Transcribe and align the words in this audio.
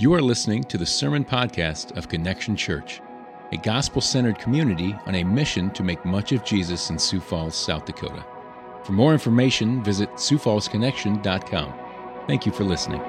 You 0.00 0.14
are 0.14 0.22
listening 0.22 0.62
to 0.62 0.78
the 0.78 0.86
Sermon 0.86 1.24
Podcast 1.24 1.96
of 1.96 2.08
Connection 2.08 2.54
Church, 2.54 3.00
a 3.50 3.56
gospel 3.56 4.00
centered 4.00 4.38
community 4.38 4.96
on 5.06 5.16
a 5.16 5.24
mission 5.24 5.70
to 5.70 5.82
make 5.82 6.04
much 6.04 6.30
of 6.30 6.44
Jesus 6.44 6.90
in 6.90 7.00
Sioux 7.00 7.18
Falls, 7.18 7.56
South 7.56 7.84
Dakota. 7.84 8.24
For 8.84 8.92
more 8.92 9.12
information, 9.12 9.82
visit 9.82 10.08
SiouxFallsConnection.com. 10.10 11.74
Thank 12.28 12.46
you 12.46 12.52
for 12.52 12.62
listening. 12.62 13.00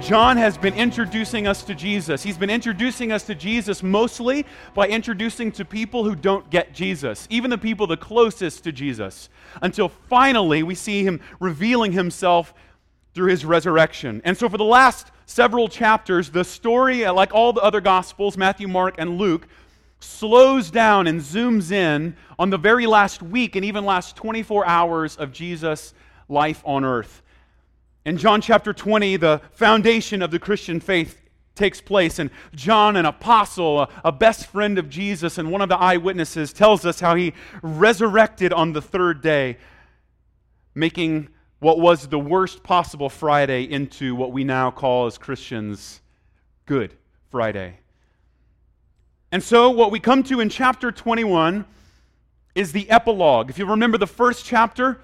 John 0.00 0.38
has 0.38 0.56
been 0.56 0.72
introducing 0.72 1.46
us 1.46 1.62
to 1.64 1.74
Jesus. 1.74 2.22
He's 2.22 2.38
been 2.38 2.48
introducing 2.48 3.12
us 3.12 3.24
to 3.24 3.34
Jesus 3.34 3.82
mostly 3.82 4.46
by 4.72 4.88
introducing 4.88 5.52
to 5.52 5.66
people 5.66 6.02
who 6.02 6.14
don't 6.14 6.48
get 6.48 6.72
Jesus, 6.72 7.26
even 7.28 7.50
the 7.50 7.58
people 7.58 7.86
the 7.86 7.98
closest 7.98 8.64
to 8.64 8.72
Jesus, 8.72 9.28
until 9.60 9.90
finally 9.90 10.62
we 10.62 10.74
see 10.74 11.04
him 11.04 11.20
revealing 11.40 11.92
himself 11.92 12.54
through 13.18 13.30
his 13.30 13.44
resurrection. 13.44 14.22
And 14.24 14.38
so, 14.38 14.48
for 14.48 14.58
the 14.58 14.64
last 14.64 15.10
several 15.26 15.66
chapters, 15.66 16.30
the 16.30 16.44
story, 16.44 17.04
like 17.08 17.34
all 17.34 17.52
the 17.52 17.60
other 17.60 17.80
Gospels, 17.80 18.36
Matthew, 18.36 18.68
Mark, 18.68 18.94
and 18.96 19.18
Luke, 19.18 19.48
slows 19.98 20.70
down 20.70 21.08
and 21.08 21.20
zooms 21.20 21.72
in 21.72 22.14
on 22.38 22.50
the 22.50 22.56
very 22.56 22.86
last 22.86 23.20
week 23.20 23.56
and 23.56 23.64
even 23.64 23.84
last 23.84 24.14
24 24.14 24.64
hours 24.64 25.16
of 25.16 25.32
Jesus' 25.32 25.94
life 26.28 26.62
on 26.64 26.84
earth. 26.84 27.22
In 28.06 28.18
John 28.18 28.40
chapter 28.40 28.72
20, 28.72 29.16
the 29.16 29.40
foundation 29.50 30.22
of 30.22 30.30
the 30.30 30.38
Christian 30.38 30.78
faith 30.78 31.20
takes 31.56 31.80
place, 31.80 32.20
and 32.20 32.30
John, 32.54 32.94
an 32.94 33.04
apostle, 33.04 33.80
a, 33.80 33.88
a, 34.04 34.12
best 34.12 34.46
friend 34.46 34.78
of 34.78 34.88
Jesus, 34.88 35.38
and 35.38 35.50
one 35.50 35.60
of 35.60 35.68
the 35.68 35.76
eyewitnesses, 35.76 36.52
tells 36.52 36.86
us 36.86 37.00
how 37.00 37.16
he 37.16 37.34
resurrected 37.62 38.52
on 38.52 38.74
the 38.74 38.80
third 38.80 39.22
day, 39.22 39.56
making 40.72 41.30
what 41.60 41.80
was 41.80 42.06
the 42.06 42.18
worst 42.18 42.62
possible 42.62 43.08
Friday 43.08 43.64
into 43.64 44.14
what 44.14 44.32
we 44.32 44.44
now 44.44 44.70
call 44.70 45.06
as 45.06 45.18
Christians 45.18 46.00
Good 46.66 46.94
Friday. 47.30 47.78
And 49.32 49.42
so, 49.42 49.70
what 49.70 49.90
we 49.90 50.00
come 50.00 50.22
to 50.24 50.40
in 50.40 50.48
chapter 50.48 50.92
21 50.92 51.64
is 52.54 52.72
the 52.72 52.88
epilogue. 52.90 53.50
If 53.50 53.58
you 53.58 53.66
remember 53.66 53.98
the 53.98 54.06
first 54.06 54.44
chapter 54.44 55.00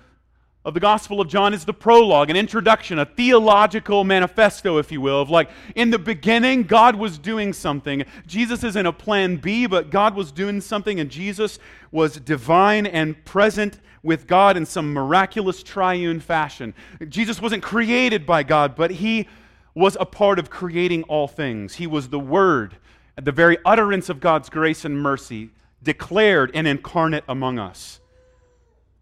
of 0.64 0.72
the 0.72 0.80
Gospel 0.80 1.20
of 1.20 1.28
John 1.28 1.52
is 1.52 1.66
the 1.66 1.75
prologue, 1.75 2.30
an 2.30 2.36
introduction, 2.36 2.98
a 2.98 3.05
theological 3.05 4.02
manifesto, 4.02 4.78
if 4.78 4.91
you 4.91 5.00
will, 5.00 5.20
of 5.20 5.28
like, 5.28 5.50
in 5.75 5.91
the 5.91 5.98
beginning, 5.98 6.62
God 6.62 6.97
was 6.97 7.19
doing 7.19 7.52
something. 7.52 8.05
Jesus 8.27 8.64
isn't 8.64 8.86
a 8.86 8.92
plan 8.92 9.36
B, 9.36 9.66
but 9.66 9.91
God 9.91 10.14
was 10.14 10.32
doing 10.32 10.62
something, 10.62 10.98
and 11.00 11.10
Jesus 11.10 11.58
was 11.91 12.16
divine 12.16 12.86
and 12.86 13.22
present 13.27 13.78
with 14.05 14.27
God 14.27 14.56
in 14.56 14.66
some 14.66 14.92
miraculous 14.92 15.62
triune 15.62 16.20
fashion. 16.20 16.74
Jesus 17.08 17.41
wasn't 17.41 17.62
created 17.62 18.27
by 18.27 18.42
God, 18.42 18.77
but 18.77 18.92
he 18.92 19.27
was 19.74 19.97
a 19.98 20.06
part 20.06 20.38
of 20.38 20.50
creating 20.50 21.02
all 21.05 21.27
things. 21.27 21.74
He 21.74 21.86
was 21.86 22.10
the 22.10 22.20
Word, 22.20 22.77
the 23.20 23.32
very 23.32 23.58
utterance 23.64 24.08
of 24.08 24.20
God's 24.20 24.48
grace 24.48 24.84
and 24.84 25.02
mercy, 25.02 25.50
declared 25.82 26.50
and 26.55 26.69
incarnate 26.69 27.25
among 27.27 27.58
us. 27.58 28.00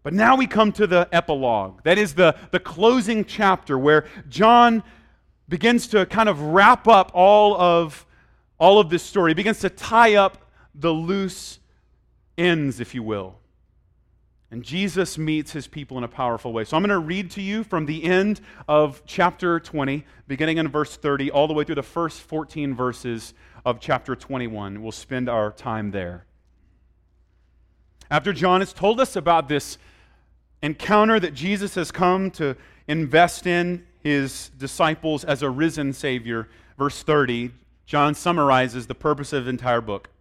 But 0.01 0.13
now 0.13 0.35
we 0.35 0.47
come 0.47 0.71
to 0.73 0.87
the 0.87 1.07
epilogue. 1.11 1.83
That 1.83 1.97
is 1.97 2.15
the, 2.15 2.35
the 2.51 2.59
closing 2.59 3.23
chapter 3.23 3.77
where 3.77 4.05
John 4.27 4.83
begins 5.47 5.87
to 5.87 6.05
kind 6.05 6.27
of 6.27 6.41
wrap 6.41 6.87
up 6.87 7.11
all 7.13 7.59
of, 7.59 8.05
all 8.57 8.79
of 8.79 8.89
this 8.89 9.03
story. 9.03 9.31
He 9.31 9.35
begins 9.35 9.59
to 9.59 9.69
tie 9.69 10.15
up 10.15 10.49
the 10.75 10.91
loose 10.91 11.59
ends, 12.37 12.79
if 12.79 12.95
you 12.95 13.03
will. 13.03 13.35
And 14.53 14.61
Jesus 14.61 15.17
meets 15.17 15.51
his 15.51 15.65
people 15.65 15.97
in 15.97 16.03
a 16.03 16.07
powerful 16.07 16.53
way. 16.53 16.63
So 16.63 16.77
I'm 16.77 16.83
going 16.83 16.91
to 16.91 16.99
read 16.99 17.31
to 17.31 17.41
you 17.41 17.63
from 17.63 17.87
the 17.87 18.03
end 18.03 18.39
of 18.67 19.01
chapter 19.07 19.59
20, 19.59 20.05
beginning 20.27 20.59
in 20.59 20.67
verse 20.67 20.95
30, 20.95 21.31
all 21.31 21.47
the 21.47 21.55
way 21.55 21.63
through 21.63 21.73
the 21.73 21.81
first 21.81 22.21
14 22.21 22.75
verses 22.75 23.33
of 23.65 23.79
chapter 23.79 24.15
21. 24.15 24.83
We'll 24.83 24.91
spend 24.91 25.27
our 25.27 25.51
time 25.51 25.89
there. 25.89 26.27
After 28.11 28.31
John 28.31 28.59
has 28.59 28.73
told 28.73 28.99
us 28.99 29.15
about 29.15 29.49
this 29.49 29.79
encounter 30.61 31.19
that 31.19 31.33
Jesus 31.33 31.73
has 31.73 31.91
come 31.91 32.29
to 32.31 32.55
invest 32.87 33.47
in 33.47 33.83
his 34.01 34.51
disciples 34.59 35.23
as 35.23 35.41
a 35.41 35.49
risen 35.49 35.93
Savior, 35.93 36.47
verse 36.77 37.01
30, 37.01 37.49
John 37.87 38.13
summarizes 38.13 38.85
the 38.85 38.93
purpose 38.93 39.33
of 39.33 39.45
the 39.45 39.49
entire 39.49 39.81
book. 39.81 40.11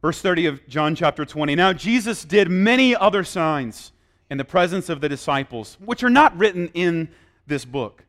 Verse 0.00 0.20
30 0.20 0.46
of 0.46 0.68
John 0.68 0.94
chapter 0.94 1.24
20. 1.24 1.54
Now, 1.56 1.72
Jesus 1.72 2.24
did 2.24 2.48
many 2.48 2.94
other 2.94 3.24
signs 3.24 3.92
in 4.30 4.38
the 4.38 4.44
presence 4.44 4.88
of 4.88 5.00
the 5.00 5.08
disciples, 5.08 5.76
which 5.84 6.02
are 6.02 6.10
not 6.10 6.36
written 6.36 6.68
in 6.74 7.08
this 7.46 7.64
book. 7.64 8.04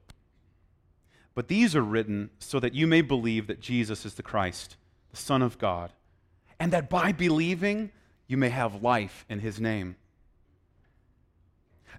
But 1.33 1.47
these 1.47 1.75
are 1.75 1.81
written 1.81 2.29
so 2.39 2.59
that 2.59 2.75
you 2.75 2.85
may 2.85 3.01
believe 3.01 3.47
that 3.47 3.61
Jesus 3.61 4.05
is 4.05 4.15
the 4.15 4.23
Christ, 4.23 4.75
the 5.09 5.17
Son 5.17 5.41
of 5.41 5.57
God, 5.57 5.91
and 6.59 6.71
that 6.73 6.89
by 6.89 7.11
believing 7.11 7.91
you 8.27 8.37
may 8.37 8.49
have 8.49 8.83
life 8.83 9.25
in 9.29 9.39
his 9.39 9.59
name. 9.59 9.95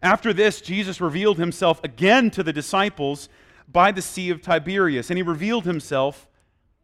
After 0.02 0.32
this, 0.32 0.60
Jesus 0.60 1.00
revealed 1.00 1.38
himself 1.38 1.82
again 1.82 2.30
to 2.30 2.42
the 2.42 2.52
disciples 2.52 3.28
by 3.66 3.92
the 3.92 4.02
Sea 4.02 4.30
of 4.30 4.40
Tiberias, 4.40 5.10
and 5.10 5.18
he 5.18 5.22
revealed 5.22 5.64
himself 5.64 6.28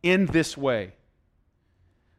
in 0.03 0.27
this 0.27 0.57
way. 0.57 0.96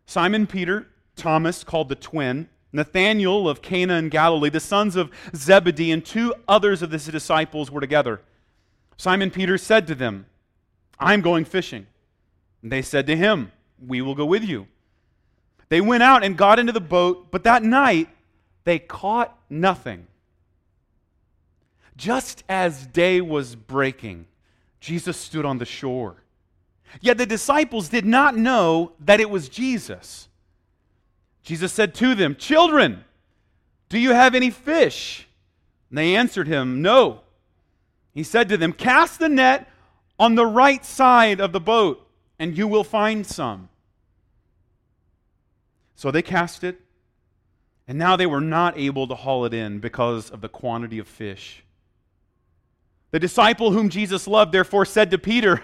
Simon 0.08 0.48
Peter, 0.48 0.88
Thomas, 1.18 1.66
called 1.66 1.90
the 1.90 1.96
twin, 1.96 2.48
Nathanael 2.72 3.48
of 3.48 3.62
Cana 3.62 3.96
in 3.96 4.08
Galilee, 4.10 4.50
the 4.50 4.60
sons 4.60 4.96
of 4.96 5.12
Zebedee, 5.36 5.92
and 5.92 6.04
two 6.04 6.34
others 6.48 6.82
of 6.82 6.92
his 6.92 7.06
disciples 7.06 7.70
were 7.70 7.82
together. 7.82 8.22
Simon 8.96 9.30
Peter 9.30 9.58
said 9.58 9.86
to 9.88 9.96
them, 9.96 10.26
I'm 10.98 11.22
going 11.22 11.44
fishing. 11.44 11.88
And 12.64 12.72
they 12.72 12.82
said 12.82 13.06
to 13.08 13.18
him, 13.18 13.52
We 13.86 14.02
will 14.02 14.16
go 14.16 14.26
with 14.26 14.44
you. 14.44 14.68
They 15.70 15.82
went 15.82 16.04
out 16.04 16.24
and 16.24 16.38
got 16.38 16.58
into 16.58 16.72
the 16.72 16.80
boat, 16.80 17.30
but 17.30 17.44
that 17.44 17.62
night 17.62 18.08
they 18.64 18.80
caught 18.80 19.38
nothing. 19.50 20.08
Just 21.98 22.44
as 22.48 22.88
day 22.88 23.20
was 23.20 23.56
breaking, 23.56 24.26
Jesus 24.80 25.18
stood 25.18 25.46
on 25.46 25.58
the 25.58 25.66
shore. 25.66 26.24
Yet 27.02 27.18
the 27.18 27.26
disciples 27.26 27.90
did 27.90 28.06
not 28.06 28.36
know 28.36 28.94
that 29.00 29.20
it 29.20 29.30
was 29.30 29.50
Jesus. 29.50 30.28
Jesus 31.44 31.72
said 31.72 31.94
to 31.96 32.16
them, 32.16 32.36
Children, 32.36 33.04
do 33.90 34.00
you 34.00 34.12
have 34.12 34.36
any 34.36 34.50
fish? 34.50 35.28
And 35.90 35.98
they 35.98 36.16
answered 36.16 36.48
him, 36.48 36.82
No. 36.82 37.22
He 38.14 38.24
said 38.24 38.50
to 38.50 38.58
them, 38.58 38.74
Cast 38.74 39.20
the 39.20 39.30
net 39.30 39.70
on 40.20 40.36
the 40.36 40.46
right 40.46 40.84
side 40.84 41.40
of 41.40 41.52
the 41.52 41.60
boat, 41.60 42.06
and 42.40 42.58
you 42.58 42.68
will 42.68 42.84
find 42.84 43.26
some. 43.26 43.70
So 45.96 46.12
they 46.12 46.22
cast 46.22 46.64
it, 46.64 46.80
and 47.88 47.98
now 47.98 48.16
they 48.16 48.26
were 48.26 48.42
not 48.42 48.78
able 48.78 49.08
to 49.08 49.16
haul 49.16 49.46
it 49.46 49.54
in 49.54 49.80
because 49.80 50.30
of 50.30 50.42
the 50.42 50.50
quantity 50.50 51.00
of 51.00 51.08
fish. 51.08 51.64
The 53.12 53.20
disciple 53.20 53.72
whom 53.72 53.90
Jesus 53.90 54.28
loved 54.28 54.52
therefore 54.52 54.86
said 54.86 55.12
to 55.12 55.18
Peter, 55.18 55.64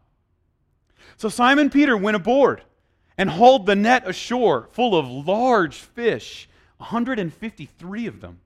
So 1.17 1.29
Simon 1.29 1.69
Peter 1.69 1.95
went 1.95 2.15
aboard 2.15 2.63
and 3.17 3.29
hauled 3.29 3.65
the 3.65 3.75
net 3.75 4.07
ashore 4.07 4.67
full 4.71 4.97
of 4.97 5.07
large 5.07 5.75
fish, 5.75 6.49
153 6.77 8.07
of 8.07 8.21
them. 8.21 8.39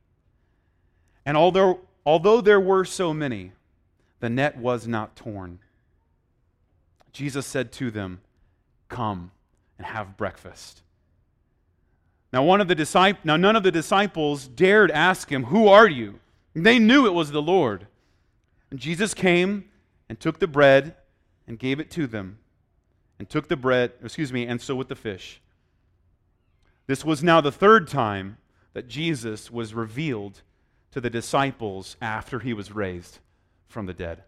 And 1.25 1.37
although, 1.37 1.79
although 2.05 2.41
there 2.41 2.59
were 2.59 2.85
so 2.85 3.13
many, 3.13 3.53
the 4.19 4.29
net 4.29 4.57
was 4.57 4.87
not 4.87 5.15
torn. 5.15 5.59
Jesus 7.11 7.45
said 7.45 7.71
to 7.73 7.91
them, 7.91 8.21
Come 8.89 9.31
and 9.77 9.87
have 9.87 10.17
breakfast. 10.17 10.81
Now, 12.33 12.43
one 12.43 12.59
of 12.59 12.67
the 12.67 12.75
disciples, 12.75 13.23
now 13.23 13.37
none 13.37 13.55
of 13.55 13.63
the 13.63 13.71
disciples 13.71 14.47
dared 14.47 14.91
ask 14.91 15.31
him, 15.31 15.45
Who 15.45 15.67
are 15.67 15.87
you? 15.87 16.19
They 16.53 16.79
knew 16.79 17.05
it 17.05 17.13
was 17.13 17.31
the 17.31 17.41
Lord. 17.41 17.87
And 18.69 18.79
Jesus 18.79 19.13
came 19.13 19.69
and 20.09 20.19
took 20.19 20.39
the 20.39 20.47
bread 20.47 20.95
and 21.47 21.57
gave 21.57 21.79
it 21.79 21.89
to 21.91 22.07
them 22.07 22.39
and 23.19 23.29
took 23.29 23.47
the 23.47 23.55
bread, 23.55 23.93
excuse 24.03 24.33
me, 24.33 24.45
and 24.45 24.61
so 24.61 24.75
with 24.75 24.87
the 24.87 24.95
fish. 24.95 25.41
This 26.87 27.03
was 27.03 27.23
now 27.23 27.41
the 27.41 27.51
third 27.51 27.87
time 27.87 28.37
that 28.73 28.87
Jesus 28.87 29.49
was 29.49 29.73
revealed 29.73 30.41
to 30.91 31.01
the 31.01 31.09
disciples 31.09 31.97
after 32.01 32.39
he 32.39 32.53
was 32.53 32.71
raised 32.71 33.19
from 33.67 33.85
the 33.85 33.93
dead. 33.93 34.23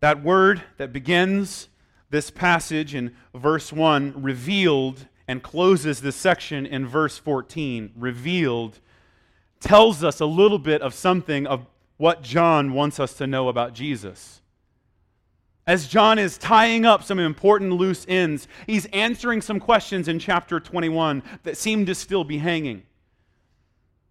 That 0.00 0.22
word 0.22 0.62
that 0.78 0.92
begins 0.92 1.68
this 2.10 2.30
passage 2.30 2.94
in 2.94 3.14
verse 3.34 3.72
1, 3.72 4.22
revealed, 4.22 5.06
and 5.26 5.42
closes 5.42 6.00
this 6.00 6.16
section 6.16 6.66
in 6.66 6.86
verse 6.86 7.18
14, 7.18 7.92
revealed, 7.96 8.80
tells 9.60 10.04
us 10.04 10.20
a 10.20 10.26
little 10.26 10.58
bit 10.58 10.82
of 10.82 10.92
something 10.92 11.46
of 11.46 11.66
what 11.96 12.22
John 12.22 12.74
wants 12.74 13.00
us 13.00 13.14
to 13.14 13.26
know 13.26 13.48
about 13.48 13.74
Jesus. 13.74 14.41
As 15.66 15.86
John 15.86 16.18
is 16.18 16.38
tying 16.38 16.84
up 16.84 17.04
some 17.04 17.20
important 17.20 17.74
loose 17.74 18.04
ends, 18.08 18.48
he's 18.66 18.86
answering 18.86 19.40
some 19.40 19.60
questions 19.60 20.08
in 20.08 20.18
chapter 20.18 20.58
21 20.58 21.22
that 21.44 21.56
seem 21.56 21.86
to 21.86 21.94
still 21.94 22.24
be 22.24 22.38
hanging. 22.38 22.82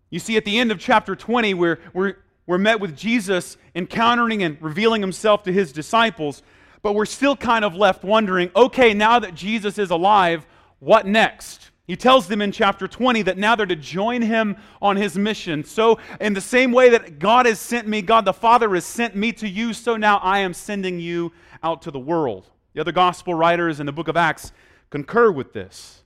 You 0.10 0.20
see, 0.20 0.38
at 0.38 0.46
the 0.46 0.60
end 0.60 0.72
of 0.72 0.80
chapter 0.80 1.16
20, 1.16 1.54
we're, 1.54 1.80
we're, 1.94 2.16
we're 2.46 2.58
met 2.58 2.80
with 2.80 2.96
Jesus 2.96 3.58
encountering 3.76 4.44
and 4.44 4.62
revealing 4.62 5.02
himself 5.02 5.44
to 5.44 5.54
his 5.54 5.74
disciples, 5.74 6.42
but 6.82 6.94
we're 6.94 7.06
still 7.06 7.36
kind 7.36 7.66
of 7.66 7.76
left 7.76 8.04
wondering 8.04 8.52
okay, 8.56 8.94
now 8.94 9.20
that 9.20 9.36
Jesus 9.36 9.78
is 9.78 9.90
alive, 9.90 10.46
what 10.80 11.06
next? 11.06 11.71
He 11.88 11.96
tells 11.96 12.28
them 12.28 12.42
in 12.42 12.52
chapter 12.52 12.88
20 12.88 13.24
that 13.24 13.38
now 13.38 13.56
they're 13.56 13.66
to 13.66 13.76
join 13.76 14.22
him 14.22 14.56
on 14.82 14.96
his 14.96 15.18
mission. 15.18 15.64
So, 15.64 16.00
in 16.20 16.34
the 16.34 16.42
same 16.42 16.72
way 16.72 16.90
that 16.90 17.20
God 17.20 17.46
has 17.46 17.60
sent 17.60 17.88
me, 17.88 18.02
God 18.02 18.24
the 18.24 18.34
Father 18.34 18.74
has 18.76 18.86
sent 18.86 19.16
me 19.16 19.34
to 19.34 19.48
you, 19.48 19.74
so 19.74 19.98
now 19.98 20.18
I 20.18 20.40
am 20.40 20.54
sending 20.54 21.00
you 21.00 21.32
out 21.64 21.82
to 21.84 21.92
the 21.92 22.00
world. 22.00 22.50
The 22.74 22.82
other 22.82 22.92
gospel 22.92 23.34
writers 23.34 23.80
in 23.80 23.86
the 23.86 23.92
book 23.92 24.08
of 24.08 24.16
Acts 24.16 24.54
concur 24.90 25.32
with 25.32 25.54
this. 25.54 26.04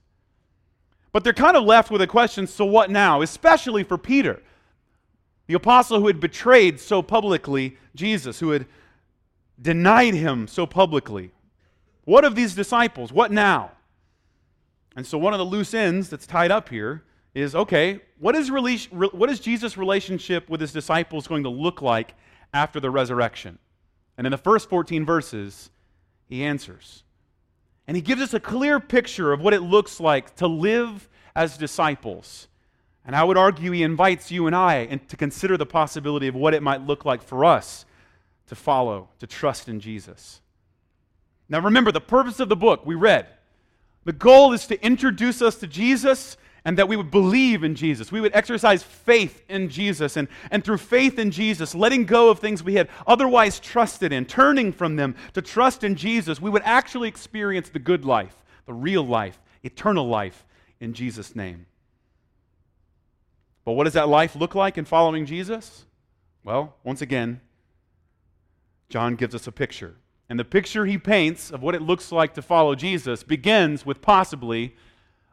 But 1.12 1.24
they're 1.24 1.32
kind 1.32 1.56
of 1.56 1.64
left 1.64 1.90
with 1.90 2.02
a 2.02 2.06
question 2.06 2.46
so 2.46 2.64
what 2.64 2.90
now? 2.90 3.22
Especially 3.22 3.84
for 3.84 3.96
Peter, 3.96 4.42
the 5.46 5.54
apostle 5.54 6.00
who 6.00 6.08
had 6.08 6.20
betrayed 6.20 6.80
so 6.80 7.02
publicly 7.02 7.76
Jesus, 7.94 8.40
who 8.40 8.50
had 8.50 8.66
denied 9.60 10.14
him 10.14 10.46
so 10.48 10.66
publicly. 10.66 11.32
What 12.04 12.24
of 12.24 12.34
these 12.34 12.54
disciples? 12.54 13.12
What 13.12 13.32
now? 13.32 13.72
And 14.96 15.06
so, 15.06 15.18
one 15.18 15.34
of 15.34 15.38
the 15.38 15.44
loose 15.44 15.74
ends 15.74 16.08
that's 16.08 16.26
tied 16.26 16.50
up 16.50 16.70
here 16.70 17.04
is 17.34 17.54
okay, 17.54 18.00
what 18.18 18.34
is, 18.34 18.50
what 18.50 19.30
is 19.30 19.40
Jesus' 19.40 19.76
relationship 19.76 20.48
with 20.48 20.60
his 20.60 20.72
disciples 20.72 21.26
going 21.26 21.42
to 21.42 21.50
look 21.50 21.82
like 21.82 22.14
after 22.54 22.80
the 22.80 22.90
resurrection? 22.90 23.58
And 24.16 24.26
in 24.26 24.30
the 24.30 24.38
first 24.38 24.70
14 24.70 25.04
verses, 25.04 25.70
he 26.24 26.42
answers. 26.42 27.04
And 27.86 27.94
he 27.94 28.00
gives 28.00 28.22
us 28.22 28.32
a 28.32 28.40
clear 28.40 28.80
picture 28.80 29.34
of 29.34 29.40
what 29.40 29.52
it 29.52 29.60
looks 29.60 30.00
like 30.00 30.34
to 30.36 30.46
live 30.46 31.08
as 31.36 31.58
disciples. 31.58 32.48
And 33.04 33.14
I 33.14 33.22
would 33.22 33.36
argue 33.36 33.70
he 33.70 33.82
invites 33.82 34.30
you 34.30 34.46
and 34.46 34.56
I 34.56 34.86
to 34.86 35.16
consider 35.16 35.58
the 35.58 35.66
possibility 35.66 36.26
of 36.26 36.34
what 36.34 36.54
it 36.54 36.62
might 36.62 36.86
look 36.86 37.04
like 37.04 37.22
for 37.22 37.44
us 37.44 37.84
to 38.46 38.54
follow, 38.54 39.10
to 39.18 39.26
trust 39.26 39.68
in 39.68 39.78
Jesus. 39.78 40.40
Now 41.48 41.60
remember, 41.60 41.92
the 41.92 42.00
purpose 42.00 42.40
of 42.40 42.48
the 42.48 42.56
book 42.56 42.84
we 42.86 42.94
read 42.94 43.28
the 44.06 44.12
goal 44.12 44.52
is 44.52 44.68
to 44.68 44.80
introduce 44.86 45.42
us 45.42 45.56
to 45.56 45.66
Jesus 45.66 46.36
and 46.64 46.78
that 46.78 46.86
we 46.86 46.96
would 46.96 47.10
believe 47.10 47.64
in 47.64 47.74
Jesus. 47.74 48.12
We 48.12 48.20
would 48.20 48.34
exercise 48.36 48.84
faith 48.84 49.42
in 49.48 49.68
Jesus. 49.68 50.16
And, 50.16 50.28
and 50.52 50.64
through 50.64 50.78
faith 50.78 51.18
in 51.18 51.32
Jesus, 51.32 51.74
letting 51.74 52.06
go 52.06 52.30
of 52.30 52.38
things 52.38 52.62
we 52.62 52.74
had 52.74 52.88
otherwise 53.04 53.58
trusted 53.58 54.12
in, 54.12 54.24
turning 54.24 54.72
from 54.72 54.94
them 54.94 55.16
to 55.34 55.42
trust 55.42 55.82
in 55.82 55.96
Jesus, 55.96 56.40
we 56.40 56.50
would 56.50 56.62
actually 56.64 57.08
experience 57.08 57.68
the 57.68 57.80
good 57.80 58.04
life, 58.04 58.44
the 58.64 58.72
real 58.72 59.04
life, 59.04 59.40
eternal 59.64 60.06
life 60.06 60.46
in 60.78 60.94
Jesus' 60.94 61.34
name. 61.34 61.66
But 63.64 63.72
what 63.72 63.84
does 63.84 63.94
that 63.94 64.08
life 64.08 64.36
look 64.36 64.54
like 64.54 64.78
in 64.78 64.84
following 64.84 65.26
Jesus? 65.26 65.84
Well, 66.44 66.76
once 66.84 67.02
again, 67.02 67.40
John 68.88 69.16
gives 69.16 69.34
us 69.34 69.48
a 69.48 69.52
picture. 69.52 69.96
And 70.28 70.38
the 70.38 70.44
picture 70.44 70.86
he 70.86 70.98
paints 70.98 71.50
of 71.50 71.62
what 71.62 71.74
it 71.74 71.82
looks 71.82 72.10
like 72.10 72.34
to 72.34 72.42
follow 72.42 72.74
Jesus 72.74 73.22
begins 73.22 73.86
with 73.86 74.02
possibly 74.02 74.74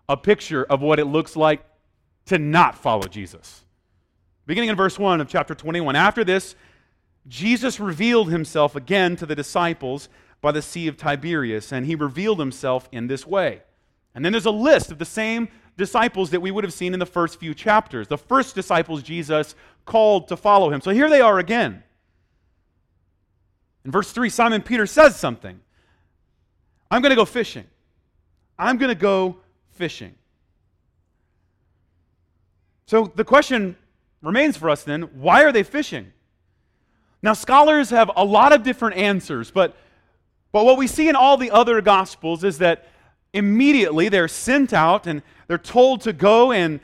a 0.07 0.17
picture 0.17 0.63
of 0.65 0.81
what 0.81 0.99
it 0.99 1.05
looks 1.05 1.35
like 1.35 1.65
to 2.25 2.37
not 2.37 2.75
follow 2.75 3.07
Jesus. 3.07 3.63
Beginning 4.45 4.69
in 4.69 4.75
verse 4.75 4.99
1 4.99 5.21
of 5.21 5.27
chapter 5.27 5.55
21. 5.55 5.95
After 5.95 6.23
this, 6.23 6.55
Jesus 7.27 7.79
revealed 7.79 8.29
himself 8.29 8.75
again 8.75 9.15
to 9.15 9.25
the 9.25 9.35
disciples 9.35 10.09
by 10.41 10.51
the 10.51 10.61
Sea 10.61 10.87
of 10.87 10.97
Tiberias, 10.97 11.71
and 11.71 11.85
he 11.85 11.95
revealed 11.95 12.39
himself 12.39 12.89
in 12.91 13.07
this 13.07 13.25
way. 13.25 13.61
And 14.13 14.23
then 14.23 14.33
there's 14.33 14.45
a 14.45 14.51
list 14.51 14.91
of 14.91 14.99
the 14.99 15.05
same 15.05 15.47
disciples 15.77 16.29
that 16.31 16.41
we 16.41 16.51
would 16.51 16.63
have 16.63 16.73
seen 16.73 16.93
in 16.93 16.99
the 16.99 17.05
first 17.05 17.39
few 17.39 17.53
chapters. 17.53 18.07
The 18.07 18.17
first 18.17 18.53
disciples 18.53 19.01
Jesus 19.01 19.55
called 19.85 20.27
to 20.27 20.37
follow 20.37 20.69
him. 20.69 20.81
So 20.81 20.91
here 20.91 21.09
they 21.09 21.21
are 21.21 21.39
again. 21.39 21.83
In 23.85 23.91
verse 23.91 24.11
3, 24.11 24.29
Simon 24.29 24.61
Peter 24.61 24.85
says 24.85 25.15
something 25.15 25.59
I'm 26.89 27.01
going 27.01 27.09
to 27.09 27.15
go 27.15 27.25
fishing. 27.25 27.65
I'm 28.57 28.77
going 28.77 28.89
to 28.89 28.95
go 28.95 29.37
fishing. 29.71 30.15
So 32.85 33.11
the 33.15 33.23
question 33.23 33.75
remains 34.21 34.57
for 34.57 34.69
us 34.69 34.83
then 34.83 35.01
why 35.01 35.43
are 35.43 35.51
they 35.51 35.63
fishing? 35.63 36.11
Now, 37.21 37.33
scholars 37.33 37.89
have 37.89 38.11
a 38.15 38.25
lot 38.25 38.51
of 38.51 38.63
different 38.63 38.97
answers, 38.97 39.49
but, 39.49 39.77
but 40.51 40.65
what 40.65 40.77
we 40.77 40.87
see 40.87 41.07
in 41.07 41.15
all 41.15 41.37
the 41.37 41.51
other 41.51 41.81
gospels 41.81 42.43
is 42.43 42.57
that 42.57 42.87
immediately 43.31 44.09
they're 44.09 44.27
sent 44.27 44.73
out 44.73 45.07
and 45.07 45.23
they're 45.47 45.57
told 45.57 46.01
to 46.01 46.11
go 46.11 46.51
and 46.51 46.81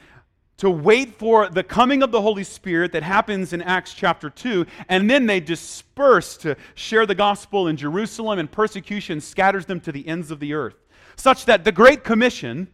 to 0.60 0.70
wait 0.70 1.16
for 1.16 1.48
the 1.48 1.64
coming 1.64 2.04
of 2.04 2.12
the 2.12 2.22
Holy 2.22 2.44
Spirit 2.44 2.92
that 2.92 3.02
happens 3.02 3.54
in 3.54 3.62
Acts 3.62 3.94
chapter 3.94 4.30
2, 4.30 4.66
and 4.90 5.10
then 5.10 5.26
they 5.26 5.40
disperse 5.40 6.36
to 6.38 6.58
share 6.76 7.06
the 7.06 7.16
gospel 7.16 7.68
in 7.68 7.78
Jerusalem, 7.78 8.40
and 8.40 8.52
persecution 8.52 9.22
scatters 9.22 9.66
them 9.66 9.80
to 9.80 9.92
the 9.94 10.06
ends 10.06 10.32
of 10.32 10.42
the 10.42 10.54
earth. 10.54 10.76
Such 11.16 11.46
that 11.46 11.64
the 11.64 11.72
Great 11.72 12.04
Commission 12.04 12.68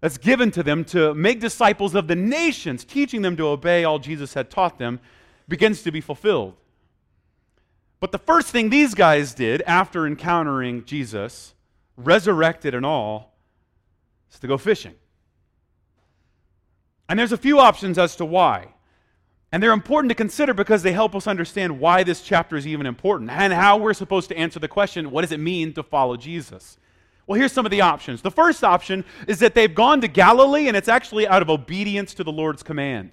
that's 0.00 0.18
given 0.18 0.50
to 0.50 0.64
them 0.64 0.84
to 0.86 1.14
make 1.14 1.38
disciples 1.38 1.94
of 1.94 2.08
the 2.08 2.16
nations, 2.16 2.84
teaching 2.84 3.22
them 3.22 3.36
to 3.36 3.46
obey 3.46 3.84
all 3.84 4.00
Jesus 4.00 4.34
had 4.34 4.50
taught 4.50 4.78
them, 4.78 4.98
begins 5.46 5.82
to 5.82 5.92
be 5.92 6.00
fulfilled. 6.00 6.54
But 8.00 8.10
the 8.10 8.18
first 8.18 8.48
thing 8.48 8.68
these 8.68 8.94
guys 8.94 9.32
did 9.34 9.62
after 9.62 10.08
encountering 10.08 10.84
Jesus, 10.86 11.54
resurrected 11.96 12.74
and 12.74 12.84
all, 12.84 13.32
is 14.32 14.40
to 14.40 14.48
go 14.48 14.58
fishing. 14.58 14.94
And 17.10 17.18
there's 17.18 17.32
a 17.32 17.36
few 17.36 17.58
options 17.58 17.98
as 17.98 18.14
to 18.16 18.24
why. 18.24 18.68
And 19.50 19.60
they're 19.60 19.72
important 19.72 20.10
to 20.10 20.14
consider 20.14 20.54
because 20.54 20.84
they 20.84 20.92
help 20.92 21.16
us 21.16 21.26
understand 21.26 21.80
why 21.80 22.04
this 22.04 22.22
chapter 22.22 22.56
is 22.56 22.68
even 22.68 22.86
important 22.86 23.30
and 23.32 23.52
how 23.52 23.78
we're 23.78 23.94
supposed 23.94 24.28
to 24.28 24.38
answer 24.38 24.60
the 24.60 24.68
question 24.68 25.10
what 25.10 25.22
does 25.22 25.32
it 25.32 25.40
mean 25.40 25.72
to 25.72 25.82
follow 25.82 26.16
Jesus? 26.16 26.78
Well, 27.26 27.36
here's 27.36 27.50
some 27.50 27.66
of 27.66 27.72
the 27.72 27.80
options. 27.80 28.22
The 28.22 28.30
first 28.30 28.62
option 28.62 29.04
is 29.26 29.40
that 29.40 29.56
they've 29.56 29.74
gone 29.74 30.00
to 30.02 30.08
Galilee 30.08 30.68
and 30.68 30.76
it's 30.76 30.86
actually 30.86 31.26
out 31.26 31.42
of 31.42 31.50
obedience 31.50 32.14
to 32.14 32.22
the 32.22 32.30
Lord's 32.30 32.62
command. 32.62 33.10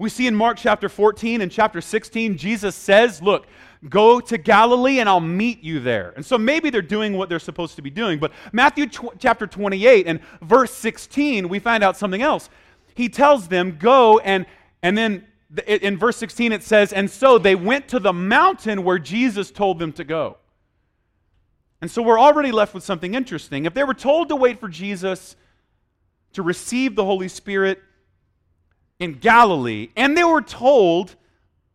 We 0.00 0.10
see 0.10 0.26
in 0.26 0.34
Mark 0.34 0.58
chapter 0.58 0.88
14 0.88 1.40
and 1.40 1.50
chapter 1.50 1.80
16, 1.80 2.36
Jesus 2.36 2.74
says, 2.74 3.22
Look, 3.22 3.46
go 3.88 4.18
to 4.18 4.36
Galilee 4.36 4.98
and 4.98 5.08
I'll 5.08 5.20
meet 5.20 5.62
you 5.62 5.78
there. 5.78 6.12
And 6.16 6.26
so 6.26 6.38
maybe 6.38 6.70
they're 6.70 6.82
doing 6.82 7.16
what 7.16 7.28
they're 7.28 7.38
supposed 7.38 7.76
to 7.76 7.82
be 7.82 7.90
doing. 7.90 8.18
But 8.18 8.32
Matthew 8.52 8.86
tw- 8.86 9.16
chapter 9.20 9.46
28 9.46 10.08
and 10.08 10.18
verse 10.42 10.72
16, 10.72 11.48
we 11.48 11.60
find 11.60 11.84
out 11.84 11.96
something 11.96 12.22
else 12.22 12.48
he 12.98 13.08
tells 13.08 13.46
them, 13.46 13.78
Go, 13.78 14.18
and, 14.18 14.44
and 14.82 14.98
then 14.98 15.24
in 15.68 15.96
verse 15.96 16.16
16 16.16 16.50
it 16.50 16.64
says, 16.64 16.92
And 16.92 17.08
so 17.08 17.38
they 17.38 17.54
went 17.54 17.86
to 17.88 18.00
the 18.00 18.12
mountain 18.12 18.82
where 18.82 18.98
Jesus 18.98 19.52
told 19.52 19.78
them 19.78 19.92
to 19.92 20.04
go. 20.04 20.36
And 21.80 21.88
so 21.88 22.02
we're 22.02 22.18
already 22.18 22.50
left 22.50 22.74
with 22.74 22.82
something 22.82 23.14
interesting. 23.14 23.66
If 23.66 23.74
they 23.74 23.84
were 23.84 23.94
told 23.94 24.30
to 24.30 24.36
wait 24.36 24.58
for 24.58 24.68
Jesus 24.68 25.36
to 26.32 26.42
receive 26.42 26.96
the 26.96 27.04
Holy 27.04 27.28
Spirit 27.28 27.80
in 28.98 29.12
Galilee, 29.12 29.90
and 29.94 30.16
they 30.16 30.24
were 30.24 30.42
told 30.42 31.14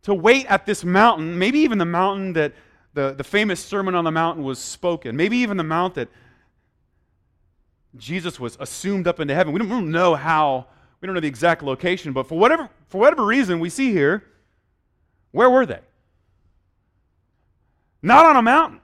to 0.02 0.14
wait 0.14 0.46
at 0.48 0.66
this 0.66 0.84
mountain, 0.84 1.40
maybe 1.40 1.60
even 1.60 1.78
the 1.78 1.86
mountain 1.86 2.34
that 2.34 2.52
the, 2.96 3.14
the 3.14 3.24
famous 3.24 3.64
Sermon 3.64 3.96
on 3.96 4.04
the 4.04 4.12
Mountain 4.12 4.44
was 4.44 4.60
spoken, 4.60 5.16
maybe 5.16 5.38
even 5.38 5.56
the 5.56 5.64
mount 5.64 5.96
that 5.96 6.10
Jesus 7.96 8.42
was 8.42 8.58
assumed 8.60 9.08
up 9.08 9.22
into 9.22 9.34
heaven. 9.34 9.54
We 9.54 9.60
don't, 9.60 9.70
we 9.70 9.76
don't 9.76 9.90
know 9.92 10.16
how 10.16 10.68
we 11.04 11.08
don't 11.08 11.16
know 11.16 11.20
the 11.20 11.28
exact 11.28 11.62
location, 11.64 12.14
but 12.14 12.30
for 12.30 12.40
whatever, 12.40 12.70
for 12.88 13.02
whatever 13.02 13.26
reason 13.26 13.60
we 13.60 13.70
see 13.70 13.92
here, 13.92 14.24
where 15.32 15.50
were 15.50 15.66
they? 15.66 15.82
Not 18.02 18.26
on 18.26 18.38
a 18.38 18.42
mountain. 18.42 18.80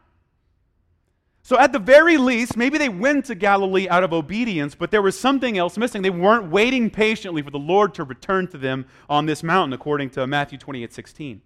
So, 1.44 1.58
at 1.58 1.72
the 1.72 1.80
very 1.80 2.18
least, 2.18 2.58
maybe 2.58 2.78
they 2.78 2.90
went 2.90 3.24
to 3.28 3.36
Galilee 3.36 3.88
out 3.88 4.04
of 4.04 4.12
obedience, 4.12 4.76
but 4.76 4.92
there 4.92 5.02
was 5.02 5.18
something 5.18 5.58
else 5.58 5.78
missing. 5.78 6.02
They 6.02 6.10
weren't 6.10 6.52
waiting 6.52 6.90
patiently 6.90 7.42
for 7.42 7.52
the 7.52 7.58
Lord 7.58 7.94
to 7.94 8.04
return 8.04 8.50
to 8.50 8.58
them 8.58 8.86
on 9.10 9.26
this 9.26 9.42
mountain, 9.42 9.72
according 9.72 10.10
to 10.12 10.28
Matthew 10.28 10.58
28 10.58 10.92
16. 10.92 11.42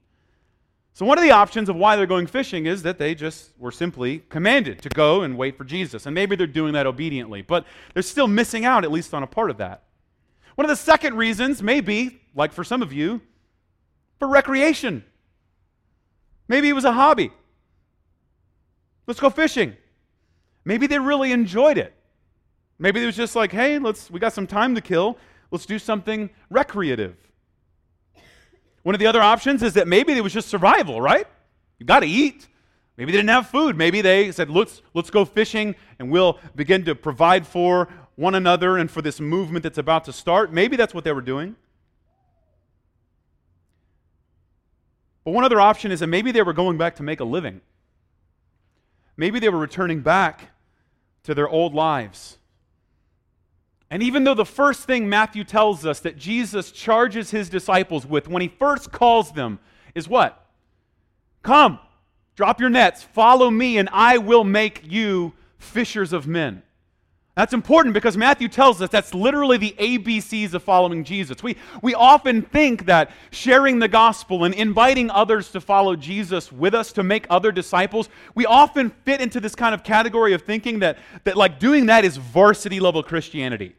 So, 0.96 1.06
one 1.06 1.20
of 1.20 1.24
the 1.24 1.30
options 1.30 1.70
of 1.70 1.76
why 1.76 1.96
they're 1.96 2.08
going 2.08 2.26
fishing 2.26 2.66
is 2.66 2.82
that 2.82 2.98
they 2.98 3.14
just 3.14 3.52
were 3.60 3.72
simply 3.72 4.24
commanded 4.30 4.82
to 4.82 4.90
go 4.90 5.22
and 5.22 5.38
wait 5.38 5.56
for 5.56 5.66
Jesus. 5.66 6.08
And 6.08 6.16
maybe 6.16 6.36
they're 6.36 6.48
doing 6.48 6.74
that 6.74 6.88
obediently, 6.88 7.44
but 7.44 7.64
they're 7.94 8.02
still 8.02 8.28
missing 8.28 8.66
out, 8.66 8.84
at 8.84 8.92
least 8.92 9.14
on 9.14 9.22
a 9.22 9.28
part 9.28 9.52
of 9.52 9.58
that. 9.58 9.84
One 10.56 10.66
of 10.66 10.70
the 10.70 10.76
second 10.76 11.16
reasons 11.16 11.64
may 11.64 11.82
be, 11.82 12.22
like 12.36 12.52
for 12.52 12.64
some 12.64 12.82
of 12.82 12.94
you, 12.94 13.22
for 14.20 14.28
recreation. 14.28 15.04
Maybe 16.48 16.70
it 16.70 16.74
was 16.74 16.86
a 16.86 16.92
hobby. 16.92 17.32
Let's 19.08 19.20
go 19.20 19.30
fishing. 19.30 19.76
Maybe 20.66 20.88
they 20.88 21.00
really 21.00 21.32
enjoyed 21.32 21.78
it. 21.78 21.94
Maybe 22.80 23.02
it 23.02 23.06
was 23.06 23.16
just 23.16 23.36
like, 23.36 23.52
hey, 23.52 23.80
let's 23.80 24.10
we 24.10 24.20
got 24.20 24.34
some 24.34 24.48
time 24.48 24.76
to 24.76 24.82
kill. 24.82 25.18
Let's 25.52 25.66
do 25.66 25.78
something 25.78 26.30
recreative. 26.50 27.16
One 28.84 28.96
of 28.96 29.00
the 29.00 29.08
other 29.08 29.22
options 29.22 29.64
is 29.64 29.74
that 29.74 29.88
maybe 29.88 30.14
it 30.14 30.22
was 30.22 30.34
just 30.34 30.50
survival, 30.50 31.00
right? 31.00 31.26
You 31.80 31.86
got 31.86 32.02
to 32.02 32.08
eat. 32.08 32.48
Maybe 32.98 33.12
they 33.12 33.18
didn't 33.18 33.30
have 33.30 33.48
food. 33.48 33.78
Maybe 33.78 34.02
they 34.02 34.32
said, 34.32 34.50
let's, 34.50 34.82
let's 34.94 35.10
go 35.10 35.26
fishing 35.26 35.76
and 36.00 36.12
we'll 36.12 36.40
begin 36.56 36.86
to 36.86 36.96
provide 36.96 37.48
for 37.48 37.90
one 38.16 38.36
another 38.36 38.78
and 38.78 38.90
for 38.90 39.02
this 39.02 39.20
movement 39.20 39.64
that's 39.64 39.78
about 39.78 40.06
to 40.06 40.14
start. 40.14 40.54
Maybe 40.54 40.76
that's 40.76 40.94
what 40.94 41.04
they 41.04 41.12
were 41.12 41.22
doing. 41.22 41.56
But 45.24 45.32
one 45.32 45.44
other 45.44 45.60
option 45.60 45.92
is 45.92 46.02
that 46.02 46.08
maybe 46.08 46.32
they 46.32 46.42
were 46.42 46.54
going 46.54 46.78
back 46.78 46.96
to 46.98 47.04
make 47.04 47.20
a 47.20 47.26
living. 47.26 47.62
Maybe 49.16 49.40
they 49.40 49.50
were 49.50 49.60
returning 49.60 50.02
back 50.02 50.50
to 51.24 51.34
their 51.34 51.48
old 51.48 51.74
lives. 51.74 52.38
And 53.90 54.02
even 54.02 54.24
though 54.24 54.34
the 54.34 54.46
first 54.46 54.84
thing 54.84 55.08
Matthew 55.08 55.44
tells 55.44 55.86
us 55.86 56.00
that 56.02 56.18
Jesus 56.18 56.72
charges 56.72 57.32
his 57.32 57.48
disciples 57.48 58.06
with 58.06 58.28
when 58.28 58.42
he 58.42 58.48
first 58.48 58.92
calls 58.92 59.32
them 59.32 59.60
is 59.94 60.10
what? 60.10 60.46
Come, 61.44 61.80
drop 62.36 62.60
your 62.60 62.70
nets, 62.70 63.04
follow 63.04 63.52
me, 63.52 63.78
and 63.78 63.88
I 63.92 64.18
will 64.18 64.44
make 64.44 64.82
you 64.84 65.34
fishers 65.58 66.12
of 66.12 66.28
men. 66.28 66.64
That's 67.36 67.54
important 67.54 67.96
because 67.96 68.16
Matthew 68.16 68.48
tells 68.48 68.80
us 68.80 68.92
that's 68.92 69.16
literally 69.16 69.58
the 69.58 69.76
ABCs 69.80 70.54
of 70.54 70.62
following 70.62 71.04
Jesus. 71.04 71.42
We, 71.42 71.58
we 71.82 71.96
often 71.96 72.44
think 72.44 72.86
that 72.86 73.10
sharing 73.32 73.80
the 73.80 73.88
gospel 73.88 74.44
and 74.44 74.54
inviting 74.54 75.10
others 75.10 75.50
to 75.52 75.62
follow 75.62 75.96
Jesus 75.96 76.52
with 76.52 76.76
us 76.76 76.92
to 76.94 77.02
make 77.02 77.26
other 77.32 77.52
disciples, 77.52 78.08
we 78.36 78.46
often 78.46 78.92
fit 79.04 79.20
into 79.20 79.40
this 79.40 79.56
kind 79.56 79.74
of 79.74 79.84
category 79.84 80.34
of 80.34 80.44
thinking 80.44 80.80
that, 80.80 81.00
that 81.24 81.36
like 81.36 81.60
doing 81.60 81.88
that 81.88 82.06
is 82.06 82.18
varsity 82.18 82.80
level 82.80 83.02
Christianity. 83.02 83.76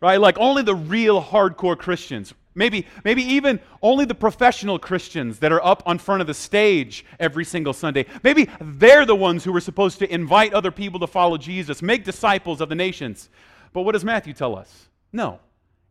Right? 0.00 0.20
Like 0.20 0.38
only 0.38 0.62
the 0.62 0.74
real 0.74 1.22
hardcore 1.22 1.76
Christians 1.76 2.34
Maybe, 2.58 2.86
maybe 3.04 3.22
even 3.22 3.60
only 3.82 4.04
the 4.04 4.16
professional 4.16 4.80
Christians 4.80 5.38
that 5.38 5.52
are 5.52 5.64
up 5.64 5.84
on 5.86 5.96
front 5.98 6.20
of 6.20 6.26
the 6.26 6.34
stage 6.34 7.04
every 7.20 7.44
single 7.44 7.72
Sunday. 7.72 8.04
Maybe 8.24 8.50
they're 8.60 9.06
the 9.06 9.14
ones 9.14 9.44
who 9.44 9.54
are 9.54 9.60
supposed 9.60 10.00
to 10.00 10.12
invite 10.12 10.52
other 10.52 10.72
people 10.72 10.98
to 11.00 11.06
follow 11.06 11.38
Jesus, 11.38 11.82
make 11.82 12.04
disciples 12.04 12.60
of 12.60 12.68
the 12.68 12.74
nations. 12.74 13.30
But 13.72 13.82
what 13.82 13.92
does 13.92 14.04
Matthew 14.04 14.32
tell 14.32 14.56
us? 14.56 14.88
No, 15.12 15.38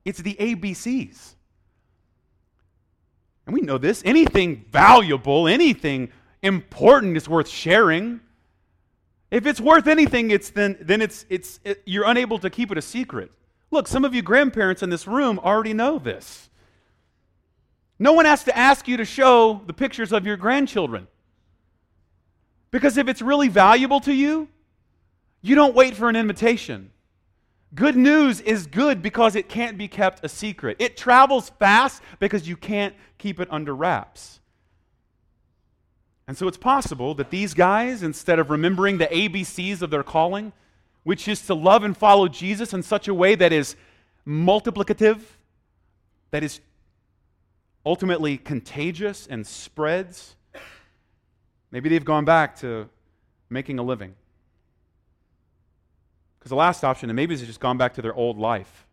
it's 0.04 0.20
the 0.20 0.36
ABCs. 0.36 1.36
And 3.46 3.54
we 3.54 3.62
know 3.62 3.78
this. 3.78 4.02
Anything 4.04 4.66
valuable, 4.70 5.48
anything 5.48 6.12
important 6.42 7.16
is 7.16 7.30
worth 7.30 7.48
sharing. 7.48 8.20
If 9.32 9.46
it's 9.46 9.62
worth 9.62 9.88
anything, 9.88 10.32
it's 10.32 10.50
then, 10.50 10.76
then 10.82 11.02
it's, 11.02 11.26
it's, 11.30 11.62
it, 11.64 11.82
you're 11.86 12.08
unable 12.08 12.40
to 12.40 12.50
keep 12.50 12.74
it 12.74 12.78
a 12.78 12.82
secret. 12.82 13.32
Look, 13.72 13.88
some 13.88 14.04
of 14.04 14.14
you 14.14 14.22
grandparents 14.22 14.84
in 14.84 14.90
this 14.90 15.08
room 15.08 15.40
already 15.40 15.74
know 15.74 15.98
this. 15.98 16.50
No 18.00 18.14
one 18.14 18.26
has 18.26 18.44
to 18.44 18.58
ask 18.58 18.88
you 18.88 18.98
to 18.98 19.06
show 19.06 19.62
the 19.66 19.74
pictures 19.74 20.12
of 20.12 20.26
your 20.26 20.38
grandchildren. 20.38 21.08
Because 22.70 22.98
if 22.98 23.08
it's 23.08 23.22
really 23.22 23.48
valuable 23.48 24.00
to 24.02 24.14
you, 24.14 24.50
you 25.42 25.56
don't 25.56 25.76
wait 25.76 25.96
for 25.96 26.10
an 26.10 26.16
invitation. 26.16 26.92
Good 27.74 27.96
news 27.96 28.40
is 28.42 28.68
good 28.68 29.02
because 29.02 29.36
it 29.36 29.50
can't 29.50 29.78
be 29.78 29.88
kept 29.88 30.24
a 30.24 30.30
secret. 30.30 30.78
It 30.80 30.96
travels 30.96 31.50
fast 31.60 32.02
because 32.20 32.48
you 32.48 32.56
can't 32.56 32.96
keep 33.18 33.40
it 33.40 33.48
under 33.52 33.76
wraps. 33.76 34.40
And 36.28 36.38
so 36.38 36.48
it's 36.48 36.58
possible 36.58 37.14
that 37.16 37.30
these 37.30 37.54
guys, 37.54 38.04
instead 38.04 38.38
of 38.38 38.50
remembering 38.50 38.98
the 38.98 39.08
ABCs 39.08 39.82
of 39.82 39.90
their 39.90 40.04
calling, 40.04 40.52
which 41.04 41.28
is 41.28 41.42
to 41.48 41.54
love 41.54 41.84
and 41.84 41.96
follow 41.96 42.28
Jesus 42.28 42.74
in 42.74 42.84
such 42.84 43.08
a 43.08 43.14
way 43.14 43.34
that 43.36 43.54
is 43.54 43.76
multiplicative, 44.28 45.22
that 46.32 46.44
is 46.44 46.60
ultimately 47.88 48.38
contagious 48.38 49.28
and 49.28 49.48
spreads, 49.48 50.36
maybe 51.72 51.88
they've 51.88 52.04
gone 52.04 52.26
back 52.26 52.58
to 52.58 52.90
making 53.50 53.80
a 53.80 53.84
living. 53.84 54.14
Because 56.38 56.50
the 56.50 56.56
last 56.56 56.84
option, 56.84 57.10
and 57.10 57.16
maybe 57.16 57.34
they've 57.34 57.48
just 57.48 57.62
gone 57.62 57.78
back 57.78 57.94
to 57.94 58.02
their 58.02 58.14
old 58.14 58.38
life. 58.38 58.86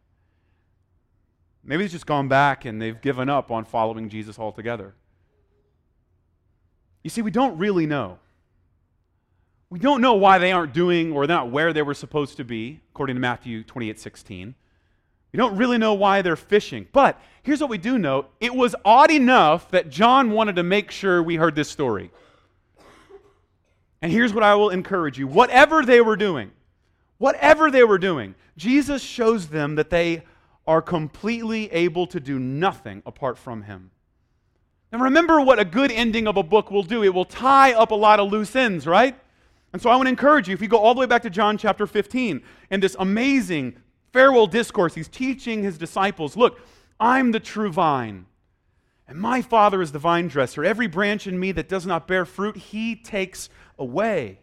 Maybe 1.65 1.83
they've 1.83 1.91
just 1.91 2.07
gone 2.07 2.29
back 2.29 2.67
and 2.67 2.81
they've 2.81 3.01
given 3.01 3.29
up 3.29 3.51
on 3.51 3.65
following 3.65 4.09
Jesus 4.09 4.39
altogether. 4.39 4.95
You 7.03 7.11
see, 7.11 7.21
we 7.21 7.33
don't 7.33 7.59
really 7.59 7.87
know. 7.87 8.19
We 9.71 9.81
don't 9.81 10.01
know 10.01 10.15
why 10.15 10.39
they 10.39 10.53
aren't 10.53 10.73
doing 10.73 11.13
or 11.13 11.27
not 11.27 11.51
where 11.51 11.73
they 11.73 11.83
were 11.83 11.95
supposed 11.95 12.37
to 12.37 12.45
be, 12.45 12.81
according 12.93 13.17
to 13.17 13.21
Matthew 13.21 13.65
28 13.65 13.99
16. 13.99 14.55
We 15.35 15.39
don't 15.39 15.57
really 15.57 15.79
know 15.79 15.95
why 15.95 16.23
they're 16.23 16.37
fishing. 16.37 16.87
But 16.93 17.21
here's 17.43 17.61
what 17.61 17.69
we 17.69 17.77
do 17.77 17.99
know 17.99 18.27
it 18.39 18.55
was 18.55 18.77
odd 18.85 19.11
enough 19.11 19.69
that 19.73 19.91
John 19.91 20.31
wanted 20.31 20.55
to 20.55 20.63
make 20.63 20.93
sure 20.93 21.21
we 21.21 21.35
heard 21.35 21.57
this 21.57 21.69
story. 21.69 22.13
And 24.01 24.13
here's 24.13 24.33
what 24.33 24.45
I 24.45 24.55
will 24.55 24.71
encourage 24.71 25.19
you 25.19 25.27
whatever 25.27 25.85
they 25.85 26.01
were 26.01 26.15
doing, 26.15 26.53
whatever 27.19 27.69
they 27.69 27.83
were 27.83 27.99
doing, 27.99 28.37
Jesus 28.57 29.03
shows 29.03 29.49
them 29.49 29.75
that 29.75 29.91
they 29.91 30.23
are 30.69 30.81
completely 30.81 31.69
able 31.73 32.07
to 32.07 32.21
do 32.21 32.39
nothing 32.39 33.03
apart 33.05 33.37
from 33.37 33.63
Him. 33.63 33.91
And 34.93 35.03
remember 35.03 35.41
what 35.41 35.59
a 35.59 35.65
good 35.65 35.91
ending 35.91 36.29
of 36.29 36.37
a 36.37 36.45
book 36.45 36.71
will 36.71 36.85
do 36.85 37.03
it 37.03 37.13
will 37.13 37.25
tie 37.25 37.73
up 37.73 37.91
a 37.91 37.97
lot 37.97 38.21
of 38.21 38.31
loose 38.31 38.55
ends, 38.55 38.87
right? 38.87 39.19
And 39.73 39.83
so 39.83 39.91
I 39.91 39.97
want 39.97 40.07
to 40.07 40.11
encourage 40.11 40.47
you, 40.47 40.55
if 40.55 40.63
you 40.63 40.69
go 40.69 40.79
all 40.79 40.95
the 40.95 41.01
way 41.01 41.07
back 41.07 41.23
to 41.23 41.31
John 41.31 41.59
chapter 41.59 41.89
15, 41.89 42.41
and 42.71 42.81
this 42.81 42.95
amazing 43.01 43.79
farewell 44.15 44.47
discourse, 44.47 44.95
he's 44.95 45.09
teaching 45.09 45.65
his 45.65 45.77
disciples 45.77 46.37
look, 46.37 46.61
I'm 47.01 47.33
the 47.33 47.41
true 47.41 47.73
vine, 47.73 48.27
and 49.09 49.19
my 49.19 49.43
Father 49.43 49.83
is 49.83 49.91
the 49.91 49.99
vine 49.99 50.29
dresser. 50.29 50.65
Every 50.65 50.87
branch 50.87 51.27
in 51.27 51.39
me 51.39 51.51
that 51.53 51.69
does 51.69 51.85
not 51.85 52.07
bear 52.07 52.25
fruit, 52.25 52.57
he 52.57 52.95
takes 52.95 53.51
away. 53.77 54.39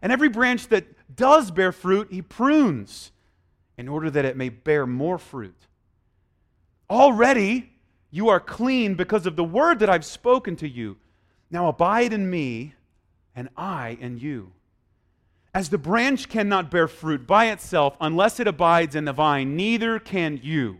And 0.00 0.10
every 0.10 0.30
branch 0.30 0.68
that 0.68 0.86
does 1.14 1.50
bear 1.50 1.70
fruit, 1.70 2.08
he 2.10 2.22
prunes 2.22 3.12
in 3.76 3.88
order 3.88 4.10
that 4.10 4.24
it 4.24 4.38
may 4.38 4.48
bear 4.48 4.86
more 4.86 5.18
fruit. 5.18 5.66
Already 6.88 7.70
you 8.10 8.30
are 8.30 8.40
clean 8.40 8.94
because 8.94 9.26
of 9.26 9.36
the 9.36 9.44
word 9.44 9.80
that 9.80 9.90
I've 9.90 10.06
spoken 10.06 10.56
to 10.56 10.68
you. 10.68 10.96
Now 11.50 11.68
abide 11.68 12.14
in 12.14 12.30
me, 12.30 12.74
and 13.36 13.50
I 13.54 13.98
in 14.00 14.18
you. 14.18 14.52
As 15.52 15.68
the 15.68 15.78
branch 15.78 16.28
cannot 16.28 16.70
bear 16.70 16.86
fruit 16.86 17.26
by 17.26 17.46
itself 17.50 17.96
unless 18.00 18.38
it 18.38 18.46
abides 18.46 18.94
in 18.94 19.04
the 19.04 19.12
vine, 19.12 19.56
neither 19.56 19.98
can 19.98 20.38
you 20.42 20.78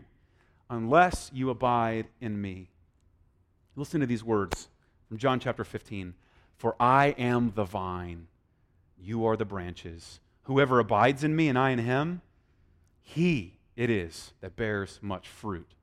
unless 0.69 1.29
you 1.33 1.49
abide 1.49 2.07
in 2.21 2.41
me. 2.41 2.69
Listen 3.75 3.99
to 3.99 4.07
these 4.07 4.23
words 4.23 4.69
from 5.07 5.17
John 5.17 5.39
chapter 5.39 5.65
15. 5.65 6.13
For 6.57 6.75
I 6.79 7.07
am 7.17 7.51
the 7.55 7.65
vine, 7.65 8.27
you 8.97 9.25
are 9.25 9.35
the 9.35 9.45
branches. 9.45 10.19
Whoever 10.43 10.79
abides 10.79 11.23
in 11.23 11.35
me 11.35 11.49
and 11.49 11.57
I 11.57 11.71
in 11.71 11.79
him, 11.79 12.21
he 13.01 13.57
it 13.75 13.89
is 13.89 14.33
that 14.41 14.55
bears 14.55 14.99
much 15.01 15.27
fruit. 15.27 15.73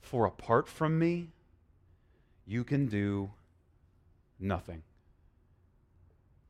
For 0.00 0.26
apart 0.26 0.68
from 0.68 0.98
me, 0.98 1.28
you 2.46 2.62
can 2.62 2.86
do 2.86 3.30
nothing. 4.38 4.82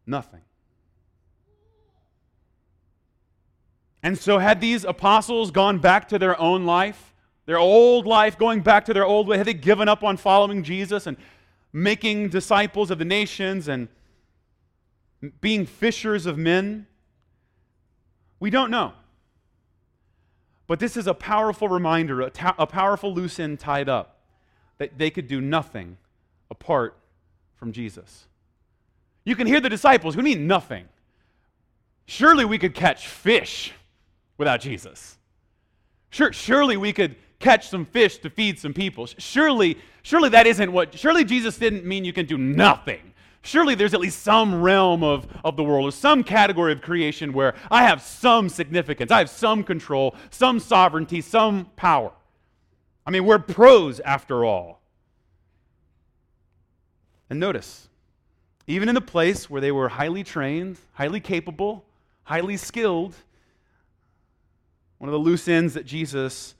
Nothing. 0.06 0.40
And 4.02 4.16
so, 4.18 4.38
had 4.38 4.60
these 4.60 4.84
apostles 4.84 5.50
gone 5.50 5.78
back 5.78 6.08
to 6.08 6.18
their 6.18 6.38
own 6.40 6.64
life, 6.64 7.14
their 7.46 7.58
old 7.58 8.06
life, 8.06 8.38
going 8.38 8.60
back 8.60 8.84
to 8.86 8.94
their 8.94 9.04
old 9.04 9.28
way, 9.28 9.36
had 9.36 9.46
they 9.46 9.54
given 9.54 9.88
up 9.88 10.02
on 10.02 10.16
following 10.16 10.62
Jesus 10.62 11.06
and 11.06 11.16
making 11.72 12.30
disciples 12.30 12.90
of 12.90 12.98
the 12.98 13.04
nations 13.04 13.68
and 13.68 13.88
being 15.40 15.66
fishers 15.66 16.24
of 16.26 16.38
men? 16.38 16.86
We 18.38 18.48
don't 18.48 18.70
know. 18.70 18.94
But 20.66 20.78
this 20.78 20.96
is 20.96 21.06
a 21.06 21.14
powerful 21.14 21.68
reminder, 21.68 22.22
a, 22.22 22.30
ta- 22.30 22.54
a 22.56 22.66
powerful 22.66 23.12
loose 23.12 23.38
end 23.38 23.58
tied 23.58 23.88
up, 23.88 24.20
that 24.78 24.96
they 24.96 25.10
could 25.10 25.26
do 25.26 25.40
nothing 25.40 25.98
apart 26.50 26.96
from 27.56 27.72
Jesus. 27.72 28.26
You 29.24 29.36
can 29.36 29.46
hear 29.46 29.60
the 29.60 29.68
disciples, 29.68 30.16
we 30.16 30.22
mean 30.22 30.46
nothing. 30.46 30.86
Surely 32.06 32.44
we 32.44 32.56
could 32.56 32.74
catch 32.74 33.06
fish 33.06 33.72
without 34.40 34.60
Jesus. 34.60 35.18
Sure, 36.08 36.32
surely 36.32 36.78
we 36.78 36.92
could 36.92 37.14
catch 37.38 37.68
some 37.68 37.84
fish 37.84 38.18
to 38.18 38.30
feed 38.30 38.58
some 38.58 38.72
people. 38.72 39.06
Surely, 39.18 39.78
surely 40.02 40.30
that 40.30 40.46
isn't 40.46 40.72
what, 40.72 40.98
surely 40.98 41.24
Jesus 41.24 41.58
didn't 41.58 41.84
mean 41.84 42.04
you 42.04 42.12
can 42.12 42.24
do 42.26 42.38
nothing. 42.38 43.12
Surely 43.42 43.74
there's 43.74 43.92
at 43.92 44.00
least 44.00 44.22
some 44.22 44.62
realm 44.62 45.04
of, 45.04 45.26
of 45.44 45.56
the 45.56 45.62
world 45.62 45.84
or 45.88 45.92
some 45.92 46.24
category 46.24 46.72
of 46.72 46.80
creation 46.80 47.34
where 47.34 47.54
I 47.70 47.84
have 47.84 48.00
some 48.00 48.48
significance, 48.48 49.10
I 49.10 49.18
have 49.18 49.30
some 49.30 49.62
control, 49.62 50.16
some 50.30 50.58
sovereignty, 50.58 51.20
some 51.20 51.66
power. 51.76 52.10
I 53.06 53.10
mean, 53.10 53.26
we're 53.26 53.38
pros 53.38 54.00
after 54.00 54.44
all. 54.44 54.80
And 57.28 57.38
notice, 57.38 57.88
even 58.66 58.88
in 58.88 58.94
the 58.94 59.00
place 59.02 59.50
where 59.50 59.60
they 59.60 59.70
were 59.70 59.90
highly 59.90 60.24
trained, 60.24 60.78
highly 60.92 61.20
capable, 61.20 61.84
highly 62.24 62.56
skilled, 62.56 63.14
one 65.00 65.08
of 65.08 65.12
the 65.12 65.18
loose 65.18 65.48
ends 65.48 65.72
that 65.72 65.86
Jesus 65.86 66.54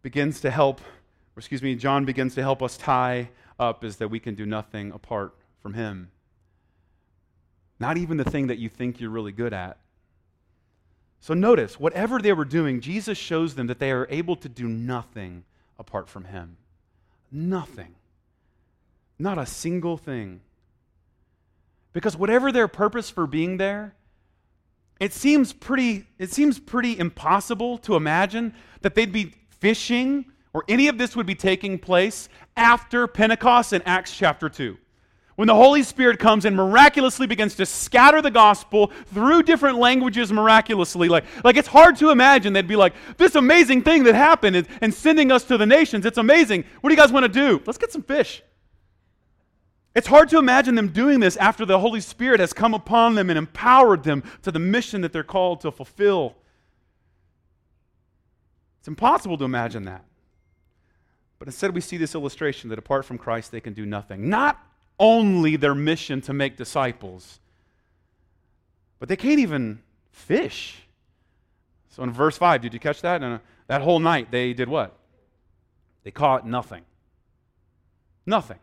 begins 0.00 0.40
to 0.40 0.50
help, 0.50 0.80
or 0.80 1.38
excuse 1.38 1.62
me, 1.62 1.74
John 1.74 2.06
begins 2.06 2.34
to 2.36 2.42
help 2.42 2.62
us 2.62 2.78
tie 2.78 3.28
up 3.60 3.84
is 3.84 3.96
that 3.96 4.08
we 4.08 4.18
can 4.18 4.34
do 4.34 4.46
nothing 4.46 4.90
apart 4.92 5.34
from 5.60 5.74
him. 5.74 6.10
Not 7.78 7.98
even 7.98 8.16
the 8.16 8.24
thing 8.24 8.46
that 8.46 8.56
you 8.56 8.70
think 8.70 8.98
you're 8.98 9.10
really 9.10 9.30
good 9.30 9.52
at. 9.52 9.76
So 11.20 11.34
notice, 11.34 11.78
whatever 11.78 12.18
they 12.18 12.32
were 12.32 12.46
doing, 12.46 12.80
Jesus 12.80 13.18
shows 13.18 13.56
them 13.56 13.66
that 13.66 13.78
they 13.78 13.92
are 13.92 14.06
able 14.08 14.36
to 14.36 14.48
do 14.48 14.66
nothing 14.66 15.44
apart 15.78 16.08
from 16.08 16.24
him. 16.24 16.56
Nothing. 17.30 17.94
Not 19.18 19.36
a 19.36 19.44
single 19.44 19.98
thing. 19.98 20.40
Because 21.92 22.16
whatever 22.16 22.50
their 22.50 22.68
purpose 22.68 23.10
for 23.10 23.26
being 23.26 23.58
there, 23.58 23.94
it 25.00 25.12
seems 25.12 25.52
pretty 25.52 26.06
it 26.18 26.32
seems 26.32 26.58
pretty 26.58 26.98
impossible 26.98 27.78
to 27.78 27.96
imagine 27.96 28.54
that 28.82 28.94
they'd 28.94 29.12
be 29.12 29.34
fishing 29.50 30.26
or 30.52 30.64
any 30.68 30.88
of 30.88 30.98
this 30.98 31.16
would 31.16 31.26
be 31.26 31.34
taking 31.34 31.78
place 31.78 32.28
after 32.56 33.06
Pentecost 33.06 33.72
in 33.72 33.82
Acts 33.82 34.16
chapter 34.16 34.48
2. 34.48 34.78
When 35.36 35.48
the 35.48 35.54
Holy 35.54 35.82
Spirit 35.82 36.20
comes 36.20 36.44
and 36.44 36.54
miraculously 36.54 37.26
begins 37.26 37.56
to 37.56 37.66
scatter 37.66 38.22
the 38.22 38.30
gospel 38.30 38.92
through 39.06 39.42
different 39.42 39.78
languages 39.78 40.32
miraculously. 40.32 41.08
Like, 41.08 41.24
like 41.42 41.56
it's 41.56 41.66
hard 41.66 41.96
to 41.96 42.10
imagine 42.10 42.52
they'd 42.52 42.68
be 42.68 42.76
like, 42.76 42.94
this 43.16 43.34
amazing 43.34 43.82
thing 43.82 44.04
that 44.04 44.14
happened 44.14 44.54
and, 44.54 44.68
and 44.80 44.94
sending 44.94 45.32
us 45.32 45.42
to 45.44 45.58
the 45.58 45.66
nations. 45.66 46.06
It's 46.06 46.18
amazing. 46.18 46.64
What 46.80 46.90
do 46.90 46.94
you 46.94 47.00
guys 47.00 47.10
want 47.10 47.24
to 47.24 47.32
do? 47.32 47.60
Let's 47.66 47.78
get 47.78 47.90
some 47.90 48.04
fish. 48.04 48.44
It's 49.94 50.08
hard 50.08 50.28
to 50.30 50.38
imagine 50.38 50.74
them 50.74 50.88
doing 50.88 51.20
this 51.20 51.36
after 51.36 51.64
the 51.64 51.78
Holy 51.78 52.00
Spirit 52.00 52.40
has 52.40 52.52
come 52.52 52.74
upon 52.74 53.14
them 53.14 53.30
and 53.30 53.38
empowered 53.38 54.02
them 54.02 54.24
to 54.42 54.50
the 54.50 54.58
mission 54.58 55.02
that 55.02 55.12
they're 55.12 55.22
called 55.22 55.60
to 55.60 55.70
fulfill. 55.70 56.34
It's 58.80 58.88
impossible 58.88 59.38
to 59.38 59.44
imagine 59.44 59.84
that. 59.84 60.04
But 61.38 61.48
instead, 61.48 61.74
we 61.74 61.80
see 61.80 61.96
this 61.96 62.14
illustration 62.14 62.70
that 62.70 62.78
apart 62.78 63.04
from 63.04 63.18
Christ, 63.18 63.52
they 63.52 63.60
can 63.60 63.72
do 63.72 63.86
nothing. 63.86 64.28
Not 64.28 64.60
only 64.98 65.56
their 65.56 65.74
mission 65.74 66.20
to 66.22 66.32
make 66.32 66.56
disciples, 66.56 67.40
but 68.98 69.08
they 69.08 69.16
can't 69.16 69.40
even 69.40 69.80
fish. 70.10 70.76
So 71.90 72.02
in 72.02 72.10
verse 72.10 72.36
5, 72.36 72.62
did 72.62 72.74
you 72.74 72.80
catch 72.80 73.00
that? 73.02 73.22
And 73.22 73.40
that 73.68 73.82
whole 73.82 74.00
night, 74.00 74.30
they 74.30 74.52
did 74.52 74.68
what? 74.68 74.96
They 76.02 76.10
caught 76.10 76.46
nothing. 76.46 76.82
Nothing. 78.26 78.58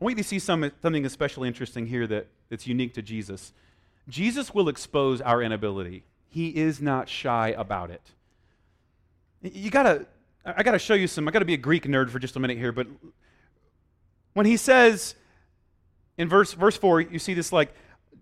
I 0.00 0.04
want 0.04 0.16
you 0.16 0.22
to 0.22 0.28
see 0.28 0.38
some, 0.38 0.70
something 0.80 1.04
especially 1.04 1.48
interesting 1.48 1.86
here 1.86 2.06
that, 2.06 2.26
that's 2.48 2.66
unique 2.66 2.94
to 2.94 3.02
Jesus. 3.02 3.52
Jesus 4.08 4.54
will 4.54 4.68
expose 4.68 5.20
our 5.20 5.42
inability. 5.42 6.04
He 6.28 6.48
is 6.48 6.80
not 6.80 7.08
shy 7.08 7.48
about 7.48 7.90
it. 7.90 8.02
You 9.42 9.70
gotta, 9.70 10.06
I 10.44 10.62
gotta 10.62 10.78
show 10.78 10.94
you 10.94 11.06
some, 11.06 11.28
I 11.28 11.30
gotta 11.30 11.44
be 11.44 11.54
a 11.54 11.58
Greek 11.58 11.84
nerd 11.84 12.08
for 12.10 12.18
just 12.18 12.36
a 12.36 12.40
minute 12.40 12.56
here, 12.56 12.72
but 12.72 12.86
when 14.32 14.46
he 14.46 14.56
says 14.56 15.14
in 16.16 16.28
verse, 16.28 16.52
verse 16.54 16.76
4, 16.76 17.02
you 17.02 17.18
see 17.18 17.34
this 17.34 17.52
like 17.52 17.74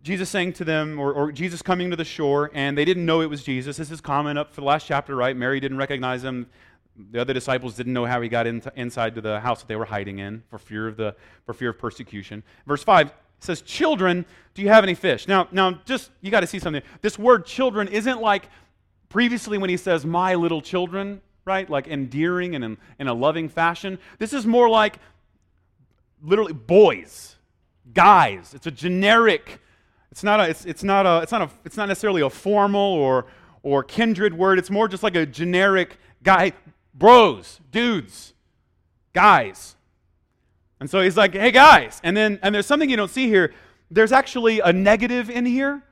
Jesus 0.03 0.31
saying 0.31 0.55
to 0.55 0.65
them, 0.65 0.99
or, 0.99 1.13
or 1.13 1.33
Jesus 1.33 1.63
coming 1.63 1.91
to 1.91 1.97
the 1.97 2.05
shore, 2.05 2.51
and 2.55 2.79
they 2.79 2.85
didn't 2.85 3.05
know 3.05 3.21
it 3.21 3.27
was 3.27 3.43
Jesus. 3.43 3.77
This 3.77 3.91
is 3.91 4.01
common 4.01 4.39
up 4.39 4.53
for 4.53 4.61
the 4.61 4.67
last 4.67 4.87
chapter, 4.87 5.15
right? 5.15 5.37
Mary 5.37 5.61
didn't 5.61 5.77
recognize 5.77 6.25
him 6.25 6.47
the 7.11 7.21
other 7.21 7.33
disciples 7.33 7.75
didn't 7.75 7.93
know 7.93 8.05
how 8.05 8.21
he 8.21 8.29
got 8.29 8.47
in, 8.47 8.63
inside 8.77 9.15
to 9.15 9.21
the 9.21 9.41
house 9.41 9.61
that 9.61 9.69
they 9.69 9.77
were 9.77 9.85
hiding 9.85 10.19
in 10.19 10.43
for 10.51 10.59
fear 10.59 10.89
of 10.89 10.97
the 10.97 11.15
for 11.47 11.55
fear 11.55 11.71
of 11.71 11.79
persecution. 11.79 12.43
Verse 12.67 12.83
five 12.83 13.13
says, 13.41 13.63
"Children, 13.63 14.27
do 14.55 14.63
you 14.63 14.69
have 14.69 14.83
any 14.85 14.95
fish?" 14.95 15.29
Now, 15.29 15.49
now, 15.53 15.81
just 15.85 16.11
you 16.21 16.31
got 16.31 16.41
to 16.41 16.47
see 16.47 16.59
something. 16.59 16.83
This 17.01 17.19
word 17.19 17.47
"children" 17.47 17.89
isn't 17.89 18.21
like 18.21 18.49
previously 19.09 19.59
when 19.59 19.71
he 19.71 19.77
says 19.77 20.05
"my 20.05 20.35
little 20.35 20.61
children," 20.61 21.21
right? 21.45 21.69
Like 21.71 21.87
endearing 21.87 22.55
and 22.55 22.65
in, 22.65 22.79
in 22.99 23.09
a 23.09 23.15
loving 23.15 23.49
fashion. 23.49 23.99
This 24.19 24.33
is 24.33 24.45
more 24.45 24.69
like 24.69 24.99
literally 26.23 26.53
boys, 26.53 27.37
guys. 27.95 28.55
It's 28.55 28.67
a 28.67 28.73
generic. 28.73 29.61
It's 30.11 30.25
not 30.25 30.41
a. 30.41 30.49
It's, 30.49 30.65
it's 30.65 30.83
not 30.83 31.07
a. 31.07 31.23
It's 31.23 31.33
not 31.33 31.43
a. 31.43 31.51
It's 31.65 31.77
not 31.77 31.87
necessarily 31.87 32.23
a 32.23 32.31
formal 32.31 32.81
or 32.81 33.27
or 33.63 33.85
kindred 33.85 34.35
word. 34.35 34.59
It's 34.59 34.71
more 34.71 34.89
just 34.89 35.03
like 35.03 35.15
a 35.15 35.27
generic 35.27 35.97
guy 36.23 36.53
bros, 36.99 37.61
dudes, 37.71 38.35
guys. 39.13 39.77
And 40.81 40.89
so 40.89 41.01
he's 41.01 41.17
like, 41.17 41.35
hey, 41.35 41.51
guys. 41.51 42.01
And 42.05 42.17
then, 42.17 42.39
and 42.43 42.55
there's 42.55 42.67
something 42.67 42.89
you 42.89 42.97
don't 42.97 43.11
see 43.11 43.29
here. 43.29 43.53
There's 43.91 44.13
actually 44.13 44.61
a 44.61 44.73
negative 44.73 45.31
in 45.31 45.47
here. 45.47 45.83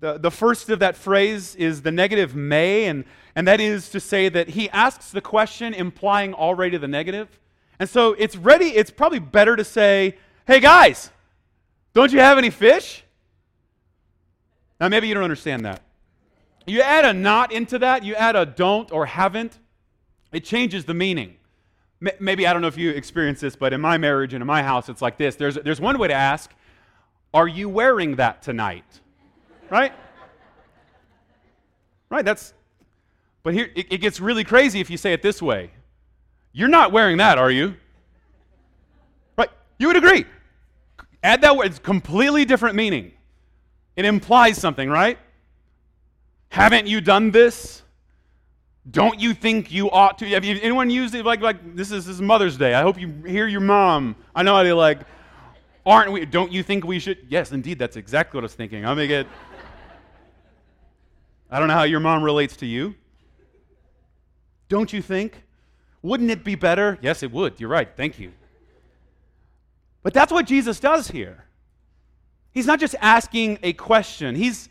The, 0.00 0.18
the 0.18 0.30
first 0.30 0.70
of 0.70 0.78
that 0.78 0.96
phrase 0.96 1.56
is 1.56 1.82
the 1.82 1.90
negative 1.90 2.34
may, 2.36 2.84
and, 2.84 3.04
and 3.34 3.48
that 3.48 3.60
is 3.60 3.88
to 3.90 3.98
say 3.98 4.28
that 4.28 4.50
he 4.50 4.70
asks 4.70 5.10
the 5.10 5.20
question 5.20 5.74
implying 5.74 6.34
already 6.34 6.76
the 6.76 6.86
negative. 6.86 7.40
And 7.80 7.88
so 7.88 8.12
it's 8.12 8.36
ready, 8.36 8.66
it's 8.66 8.90
probably 8.90 9.18
better 9.18 9.56
to 9.56 9.64
say, 9.64 10.16
hey, 10.46 10.60
guys, 10.60 11.10
don't 11.94 12.12
you 12.12 12.20
have 12.20 12.38
any 12.38 12.50
fish? 12.50 13.02
Now, 14.80 14.88
maybe 14.88 15.08
you 15.08 15.14
don't 15.14 15.24
understand 15.24 15.64
that. 15.64 15.82
You 16.64 16.82
add 16.82 17.04
a 17.04 17.12
not 17.12 17.50
into 17.50 17.78
that, 17.80 18.04
you 18.04 18.14
add 18.14 18.36
a 18.36 18.46
don't 18.46 18.92
or 18.92 19.06
haven't, 19.06 19.58
it 20.32 20.44
changes 20.44 20.84
the 20.84 20.94
meaning. 20.94 21.36
Maybe, 22.20 22.46
I 22.46 22.52
don't 22.52 22.62
know 22.62 22.68
if 22.68 22.76
you 22.76 22.90
experience 22.90 23.40
this, 23.40 23.56
but 23.56 23.72
in 23.72 23.80
my 23.80 23.98
marriage 23.98 24.32
and 24.32 24.40
in 24.40 24.46
my 24.46 24.62
house, 24.62 24.88
it's 24.88 25.02
like 25.02 25.18
this. 25.18 25.34
There's, 25.34 25.56
there's 25.56 25.80
one 25.80 25.98
way 25.98 26.08
to 26.08 26.14
ask, 26.14 26.52
Are 27.34 27.48
you 27.48 27.68
wearing 27.68 28.16
that 28.16 28.40
tonight? 28.42 28.84
Right? 29.68 29.92
Right, 32.08 32.24
that's, 32.24 32.54
but 33.42 33.52
here, 33.52 33.70
it, 33.74 33.92
it 33.92 33.98
gets 33.98 34.20
really 34.20 34.44
crazy 34.44 34.80
if 34.80 34.90
you 34.90 34.96
say 34.96 35.12
it 35.12 35.22
this 35.22 35.42
way 35.42 35.70
You're 36.52 36.68
not 36.68 36.92
wearing 36.92 37.16
that, 37.16 37.36
are 37.36 37.50
you? 37.50 37.74
Right, 39.36 39.50
you 39.78 39.88
would 39.88 39.96
agree. 39.96 40.24
Add 41.22 41.40
that 41.40 41.56
word, 41.56 41.66
it's 41.66 41.80
completely 41.80 42.44
different 42.44 42.76
meaning. 42.76 43.12
It 43.96 44.04
implies 44.04 44.56
something, 44.56 44.88
right? 44.88 45.18
Haven't 46.50 46.86
you 46.86 47.00
done 47.00 47.32
this? 47.32 47.82
Don't 48.90 49.20
you 49.20 49.34
think 49.34 49.70
you 49.70 49.90
ought 49.90 50.18
to? 50.18 50.26
Have 50.28 50.44
you, 50.44 50.58
anyone 50.62 50.88
used 50.88 51.14
it 51.14 51.24
like, 51.24 51.40
like 51.40 51.76
this, 51.76 51.90
is, 51.90 52.06
this 52.06 52.14
is 52.14 52.22
Mother's 52.22 52.56
Day? 52.56 52.74
I 52.74 52.82
hope 52.82 52.98
you 52.98 53.08
hear 53.26 53.46
your 53.46 53.60
mom. 53.60 54.16
I 54.34 54.42
know 54.42 54.54
how 54.54 54.62
they 54.62 54.72
like, 54.72 55.00
aren't 55.84 56.12
we? 56.12 56.24
Don't 56.24 56.50
you 56.52 56.62
think 56.62 56.84
we 56.84 56.98
should? 56.98 57.18
Yes, 57.28 57.52
indeed, 57.52 57.78
that's 57.78 57.96
exactly 57.96 58.38
what 58.38 58.44
I 58.44 58.46
was 58.46 58.54
thinking. 58.54 58.86
I'll 58.86 58.94
make 58.94 59.10
it. 59.10 59.26
I 61.50 61.58
don't 61.58 61.68
know 61.68 61.74
how 61.74 61.82
your 61.82 62.00
mom 62.00 62.22
relates 62.22 62.56
to 62.58 62.66
you. 62.66 62.94
Don't 64.68 64.92
you 64.92 65.02
think? 65.02 65.42
Wouldn't 66.02 66.30
it 66.30 66.44
be 66.44 66.54
better? 66.54 66.98
Yes, 67.02 67.22
it 67.22 67.32
would. 67.32 67.58
You're 67.58 67.70
right. 67.70 67.88
Thank 67.96 68.18
you. 68.18 68.32
But 70.02 70.14
that's 70.14 70.32
what 70.32 70.46
Jesus 70.46 70.78
does 70.78 71.08
here. 71.08 71.44
He's 72.52 72.66
not 72.66 72.80
just 72.80 72.94
asking 73.00 73.58
a 73.62 73.72
question, 73.72 74.34
he's 74.34 74.68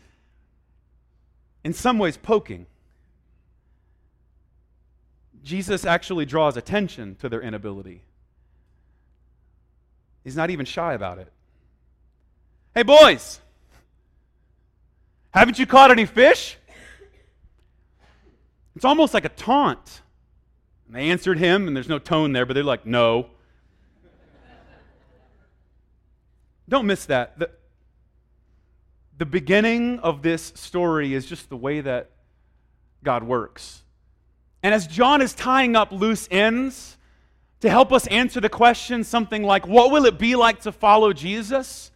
in 1.64 1.72
some 1.72 1.98
ways 1.98 2.16
poking. 2.16 2.66
Jesus 5.42 5.84
actually 5.84 6.26
draws 6.26 6.56
attention 6.56 7.16
to 7.16 7.28
their 7.28 7.40
inability. 7.40 8.02
He's 10.24 10.36
not 10.36 10.50
even 10.50 10.66
shy 10.66 10.94
about 10.94 11.18
it. 11.18 11.32
Hey, 12.74 12.82
boys, 12.82 13.40
haven't 15.30 15.58
you 15.58 15.66
caught 15.66 15.90
any 15.90 16.04
fish? 16.04 16.56
It's 18.76 18.84
almost 18.84 19.14
like 19.14 19.24
a 19.24 19.30
taunt. 19.30 20.02
And 20.86 20.94
they 20.94 21.10
answered 21.10 21.38
him, 21.38 21.66
and 21.66 21.76
there's 21.76 21.88
no 21.88 21.98
tone 21.98 22.32
there, 22.32 22.46
but 22.46 22.54
they're 22.54 22.62
like, 22.62 22.86
no. 22.86 23.30
Don't 26.68 26.86
miss 26.86 27.06
that. 27.06 27.38
The, 27.38 27.50
the 29.16 29.26
beginning 29.26 29.98
of 29.98 30.22
this 30.22 30.52
story 30.54 31.14
is 31.14 31.26
just 31.26 31.48
the 31.48 31.56
way 31.56 31.80
that 31.80 32.10
God 33.02 33.22
works. 33.22 33.82
And 34.68 34.74
as 34.74 34.86
John 34.86 35.22
is 35.22 35.32
tying 35.32 35.76
up 35.76 35.92
loose 35.92 36.28
ends 36.30 36.98
to 37.60 37.70
help 37.70 37.90
us 37.90 38.06
answer 38.08 38.38
the 38.38 38.50
question, 38.50 39.02
something 39.02 39.42
like, 39.42 39.66
What 39.66 39.90
will 39.90 40.04
it 40.04 40.18
be 40.18 40.36
like 40.36 40.60
to 40.64 40.72
follow 40.72 41.14
Jesus? 41.14 41.90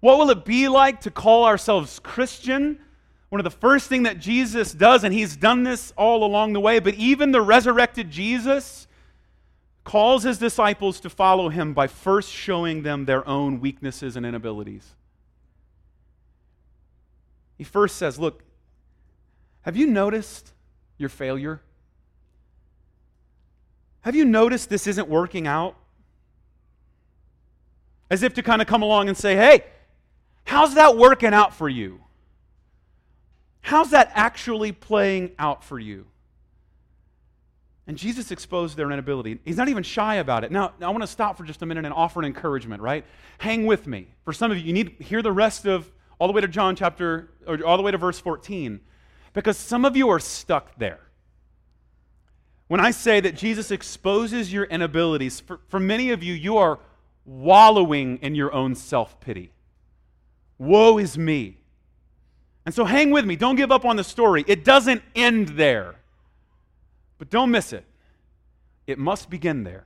What 0.00 0.18
will 0.18 0.30
it 0.30 0.44
be 0.44 0.66
like 0.66 1.02
to 1.02 1.12
call 1.12 1.44
ourselves 1.44 2.00
Christian? 2.00 2.80
One 3.28 3.38
of 3.38 3.44
the 3.44 3.50
first 3.50 3.88
things 3.88 4.08
that 4.08 4.18
Jesus 4.18 4.72
does, 4.72 5.04
and 5.04 5.14
he's 5.14 5.36
done 5.36 5.62
this 5.62 5.92
all 5.96 6.24
along 6.24 6.52
the 6.52 6.58
way, 6.58 6.80
but 6.80 6.94
even 6.94 7.30
the 7.30 7.40
resurrected 7.40 8.10
Jesus 8.10 8.88
calls 9.84 10.24
his 10.24 10.38
disciples 10.38 10.98
to 10.98 11.08
follow 11.08 11.48
him 11.48 11.74
by 11.74 11.86
first 11.86 12.32
showing 12.32 12.82
them 12.82 13.04
their 13.04 13.24
own 13.28 13.60
weaknesses 13.60 14.16
and 14.16 14.26
inabilities. 14.26 14.96
He 17.56 17.62
first 17.62 17.94
says, 17.94 18.18
Look, 18.18 18.42
have 19.60 19.76
you 19.76 19.86
noticed 19.86 20.54
your 20.98 21.08
failure? 21.08 21.60
Have 24.06 24.16
you 24.16 24.24
noticed 24.24 24.70
this 24.70 24.86
isn't 24.86 25.08
working 25.08 25.46
out? 25.46 25.76
as 28.10 28.22
if 28.22 28.34
to 28.34 28.42
kind 28.42 28.62
of 28.62 28.68
come 28.68 28.82
along 28.82 29.08
and 29.08 29.16
say, 29.16 29.34
hey, 29.34 29.64
how's 30.44 30.74
that 30.74 30.96
working 30.96 31.34
out 31.34 31.54
for 31.54 31.68
you? 31.68 32.00
How's 33.60 33.90
that 33.90 34.12
actually 34.14 34.72
playing 34.72 35.32
out 35.38 35.64
for 35.64 35.78
you? 35.78 36.06
And 37.88 37.96
Jesus 37.96 38.30
exposed 38.30 38.76
their 38.76 38.90
inability. 38.90 39.38
He's 39.44 39.56
not 39.56 39.68
even 39.68 39.82
shy 39.82 40.16
about 40.16 40.44
it. 40.44 40.50
Now, 40.50 40.72
I 40.80 40.88
want 40.90 41.02
to 41.02 41.06
stop 41.08 41.36
for 41.36 41.44
just 41.44 41.62
a 41.62 41.66
minute 41.66 41.84
and 41.84 41.94
offer 41.94 42.20
an 42.20 42.26
encouragement, 42.26 42.82
right? 42.82 43.04
Hang 43.38 43.66
with 43.66 43.86
me. 43.86 44.08
For 44.24 44.32
some 44.32 44.50
of 44.50 44.58
you, 44.58 44.64
you 44.64 44.72
need 44.72 44.98
to 44.98 45.04
hear 45.04 45.22
the 45.22 45.32
rest 45.32 45.66
of 45.66 45.90
all 46.18 46.26
the 46.26 46.32
way 46.32 46.40
to 46.40 46.48
John 46.48 46.74
chapter, 46.74 47.30
or 47.46 47.64
all 47.64 47.76
the 47.76 47.82
way 47.82 47.90
to 47.92 47.98
verse 47.98 48.18
14, 48.18 48.80
because 49.34 49.56
some 49.56 49.84
of 49.84 49.96
you 49.96 50.08
are 50.08 50.18
stuck 50.18 50.76
there. 50.78 51.00
When 52.68 52.80
I 52.80 52.90
say 52.90 53.20
that 53.20 53.36
Jesus 53.36 53.70
exposes 53.70 54.52
your 54.52 54.64
inabilities, 54.64 55.40
for, 55.40 55.60
for 55.68 55.78
many 55.78 56.10
of 56.10 56.22
you, 56.22 56.34
you 56.34 56.56
are 56.56 56.78
wallowing 57.24 58.18
in 58.22 58.34
your 58.34 58.52
own 58.52 58.74
self 58.74 59.20
pity. 59.20 59.50
Woe 60.58 60.98
is 60.98 61.16
me. 61.16 61.58
And 62.64 62.74
so 62.74 62.84
hang 62.84 63.10
with 63.10 63.24
me. 63.24 63.36
Don't 63.36 63.56
give 63.56 63.70
up 63.70 63.84
on 63.84 63.96
the 63.96 64.04
story. 64.04 64.44
It 64.48 64.64
doesn't 64.64 65.02
end 65.14 65.50
there. 65.50 65.94
But 67.18 67.30
don't 67.30 67.50
miss 67.50 67.72
it. 67.72 67.84
It 68.86 68.98
must 68.98 69.30
begin 69.30 69.62
there. 69.62 69.84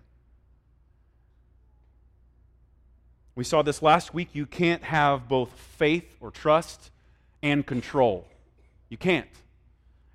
We 3.35 3.45
saw 3.45 3.63
this 3.63 3.83
last 3.83 4.15
week. 4.15 4.31
You 4.33 4.47
can't 4.47 4.83
have 4.83 5.29
both 5.29 5.51
faith 5.77 6.17
or 6.21 6.31
trust 6.31 6.91
and 7.43 7.67
control. 7.67 8.27
You 8.89 8.97
can't. 8.97 9.29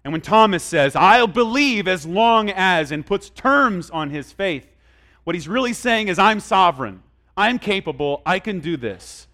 And 0.06 0.12
when 0.12 0.22
Thomas 0.22 0.64
says, 0.64 0.96
I'll 0.96 1.26
believe 1.26 1.88
as 1.88 2.06
long 2.06 2.52
as, 2.52 2.92
and 2.92 3.04
puts 3.04 3.32
terms 3.32 3.90
on 3.90 4.12
his 4.12 4.32
faith, 4.32 4.68
what 5.24 5.36
he's 5.36 5.48
really 5.48 5.74
saying 5.74 6.10
is, 6.10 6.20
I'm 6.20 6.40
sovereign. 6.40 7.02
I'm 7.36 7.58
capable. 7.58 8.22
I 8.24 8.38
can 8.38 8.60
do 8.60 8.78
this. 8.78 9.28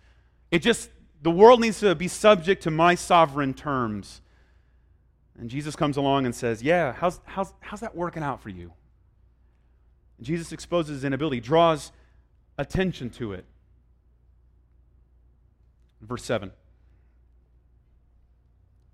It 0.49 0.60
just, 0.60 0.89
the 1.21 1.29
world 1.29 1.60
needs 1.60 1.81
to 1.81 1.93
be 1.93 2.07
subject 2.07 2.63
to 2.63 2.71
my 2.71 2.95
sovereign 2.95 3.53
terms. 3.53 4.21
And 5.38 5.49
Jesus 5.49 5.75
comes 5.75 5.97
along 5.97 6.25
and 6.25 6.34
says, 6.34 6.63
Yeah, 6.63 6.93
how's, 6.93 7.19
how's, 7.25 7.53
how's 7.60 7.81
that 7.81 7.93
working 7.93 8.23
out 8.23 8.41
for 8.41 8.49
you? 8.49 8.71
And 10.19 10.25
Jesus 10.25 10.53
exposes 10.53 10.95
his 10.95 11.03
inability, 11.03 11.41
draws 11.41 11.91
attention 12.57 13.10
to 13.10 13.34
it. 13.34 13.43
Verse 15.99 16.23
7. 16.23 16.53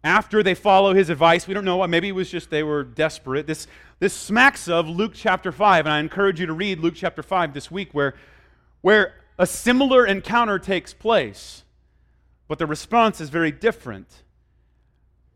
After 0.03 0.43
they 0.43 0.53
follow 0.53 0.93
his 0.93 1.09
advice, 1.09 1.47
we 1.47 1.53
don't 1.53 1.65
know 1.65 1.85
maybe 1.87 2.07
it 2.07 2.13
was 2.13 2.29
just 2.29 2.49
they 2.49 2.63
were 2.63 2.83
desperate. 2.83 3.47
This, 3.47 3.67
this 3.99 4.13
smacks 4.13 4.67
of 4.67 4.87
Luke 4.87 5.13
chapter 5.13 5.51
5, 5.51 5.85
and 5.85 5.93
I 5.93 5.99
encourage 5.99 6.39
you 6.39 6.45
to 6.45 6.53
read 6.53 6.79
Luke 6.79 6.93
chapter 6.95 7.23
5 7.23 7.53
this 7.53 7.71
week, 7.71 7.93
where, 7.93 8.13
where 8.81 9.15
a 9.37 9.47
similar 9.47 10.05
encounter 10.05 10.59
takes 10.59 10.93
place, 10.93 11.63
but 12.47 12.59
the 12.59 12.65
response 12.65 13.19
is 13.19 13.29
very 13.29 13.51
different. 13.51 14.23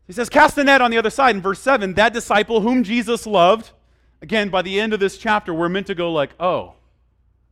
He 0.06 0.12
says, 0.12 0.28
Cast 0.28 0.56
the 0.56 0.64
net 0.64 0.80
on 0.80 0.90
the 0.90 0.98
other 0.98 1.10
side. 1.10 1.34
In 1.36 1.42
verse 1.42 1.60
7, 1.60 1.94
that 1.94 2.12
disciple 2.12 2.60
whom 2.60 2.84
Jesus 2.84 3.26
loved, 3.26 3.70
again, 4.20 4.48
by 4.48 4.62
the 4.62 4.80
end 4.80 4.92
of 4.92 5.00
this 5.00 5.18
chapter, 5.18 5.52
we're 5.52 5.68
meant 5.68 5.86
to 5.88 5.94
go 5.94 6.12
like, 6.12 6.30
oh, 6.40 6.74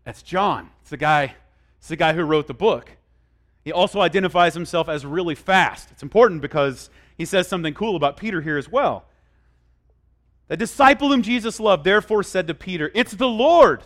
that's 0.04 0.22
John. 0.22 0.70
It's 0.80 0.90
the 0.90 0.96
guy, 0.96 1.34
it's 1.78 1.88
the 1.88 1.96
guy 1.96 2.12
who 2.12 2.22
wrote 2.22 2.46
the 2.46 2.54
book. 2.54 2.90
He 3.64 3.72
also 3.72 4.00
identifies 4.00 4.54
himself 4.54 4.88
as 4.88 5.04
really 5.04 5.34
fast. 5.34 5.90
It's 5.90 6.02
important 6.02 6.40
because 6.40 6.90
he 7.18 7.24
says 7.24 7.46
something 7.46 7.74
cool 7.74 7.96
about 7.96 8.16
Peter 8.16 8.40
here 8.40 8.56
as 8.56 8.68
well. 8.68 9.04
The 10.48 10.56
disciple 10.56 11.10
whom 11.10 11.22
Jesus 11.22 11.60
loved 11.60 11.84
therefore 11.84 12.22
said 12.22 12.46
to 12.48 12.54
Peter, 12.54 12.90
It's 12.94 13.12
the 13.12 13.28
Lord. 13.28 13.82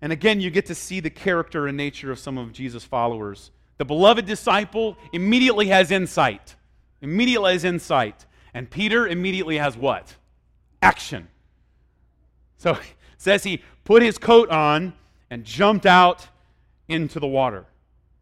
And 0.00 0.12
again, 0.12 0.40
you 0.40 0.50
get 0.50 0.66
to 0.66 0.74
see 0.74 1.00
the 1.00 1.10
character 1.10 1.66
and 1.66 1.76
nature 1.76 2.12
of 2.12 2.18
some 2.18 2.38
of 2.38 2.52
Jesus' 2.52 2.84
followers. 2.84 3.50
The 3.78 3.84
beloved 3.84 4.26
disciple 4.26 4.96
immediately 5.12 5.68
has 5.68 5.90
insight 5.90 6.54
immediately 7.00 7.52
has 7.52 7.64
insight. 7.64 8.26
And 8.54 8.70
Peter 8.70 9.06
immediately 9.06 9.58
has 9.58 9.76
what? 9.76 10.16
Action. 10.82 11.28
So 12.56 12.78
says 13.18 13.44
he 13.44 13.62
put 13.84 14.02
his 14.02 14.18
coat 14.18 14.50
on 14.50 14.94
and 15.30 15.44
jumped 15.44 15.86
out 15.86 16.28
into 16.88 17.18
the 17.20 17.26
water, 17.26 17.66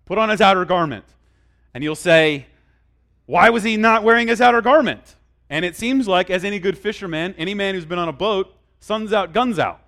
put 0.07 0.19
on 0.19 0.29
his 0.29 0.41
outer 0.41 0.65
garment. 0.65 1.05
And 1.73 1.83
you'll 1.83 1.97
say, 1.97 2.47
why 3.27 3.51
was 3.51 3.63
he 3.63 3.77
not 3.77 4.03
wearing 4.03 4.29
his 4.29 4.41
outer 4.41 4.61
garment? 4.61 5.17
And 5.51 5.65
it 5.65 5.77
seems 5.77 6.09
like, 6.09 6.31
as 6.31 6.45
any 6.45 6.59
good 6.59 6.77
fisherman, 6.79 7.35
any 7.39 7.55
man 7.55 7.75
who's 7.75 7.85
been 7.85 7.99
on 7.99 8.09
a 8.09 8.13
boat, 8.13 8.55
sun's 8.81 9.13
out, 9.13 9.33
guns 9.33 9.59
out. 9.59 9.81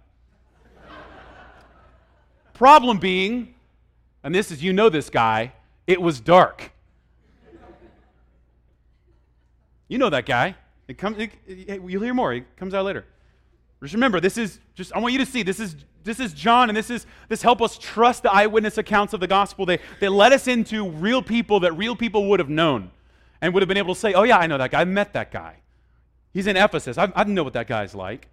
Problem 2.55 2.98
being, 2.98 3.55
and 4.22 4.35
this 4.35 4.50
is, 4.50 4.62
you 4.62 4.72
know 4.72 4.88
this 4.88 5.11
guy, 5.11 5.52
it 5.87 6.00
was 6.00 6.20
dark. 6.20 6.72
You 9.88 9.98
know 9.98 10.11
that 10.11 10.26
guy. 10.26 10.57
It 10.88 10.98
comes, 10.98 11.18
it, 11.18 11.31
it, 11.46 11.81
you'll 11.87 12.02
hear 12.02 12.14
more. 12.14 12.33
It 12.35 12.57
comes 12.57 12.74
out 12.74 12.85
later. 12.85 13.05
Just 13.87 13.94
remember, 13.94 14.20
this 14.20 14.37
is 14.37 14.61
just, 14.75 14.92
I 14.92 14.99
want 14.99 15.12
you 15.12 15.18
to 15.20 15.27
see, 15.27 15.42
this 15.42 15.61
is, 15.61 15.77
this 16.05 16.20
is 16.20 16.33
John, 16.33 16.68
and 16.68 16.77
this 16.77 16.90
is, 16.90 17.07
this 17.29 17.42
help 17.42 17.62
us 17.62 17.79
trust 17.79 18.22
the 18.22 18.33
eyewitness 18.33 18.79
accounts 18.79 19.12
of 19.12 19.20
the 19.20 19.27
gospel. 19.27 19.66
They, 19.66 19.79
they 20.01 20.09
let 20.09 20.33
us 20.33 20.46
into 20.46 20.88
real 20.88 21.22
people 21.22 21.61
that 21.61 21.72
real 21.72 21.96
people 21.96 22.29
would 22.31 22.40
have 22.40 22.49
known 22.49 22.90
and 23.40 23.53
would 23.55 23.62
have 23.62 23.68
been 23.68 23.77
able 23.77 23.94
to 23.94 24.01
say, 24.01 24.14
oh 24.14 24.22
yeah, 24.22 24.38
I 24.38 24.46
know 24.46 24.59
that 24.59 24.70
guy. 24.70 24.81
I 24.81 24.85
met 24.85 25.12
that 25.14 25.31
guy. 25.31 25.57
He's 26.33 26.46
in 26.46 26.57
Ephesus. 26.57 26.99
I, 26.99 27.12
I 27.14 27.25
know 27.25 27.44
what 27.44 27.55
that 27.55 27.66
guy's 27.66 27.94
like. 27.94 28.29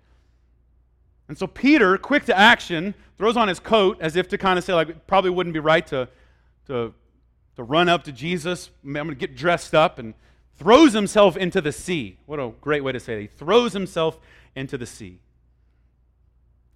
And 1.28 1.38
so 1.38 1.48
Peter, 1.48 1.98
quick 1.98 2.26
to 2.26 2.38
action, 2.38 2.94
throws 3.18 3.38
on 3.38 3.48
his 3.48 3.60
coat 3.60 3.98
as 4.02 4.16
if 4.16 4.28
to 4.30 4.38
kind 4.38 4.60
of 4.60 4.66
say, 4.66 4.74
like, 4.74 4.90
it 4.90 5.08
probably 5.08 5.30
wouldn't 5.30 5.54
be 5.54 5.60
right 5.60 5.86
to, 5.88 6.10
to, 6.68 6.94
to 7.56 7.64
run 7.64 7.90
up 7.90 8.04
to 8.04 8.12
Jesus. 8.12 8.70
I'm 8.84 8.94
going 8.94 9.08
to 9.10 9.16
get 9.16 9.36
dressed 9.36 9.74
up 9.74 10.00
and 10.00 10.14
throws 10.58 10.94
himself 10.94 11.38
into 11.38 11.62
the 11.62 11.72
sea. 11.72 12.18
What 12.26 12.40
a 12.40 12.52
great 12.62 12.84
way 12.84 12.92
to 12.92 13.00
say 13.00 13.16
it. 13.16 13.22
He 13.22 13.28
throws 13.28 13.74
himself 13.74 14.20
into 14.56 14.78
the 14.78 14.86
sea. 14.86 15.20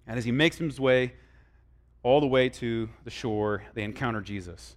And 0.08 0.18
as 0.18 0.24
he 0.24 0.32
makes 0.32 0.56
his 0.56 0.80
way 0.80 1.12
all 2.02 2.20
the 2.20 2.26
way 2.26 2.48
to 2.48 2.88
the 3.04 3.10
shore, 3.10 3.62
they 3.74 3.82
encounter 3.82 4.22
Jesus. 4.22 4.74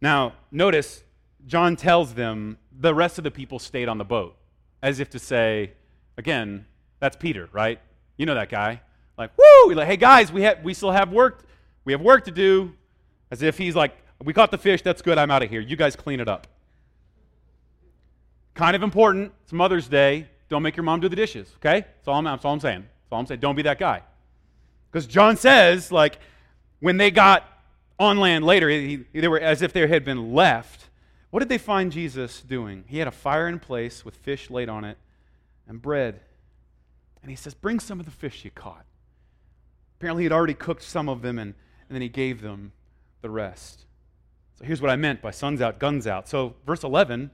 Now, 0.00 0.34
notice, 0.50 1.04
John 1.46 1.76
tells 1.76 2.14
them 2.14 2.58
the 2.78 2.94
rest 2.94 3.16
of 3.16 3.24
the 3.24 3.30
people 3.30 3.58
stayed 3.58 3.88
on 3.88 3.96
the 3.96 4.04
boat, 4.04 4.36
as 4.82 4.98
if 4.98 5.08
to 5.10 5.18
say, 5.18 5.72
again, 6.18 6.66
that's 6.98 7.16
Peter, 7.16 7.48
right? 7.52 7.80
You 8.16 8.26
know 8.26 8.34
that 8.34 8.48
guy. 8.48 8.80
Like, 9.16 9.30
woo! 9.38 9.72
Like, 9.74 9.86
hey 9.86 9.96
guys, 9.96 10.32
we 10.32 10.42
have 10.42 10.62
we 10.64 10.74
still 10.74 10.90
have 10.90 11.12
work. 11.12 11.44
We 11.84 11.92
have 11.92 12.00
work 12.00 12.24
to 12.24 12.32
do. 12.32 12.74
As 13.30 13.42
if 13.42 13.56
he's 13.56 13.76
like, 13.76 13.96
we 14.22 14.32
caught 14.32 14.50
the 14.50 14.58
fish, 14.58 14.82
that's 14.82 15.02
good, 15.02 15.18
I'm 15.18 15.30
out 15.30 15.42
of 15.42 15.50
here. 15.50 15.60
You 15.60 15.76
guys 15.76 15.94
clean 15.94 16.20
it 16.20 16.28
up. 16.28 16.46
Kind 18.54 18.74
of 18.74 18.82
important. 18.82 19.32
It's 19.42 19.52
Mother's 19.52 19.88
Day. 19.88 20.28
Don't 20.48 20.62
make 20.62 20.76
your 20.76 20.84
mom 20.84 21.00
do 21.00 21.08
the 21.08 21.16
dishes, 21.16 21.52
okay? 21.56 21.80
That's 21.80 22.08
all 22.08 22.14
I'm, 22.14 22.24
that's 22.24 22.44
all 22.44 22.52
I'm 22.52 22.60
saying. 22.60 22.82
That's 22.82 23.12
all 23.12 23.18
I'm 23.20 23.26
saying. 23.26 23.40
Don't 23.40 23.56
be 23.56 23.62
that 23.62 23.78
guy. 23.78 24.02
Because 24.94 25.08
John 25.08 25.36
says, 25.36 25.90
like, 25.90 26.20
when 26.78 26.98
they 26.98 27.10
got 27.10 27.42
on 27.98 28.20
land 28.20 28.44
later, 28.44 28.68
he, 28.68 29.04
they 29.12 29.26
were 29.26 29.40
as 29.40 29.60
if 29.60 29.72
they 29.72 29.84
had 29.88 30.04
been 30.04 30.32
left. 30.32 30.88
What 31.30 31.40
did 31.40 31.48
they 31.48 31.58
find 31.58 31.90
Jesus 31.90 32.40
doing? 32.40 32.84
He 32.86 32.98
had 32.98 33.08
a 33.08 33.10
fire 33.10 33.48
in 33.48 33.58
place 33.58 34.04
with 34.04 34.14
fish 34.14 34.50
laid 34.50 34.68
on 34.68 34.84
it 34.84 34.96
and 35.66 35.82
bread. 35.82 36.20
And 37.22 37.30
he 37.30 37.34
says, 37.34 37.54
Bring 37.54 37.80
some 37.80 37.98
of 37.98 38.06
the 38.06 38.12
fish 38.12 38.44
you 38.44 38.52
caught. 38.52 38.84
Apparently, 39.98 40.22
he 40.22 40.26
had 40.26 40.32
already 40.32 40.54
cooked 40.54 40.84
some 40.84 41.08
of 41.08 41.22
them, 41.22 41.40
and, 41.40 41.54
and 41.88 41.96
then 41.96 42.00
he 42.00 42.08
gave 42.08 42.40
them 42.40 42.70
the 43.20 43.30
rest. 43.30 43.86
So 44.60 44.64
here's 44.64 44.80
what 44.80 44.92
I 44.92 44.96
meant 44.96 45.20
by 45.20 45.32
sun's 45.32 45.60
out, 45.60 45.80
guns 45.80 46.06
out. 46.06 46.28
So, 46.28 46.54
verse 46.64 46.84
11 46.84 47.32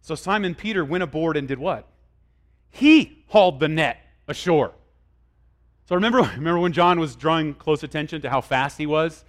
so 0.00 0.14
Simon 0.14 0.54
Peter 0.54 0.86
went 0.86 1.02
aboard 1.02 1.36
and 1.36 1.46
did 1.46 1.58
what? 1.58 1.86
He 2.70 3.24
hauled 3.28 3.60
the 3.60 3.68
net 3.68 3.98
ashore. 4.26 4.72
So 5.86 5.94
remember, 5.94 6.18
remember 6.36 6.58
when 6.58 6.72
John 6.72 6.98
was 6.98 7.16
drawing 7.16 7.54
close 7.54 7.82
attention 7.82 8.22
to 8.22 8.30
how 8.30 8.40
fast 8.40 8.78
he 8.78 8.86
was? 8.86 9.24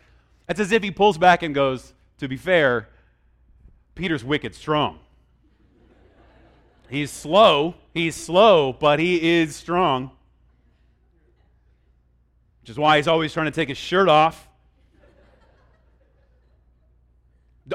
It's 0.47 0.59
as 0.59 0.71
if 0.71 0.83
he 0.83 0.91
pulls 0.91 1.17
back 1.17 1.43
and 1.43 1.55
goes, 1.55 1.93
To 2.19 2.27
be 2.27 2.37
fair, 2.37 2.89
Peter's 3.95 4.23
wicked 4.23 4.55
strong. 4.55 4.99
He's 6.89 7.09
slow, 7.09 7.75
he's 7.93 8.15
slow, 8.15 8.73
but 8.73 8.99
he 8.99 9.39
is 9.39 9.55
strong. 9.55 10.11
Which 12.61 12.69
is 12.69 12.77
why 12.77 12.97
he's 12.97 13.07
always 13.07 13.33
trying 13.33 13.45
to 13.45 13.51
take 13.51 13.69
his 13.69 13.77
shirt 13.77 14.07
off. 14.07 14.47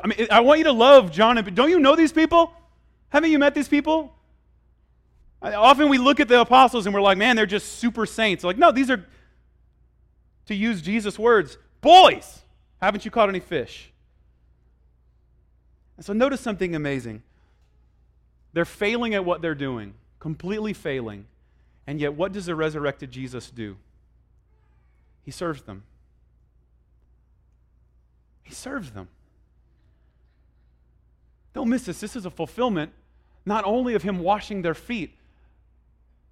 I 0.02 0.06
mean, 0.06 0.28
I 0.30 0.40
want 0.40 0.58
you 0.58 0.64
to 0.64 0.72
love 0.72 1.10
John. 1.10 1.38
And, 1.38 1.54
don't 1.54 1.70
you 1.70 1.80
know 1.80 1.96
these 1.96 2.12
people? 2.12 2.52
Haven't 3.08 3.30
you 3.32 3.38
met 3.40 3.54
these 3.54 3.68
people? 3.68 4.14
Often 5.42 5.88
we 5.88 5.98
look 5.98 6.20
at 6.20 6.28
the 6.28 6.40
apostles 6.40 6.86
and 6.86 6.94
we're 6.94 7.00
like, 7.00 7.16
man, 7.16 7.34
they're 7.34 7.46
just 7.46 7.78
super 7.78 8.04
saints. 8.04 8.44
Like, 8.44 8.58
no, 8.58 8.72
these 8.72 8.90
are, 8.90 9.04
to 10.46 10.54
use 10.54 10.82
Jesus' 10.82 11.18
words, 11.18 11.56
boys. 11.80 12.42
Haven't 12.80 13.04
you 13.04 13.10
caught 13.10 13.28
any 13.28 13.40
fish? 13.40 13.90
And 15.96 16.04
so 16.04 16.12
notice 16.12 16.40
something 16.40 16.74
amazing. 16.74 17.22
They're 18.52 18.64
failing 18.64 19.14
at 19.14 19.24
what 19.24 19.42
they're 19.42 19.54
doing, 19.54 19.94
completely 20.18 20.72
failing. 20.72 21.26
And 21.86 22.00
yet, 22.00 22.14
what 22.14 22.32
does 22.32 22.46
the 22.46 22.54
resurrected 22.54 23.10
Jesus 23.10 23.50
do? 23.50 23.76
He 25.24 25.30
serves 25.30 25.62
them. 25.62 25.84
He 28.42 28.54
serves 28.54 28.90
them. 28.90 29.08
Don't 31.52 31.68
miss 31.68 31.84
this. 31.84 32.00
This 32.00 32.16
is 32.16 32.26
a 32.26 32.30
fulfillment 32.30 32.92
not 33.46 33.64
only 33.64 33.94
of 33.94 34.02
him 34.02 34.20
washing 34.20 34.62
their 34.62 34.74
feet, 34.74 35.16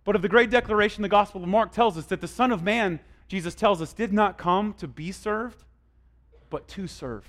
but 0.09 0.17
of 0.17 0.23
the 0.23 0.29
great 0.31 0.49
declaration 0.49 1.03
the 1.03 1.09
Gospel 1.11 1.43
of 1.43 1.49
Mark 1.51 1.71
tells 1.71 1.99
us 1.99 2.07
that 2.07 2.23
the 2.23 2.27
Son 2.27 2.51
of 2.51 2.63
Man, 2.63 2.99
Jesus 3.29 3.55
tells 3.55 3.83
us, 3.83 3.93
did 3.93 4.11
not 4.11 4.39
come 4.39 4.73
to 4.79 4.89
be 4.89 5.13
served, 5.13 5.65
but 6.49 6.67
to 6.69 6.87
serve, 6.87 7.27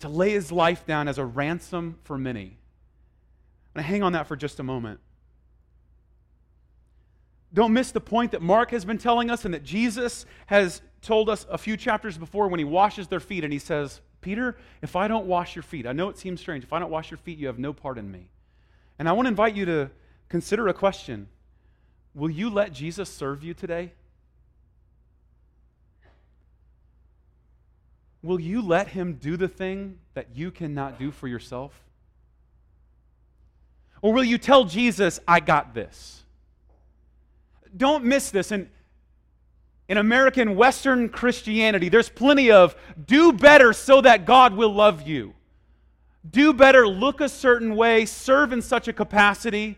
to 0.00 0.08
lay 0.10 0.32
his 0.32 0.52
life 0.52 0.84
down 0.84 1.08
as 1.08 1.16
a 1.16 1.24
ransom 1.24 1.96
for 2.04 2.18
many. 2.18 2.58
And 3.74 3.82
hang 3.82 4.02
on 4.02 4.12
that 4.12 4.26
for 4.26 4.36
just 4.36 4.60
a 4.60 4.62
moment. 4.62 5.00
Don't 7.54 7.72
miss 7.72 7.90
the 7.90 8.02
point 8.02 8.32
that 8.32 8.42
Mark 8.42 8.70
has 8.72 8.84
been 8.84 8.98
telling 8.98 9.30
us 9.30 9.46
and 9.46 9.54
that 9.54 9.64
Jesus 9.64 10.26
has 10.48 10.82
told 11.00 11.30
us 11.30 11.46
a 11.48 11.56
few 11.56 11.78
chapters 11.78 12.18
before 12.18 12.48
when 12.48 12.58
he 12.58 12.64
washes 12.64 13.08
their 13.08 13.18
feet 13.18 13.44
and 13.44 13.52
he 13.52 13.58
says, 13.58 14.02
Peter, 14.20 14.58
if 14.82 14.94
I 14.94 15.08
don't 15.08 15.24
wash 15.24 15.56
your 15.56 15.62
feet, 15.62 15.86
I 15.86 15.92
know 15.92 16.10
it 16.10 16.18
seems 16.18 16.38
strange. 16.38 16.64
If 16.64 16.74
I 16.74 16.80
don't 16.80 16.90
wash 16.90 17.10
your 17.10 17.16
feet, 17.16 17.38
you 17.38 17.46
have 17.46 17.58
no 17.58 17.72
part 17.72 17.96
in 17.96 18.10
me. 18.12 18.28
And 18.98 19.08
I 19.08 19.12
want 19.12 19.24
to 19.24 19.30
invite 19.30 19.56
you 19.56 19.64
to 19.64 19.90
consider 20.28 20.68
a 20.68 20.74
question 20.74 21.28
Will 22.16 22.30
you 22.30 22.48
let 22.48 22.72
Jesus 22.72 23.10
serve 23.10 23.44
you 23.44 23.52
today? 23.52 23.92
Will 28.22 28.40
you 28.40 28.62
let 28.62 28.88
him 28.88 29.18
do 29.20 29.36
the 29.36 29.48
thing 29.48 29.98
that 30.14 30.28
you 30.34 30.50
cannot 30.50 30.98
do 30.98 31.10
for 31.10 31.28
yourself? 31.28 31.78
Or 34.00 34.14
will 34.14 34.24
you 34.24 34.38
tell 34.38 34.64
Jesus, 34.64 35.20
I 35.28 35.40
got 35.40 35.74
this? 35.74 36.22
Don't 37.76 38.02
miss 38.02 38.30
this. 38.30 38.50
And 38.50 38.70
in 39.86 39.98
American 39.98 40.56
Western 40.56 41.10
Christianity, 41.10 41.90
there's 41.90 42.08
plenty 42.08 42.50
of 42.50 42.74
do 43.04 43.30
better 43.30 43.74
so 43.74 44.00
that 44.00 44.24
God 44.24 44.54
will 44.54 44.72
love 44.72 45.06
you. 45.06 45.34
Do 46.28 46.54
better, 46.54 46.88
look 46.88 47.20
a 47.20 47.28
certain 47.28 47.76
way, 47.76 48.06
serve 48.06 48.54
in 48.54 48.62
such 48.62 48.88
a 48.88 48.94
capacity 48.94 49.76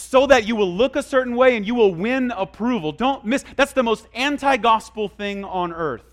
so 0.00 0.26
that 0.26 0.46
you 0.46 0.56
will 0.56 0.72
look 0.72 0.96
a 0.96 1.02
certain 1.02 1.36
way 1.36 1.56
and 1.56 1.66
you 1.66 1.74
will 1.74 1.94
win 1.94 2.32
approval. 2.32 2.90
Don't 2.90 3.24
miss, 3.24 3.44
that's 3.56 3.72
the 3.72 3.82
most 3.82 4.06
anti 4.14 4.56
gospel 4.56 5.08
thing 5.08 5.44
on 5.44 5.72
earth. 5.72 6.04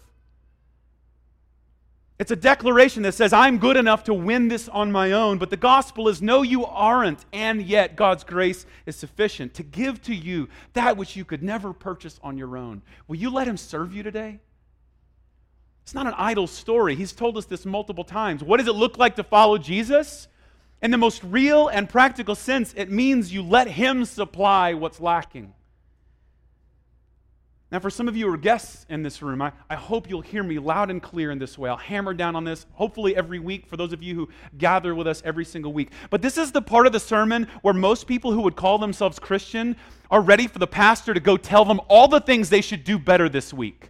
It's 2.20 2.32
a 2.32 2.36
declaration 2.36 3.04
that 3.04 3.14
says, 3.14 3.32
I'm 3.32 3.60
good 3.60 3.78
enough 3.78 4.04
to 4.06 4.14
win 4.14 4.48
this 4.48 4.68
on 4.70 4.92
my 4.92 5.12
own. 5.12 5.38
But 5.38 5.52
the 5.52 5.58
gospel 5.58 6.10
is, 6.10 6.20
no, 6.20 6.42
you 6.42 6.66
aren't. 6.66 7.24
And 7.32 7.62
yet, 7.62 7.96
God's 7.96 8.24
grace 8.24 8.66
is 8.88 8.96
sufficient 8.96 9.54
to 9.54 9.64
give 9.64 10.02
to 10.04 10.16
you 10.16 10.50
that 10.74 10.98
which 10.98 11.16
you 11.16 11.24
could 11.24 11.44
never 11.44 11.74
purchase 11.74 12.20
on 12.24 12.38
your 12.38 12.58
own. 12.58 12.82
Will 13.08 13.18
you 13.18 13.30
let 13.30 13.48
Him 13.48 13.56
serve 13.56 13.94
you 13.94 14.02
today? 14.02 14.40
It's 15.84 15.94
not 15.94 16.08
an 16.08 16.16
idle 16.18 16.48
story. 16.48 16.96
He's 16.96 17.14
told 17.14 17.38
us 17.38 17.46
this 17.46 17.66
multiple 17.66 18.04
times. 18.04 18.44
What 18.44 18.58
does 18.58 18.68
it 18.68 18.76
look 18.76 18.98
like 18.98 19.16
to 19.18 19.24
follow 19.24 19.60
Jesus? 19.60 20.28
In 20.82 20.92
the 20.92 20.98
most 20.98 21.24
real 21.24 21.68
and 21.68 21.90
practical 21.90 22.36
sense, 22.36 22.74
it 22.78 22.92
means 22.92 23.34
you 23.34 23.42
let 23.42 23.68
Him 23.68 24.06
supply 24.06 24.74
what's 24.74 25.00
lacking. 25.00 25.54
Now, 27.70 27.80
for 27.80 27.90
some 27.90 28.08
of 28.08 28.16
you 28.16 28.28
who 28.28 28.34
are 28.34 28.38
guests 28.38 28.86
in 28.88 29.04
this 29.04 29.22
room, 29.22 29.42
I, 29.42 29.52
I 29.70 29.76
hope 29.76 30.10
you'll 30.10 30.22
hear 30.22 30.42
me 30.42 30.58
loud 30.58 30.90
and 30.90 31.04
clear 31.04 31.32
in 31.32 31.40
this 31.40 31.58
way. 31.58 31.70
I'll 31.70 31.76
hammer 31.76 32.14
down 32.14 32.34
on 32.38 32.46
this, 32.46 32.66
hopefully, 32.72 33.14
every 33.14 33.40
week 33.40 33.68
for 33.68 33.76
those 33.76 33.92
of 33.92 34.02
you 34.02 34.16
who 34.16 34.30
gather 34.58 34.96
with 34.96 35.06
us 35.06 35.22
every 35.26 35.44
single 35.44 35.74
week. 35.74 35.92
But 36.10 36.22
this 36.22 36.38
is 36.38 36.54
the 36.54 36.62
part 36.62 36.88
of 36.88 36.94
the 36.94 37.00
sermon 37.00 37.46
where 37.64 37.74
most 37.74 38.08
people 38.08 38.32
who 38.32 38.42
would 38.44 38.56
call 38.56 38.78
themselves 38.78 39.20
Christian 39.20 39.76
are 40.10 40.22
ready 40.22 40.48
for 40.48 40.60
the 40.60 40.68
pastor 40.68 41.14
to 41.14 41.20
go 41.20 41.36
tell 41.36 41.66
them 41.66 41.82
all 41.90 42.08
the 42.08 42.22
things 42.22 42.50
they 42.50 42.62
should 42.62 42.86
do 42.86 42.98
better 42.98 43.28
this 43.28 43.54
week. 43.54 43.90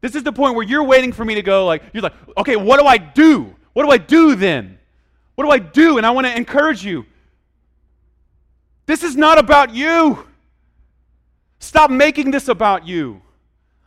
This 0.00 0.14
is 0.14 0.22
the 0.22 0.32
point 0.32 0.54
where 0.54 0.64
you're 0.64 0.84
waiting 0.84 1.12
for 1.12 1.24
me 1.24 1.34
to 1.34 1.42
go, 1.42 1.66
like, 1.66 1.82
you're 1.92 2.02
like, 2.02 2.14
okay, 2.38 2.56
what 2.56 2.80
do 2.80 2.86
I 2.86 2.96
do? 2.96 3.54
What 3.74 3.82
do 3.82 3.90
I 3.90 3.98
do 3.98 4.36
then? 4.36 4.78
What 5.34 5.44
do 5.44 5.50
I 5.50 5.58
do? 5.58 5.98
And 5.98 6.06
I 6.06 6.10
want 6.10 6.26
to 6.26 6.36
encourage 6.36 6.84
you. 6.84 7.06
This 8.86 9.02
is 9.02 9.16
not 9.16 9.38
about 9.38 9.74
you. 9.74 10.26
Stop 11.58 11.90
making 11.90 12.30
this 12.30 12.48
about 12.48 12.86
you. 12.86 13.22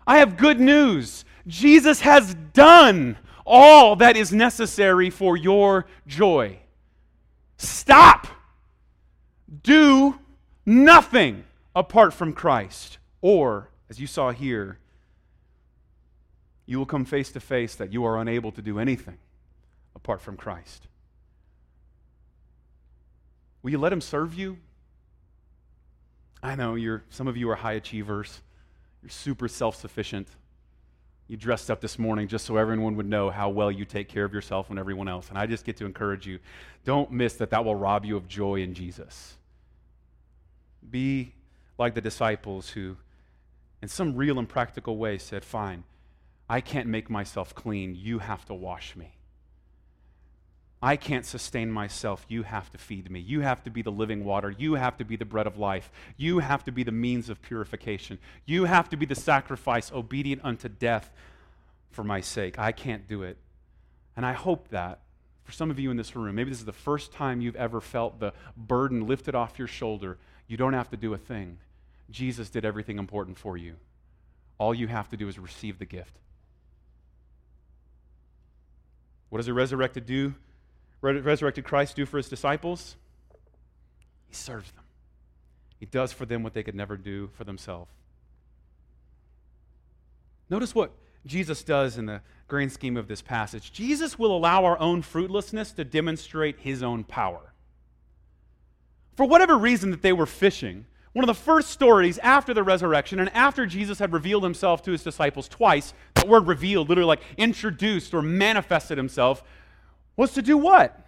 I 0.06 0.18
have 0.18 0.38
good 0.38 0.60
news. 0.60 1.26
Jesus 1.46 2.02
has 2.02 2.34
done 2.54 3.18
all 3.46 3.96
that 3.98 4.18
is 4.18 4.34
necessary 4.34 5.10
for 5.10 5.38
your 5.38 5.86
joy. 6.08 6.58
Stop. 7.58 8.28
Do 9.64 10.20
nothing 10.66 11.46
apart 11.76 12.14
from 12.14 12.34
Christ. 12.34 12.98
Or, 13.22 13.70
as 13.90 14.00
you 14.00 14.08
saw 14.08 14.32
here, 14.32 14.80
you 16.66 16.78
will 16.78 16.86
come 16.86 17.06
face 17.06 17.32
to 17.32 17.40
face 17.40 17.76
that 17.76 17.94
you 17.94 18.04
are 18.06 18.20
unable 18.20 18.52
to 18.52 18.62
do 18.62 18.80
anything 18.80 19.18
apart 19.96 20.22
from 20.22 20.36
Christ. 20.36 20.88
Will 23.68 23.72
you 23.72 23.80
let 23.80 23.92
Him 23.92 24.00
serve 24.00 24.34
you? 24.34 24.60
I 26.42 26.56
know 26.56 26.76
you're, 26.76 27.04
some 27.10 27.28
of 27.28 27.36
you 27.36 27.50
are 27.50 27.56
high 27.58 27.74
achievers. 27.74 28.40
You're 29.04 29.10
super 29.10 29.50
self 29.50 29.76
sufficient. 29.76 30.30
You 31.28 31.36
dressed 31.36 31.70
up 31.70 31.82
this 31.82 32.00
morning 32.00 32.30
just 32.30 32.46
so 32.46 32.56
everyone 32.56 32.96
would 32.96 33.08
know 33.10 33.30
how 33.30 33.50
well 33.50 33.70
you 33.70 33.84
take 33.84 34.08
care 34.08 34.24
of 34.24 34.32
yourself 34.32 34.70
and 34.70 34.80
everyone 34.80 35.10
else. 35.10 35.28
And 35.28 35.38
I 35.38 35.48
just 35.48 35.66
get 35.66 35.76
to 35.80 35.86
encourage 35.86 36.26
you 36.26 36.40
don't 36.86 37.12
miss 37.12 37.34
that 37.34 37.50
that 37.50 37.66
will 37.66 37.76
rob 37.76 38.06
you 38.06 38.16
of 38.16 38.30
joy 38.30 38.62
in 38.62 38.74
Jesus. 38.74 39.36
Be 40.90 41.34
like 41.78 41.94
the 41.94 42.00
disciples 42.00 42.70
who, 42.70 42.96
in 43.82 43.90
some 43.90 44.16
real 44.16 44.40
and 44.40 44.48
practical 44.48 44.96
way, 44.96 45.18
said, 45.18 45.44
Fine, 45.44 45.84
I 46.48 46.62
can't 46.62 46.88
make 46.88 47.10
myself 47.10 47.54
clean. 47.54 47.96
You 47.96 48.20
have 48.20 48.46
to 48.46 48.54
wash 48.54 48.96
me. 48.96 49.17
I 50.82 50.96
can't 50.96 51.26
sustain 51.26 51.72
myself. 51.72 52.26
You 52.28 52.44
have 52.44 52.70
to 52.72 52.78
feed 52.78 53.10
me. 53.10 53.20
You 53.20 53.42
have 53.42 53.64
to 53.64 53.72
be 53.72 53.82
the 53.82 53.92
living 53.92 54.24
water. 54.24 54.54
You 54.56 54.76
have 54.76 54.98
to 54.98 55.06
be 55.06 55.16
the 55.16 55.26
bread 55.26 55.48
of 55.48 55.58
life. 55.58 55.92
You 56.18 56.40
have 56.40 56.64
to 56.66 56.72
be 56.72 56.84
the 56.84 56.92
means 56.92 57.30
of 57.30 57.42
purification. 57.42 58.20
You 58.46 58.66
have 58.66 58.88
to 58.90 58.98
be 58.98 59.08
the 59.08 59.16
sacrifice 59.16 59.92
obedient 59.92 60.42
unto 60.44 60.70
death 60.70 61.12
for 61.90 62.04
my 62.04 62.22
sake. 62.22 62.60
I 62.60 62.72
can't 62.72 63.08
do 63.08 63.24
it. 63.24 63.38
And 64.16 64.26
I 64.26 64.34
hope 64.34 64.70
that 64.70 65.00
for 65.44 65.52
some 65.52 65.72
of 65.72 65.80
you 65.80 65.90
in 65.90 65.98
this 65.98 66.16
room, 66.16 66.36
maybe 66.36 66.52
this 66.52 66.60
is 66.60 66.66
the 66.66 66.74
first 66.74 67.12
time 67.12 67.42
you've 67.42 67.56
ever 67.56 67.82
felt 67.82 68.20
the 68.20 68.34
burden 68.56 69.08
lifted 69.08 69.34
off 69.34 69.58
your 69.58 69.68
shoulder. 69.68 70.18
You 70.48 70.58
don't 70.58 70.74
have 70.74 70.92
to 70.92 70.98
do 70.98 71.14
a 71.14 71.18
thing. 71.18 71.58
Jesus 72.12 72.50
did 72.50 72.66
everything 72.66 73.00
important 73.00 73.40
for 73.40 73.58
you. 73.58 73.76
All 74.60 74.76
you 74.76 74.88
have 74.88 75.10
to 75.10 75.18
do 75.18 75.28
is 75.28 75.40
receive 75.40 75.80
the 75.80 75.86
gift. 75.86 76.14
What 79.30 79.40
does 79.40 79.48
a 79.48 79.54
resurrected 79.54 80.06
do? 80.06 80.36
Resurrected 81.02 81.64
Christ 81.64 81.96
do 81.96 82.06
for 82.06 82.18
his 82.18 82.30
disciples? 82.30 82.96
He 84.28 84.36
serves 84.36 84.72
them. 84.72 84.84
He 85.80 85.86
does 85.86 86.12
for 86.12 86.26
them 86.26 86.44
what 86.44 86.54
they 86.54 86.64
could 86.64 86.76
never 86.76 86.98
do 86.98 87.30
for 87.34 87.44
themselves. 87.44 87.92
Notice 90.50 90.74
what 90.74 90.92
Jesus 91.26 91.64
does 91.64 91.98
in 91.98 92.06
the 92.06 92.22
grand 92.48 92.72
scheme 92.72 92.98
of 92.98 93.08
this 93.08 93.22
passage. 93.22 93.72
Jesus 93.72 94.18
will 94.18 94.36
allow 94.36 94.64
our 94.66 94.80
own 94.80 95.02
fruitlessness 95.02 95.72
to 95.74 95.84
demonstrate 95.84 96.60
his 96.60 96.82
own 96.82 97.04
power. 97.04 97.54
For 99.16 99.26
whatever 99.26 99.58
reason 99.58 99.92
that 99.92 100.02
they 100.02 100.14
were 100.14 100.26
fishing, 100.26 100.86
one 101.14 101.28
of 101.28 101.36
the 101.36 101.44
first 101.44 101.72
stories 101.72 102.20
after 102.20 102.54
the 102.54 102.64
resurrection 102.64 103.20
and 103.20 103.30
after 103.34 103.66
Jesus 103.66 104.00
had 104.00 104.14
revealed 104.14 104.44
himself 104.44 104.84
to 104.84 104.92
his 104.92 105.04
disciples 105.04 105.48
twice, 105.48 105.94
that 106.14 106.28
word 106.28 106.48
revealed, 106.48 106.90
literally 106.90 107.08
like 107.08 107.24
introduced 107.38 108.14
or 108.14 108.22
manifested 108.22 108.98
himself, 108.98 109.44
was 110.18 110.34
to 110.34 110.42
do 110.42 110.58
what? 110.58 111.00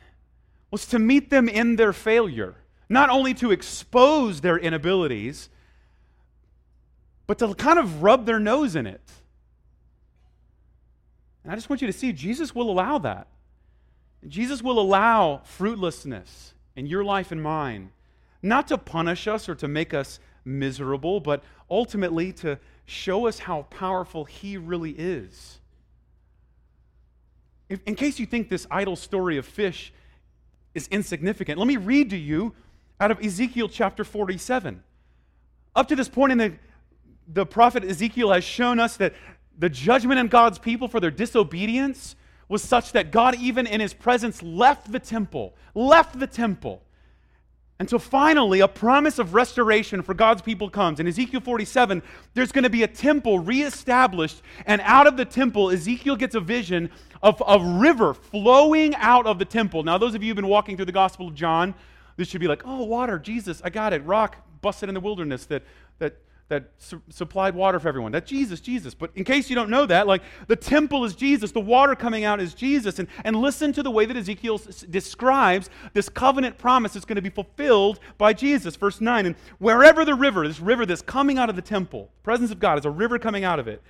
Was 0.72 0.86
to 0.88 1.00
meet 1.00 1.32
them 1.32 1.50
in 1.50 1.76
their 1.76 1.92
failure. 1.92 2.56
Not 2.88 3.10
only 3.10 3.34
to 3.36 3.52
expose 3.52 4.42
their 4.42 4.58
inabilities, 4.58 5.50
but 7.28 7.40
to 7.40 7.54
kind 7.56 7.78
of 7.78 8.02
rub 8.02 8.26
their 8.26 8.40
nose 8.40 8.76
in 8.76 8.88
it. 8.88 9.02
And 11.44 11.52
I 11.52 11.56
just 11.56 11.70
want 11.70 11.82
you 11.82 11.88
to 11.88 11.94
see 11.94 12.14
Jesus 12.14 12.54
will 12.54 12.70
allow 12.70 13.00
that. 13.00 13.28
Jesus 14.28 14.62
will 14.62 14.80
allow 14.80 15.42
fruitlessness 15.44 16.54
in 16.76 16.86
your 16.86 17.04
life 17.04 17.32
and 17.32 17.42
mine, 17.42 17.92
not 18.42 18.68
to 18.68 18.78
punish 18.78 19.28
us 19.28 19.50
or 19.50 19.56
to 19.56 19.68
make 19.68 19.94
us 19.94 20.20
miserable, 20.44 21.20
but 21.20 21.44
ultimately 21.70 22.34
to 22.34 22.60
show 22.86 23.28
us 23.28 23.40
how 23.40 23.64
powerful 23.64 24.26
He 24.26 24.58
really 24.58 24.92
is 24.92 25.59
in 27.70 27.96
case 27.96 28.20
you 28.20 28.26
think 28.26 28.50
this 28.50 28.66
idle 28.72 28.96
story 28.96 29.38
of 29.38 29.46
fish 29.46 29.94
is 30.74 30.88
insignificant, 30.88 31.60
let 31.60 31.68
me 31.68 31.78
read 31.78 32.10
to 32.10 32.18
you 32.18 32.54
out 33.00 33.12
of 33.12 33.24
Ezekiel 33.24 33.70
chapter 33.70 34.04
47. 34.04 34.84
Up 35.76 35.88
to 35.88 35.96
this 35.96 36.10
point 36.10 36.32
in 36.32 36.38
the, 36.38 36.54
the 37.28 37.46
prophet 37.46 37.84
Ezekiel 37.84 38.32
has 38.32 38.44
shown 38.44 38.80
us 38.80 38.98
that 38.98 39.14
the 39.58 39.70
judgment 39.70 40.20
on 40.20 40.28
God's 40.28 40.58
people 40.58 40.88
for 40.88 41.00
their 41.00 41.12
disobedience 41.12 42.16
was 42.48 42.64
such 42.64 42.94
that 42.94 43.12
God, 43.12 43.36
even 43.36 43.68
in 43.68 43.80
his 43.80 43.94
presence, 43.94 44.42
left 44.42 44.92
the 44.92 45.00
temple, 45.00 45.54
left 45.76 46.20
the 46.20 46.28
temple, 46.28 46.82
Until 47.82 48.00
finally, 48.00 48.60
a 48.60 48.68
promise 48.68 49.20
of 49.20 49.34
restoration 49.34 50.02
for 50.02 50.14
God's 50.14 50.42
people 50.42 50.70
comes. 50.70 51.00
In 51.00 51.08
Ezekiel 51.08 51.40
47, 51.40 52.04
there's 52.34 52.52
going 52.52 52.66
to 52.66 52.70
be 52.70 52.84
a 52.84 52.88
temple 52.88 53.40
reestablished, 53.40 54.42
and 54.66 54.82
out 54.84 55.08
of 55.08 55.16
the 55.16 55.24
temple, 55.24 55.70
Ezekiel 55.70 56.18
gets 56.18 56.36
a 56.36 56.42
vision 56.42 56.90
of 57.24 57.42
a 57.48 57.58
river 57.58 58.14
flowing 58.14 58.96
out 58.96 59.26
of 59.26 59.40
the 59.40 59.46
temple. 59.46 59.84
Now, 59.84 59.98
those 59.98 60.14
of 60.14 60.22
you 60.22 60.30
who've 60.30 60.36
been 60.36 60.48
walking 60.48 60.76
through 60.76 60.88
the 60.88 60.92
Gospel 60.92 61.30
of 61.30 61.36
John, 61.36 61.74
this 62.18 62.28
should 62.28 62.42
be 62.42 62.48
like, 62.48 62.64
oh, 62.66 62.84
water, 62.84 63.18
Jesus, 63.18 63.62
I 63.64 63.70
got 63.70 63.94
it. 63.94 64.04
Rock 64.04 64.36
busted 64.60 64.90
in 64.90 64.96
the 64.96 65.00
wilderness 65.00 65.46
that, 65.46 65.64
that 66.00 66.18
that 66.50 66.72
su- 66.78 67.02
supplied 67.10 67.56
water 67.56 67.80
for 67.80 67.88
everyone. 67.88 68.12
That 68.12 68.26
Jesus, 68.26 68.60
Jesus. 68.60 68.94
But 68.94 69.12
in 69.16 69.24
case 69.24 69.50
you 69.50 69.56
don't 69.56 69.70
know 69.70 69.86
that, 69.86 70.08
like 70.08 70.24
the 70.48 70.56
temple 70.56 71.06
is 71.06 71.16
Jesus, 71.16 71.52
the 71.52 71.60
water 71.60 71.96
coming 71.96 72.26
out 72.26 72.42
is 72.42 72.54
Jesus. 72.54 73.00
And, 73.00 73.08
and 73.24 73.36
listen 73.36 73.72
to 73.74 73.84
the 73.84 73.92
way 73.92 74.06
that 74.06 74.18
Ezekiel 74.18 74.60
s- 74.68 74.82
describes 74.82 75.70
this 75.94 76.10
covenant 76.10 76.58
promise 76.58 76.94
that's 76.94 77.06
going 77.06 77.16
to 77.16 77.22
be 77.22 77.30
fulfilled 77.30 78.00
by 78.18 78.34
Jesus. 78.34 78.76
Verse 78.76 79.00
9. 79.00 79.28
And 79.28 79.36
wherever 79.60 80.04
the 80.04 80.16
river, 80.16 80.48
this 80.48 80.60
river 80.60 80.86
that's 80.86 81.04
coming 81.04 81.38
out 81.38 81.50
of 81.50 81.56
the 81.56 81.62
temple, 81.62 82.10
presence 82.24 82.52
of 82.52 82.60
God 82.60 82.80
is 82.80 82.86
a 82.86 82.92
river 82.92 83.20
coming 83.20 83.44
out 83.44 83.60
of 83.60 83.68
it. 83.68 83.82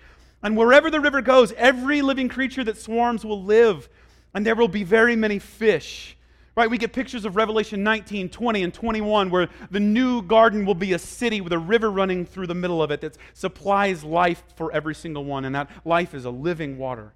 And 0.44 0.56
wherever 0.56 0.92
the 0.92 1.00
river 1.00 1.22
goes, 1.22 1.54
every 1.54 2.02
living 2.02 2.30
creature 2.30 2.64
that 2.66 2.78
swarms 2.78 3.26
will 3.26 3.44
live, 3.44 3.90
and 4.34 4.46
there 4.46 4.56
will 4.56 4.68
be 4.68 4.84
very 4.84 5.16
many 5.16 5.40
fish. 5.40 6.18
Right? 6.56 6.70
We 6.70 6.78
get 6.78 6.92
pictures 6.92 7.26
of 7.26 7.36
Revelation 7.36 7.84
19, 7.84 8.30
20, 8.30 8.64
and 8.64 8.74
21 8.74 9.30
where 9.30 9.50
the 9.72 9.80
new 9.80 10.22
garden 10.22 10.66
will 10.66 10.76
be 10.76 10.94
a 10.94 11.00
city 11.00 11.42
with 11.42 11.54
a 11.54 11.60
river 11.60 11.90
running 11.90 12.26
through 12.26 12.48
the 12.48 12.56
middle 12.56 12.84
of 12.84 12.92
it 12.92 13.02
that 13.02 13.18
supplies 13.34 14.04
life 14.04 14.44
for 14.56 14.72
every 14.72 14.96
single 14.96 15.24
one. 15.24 15.46
And 15.46 15.56
that 15.56 15.70
life 15.86 16.14
is 16.14 16.26
a 16.26 16.30
living 16.30 16.78
water. 16.78 17.14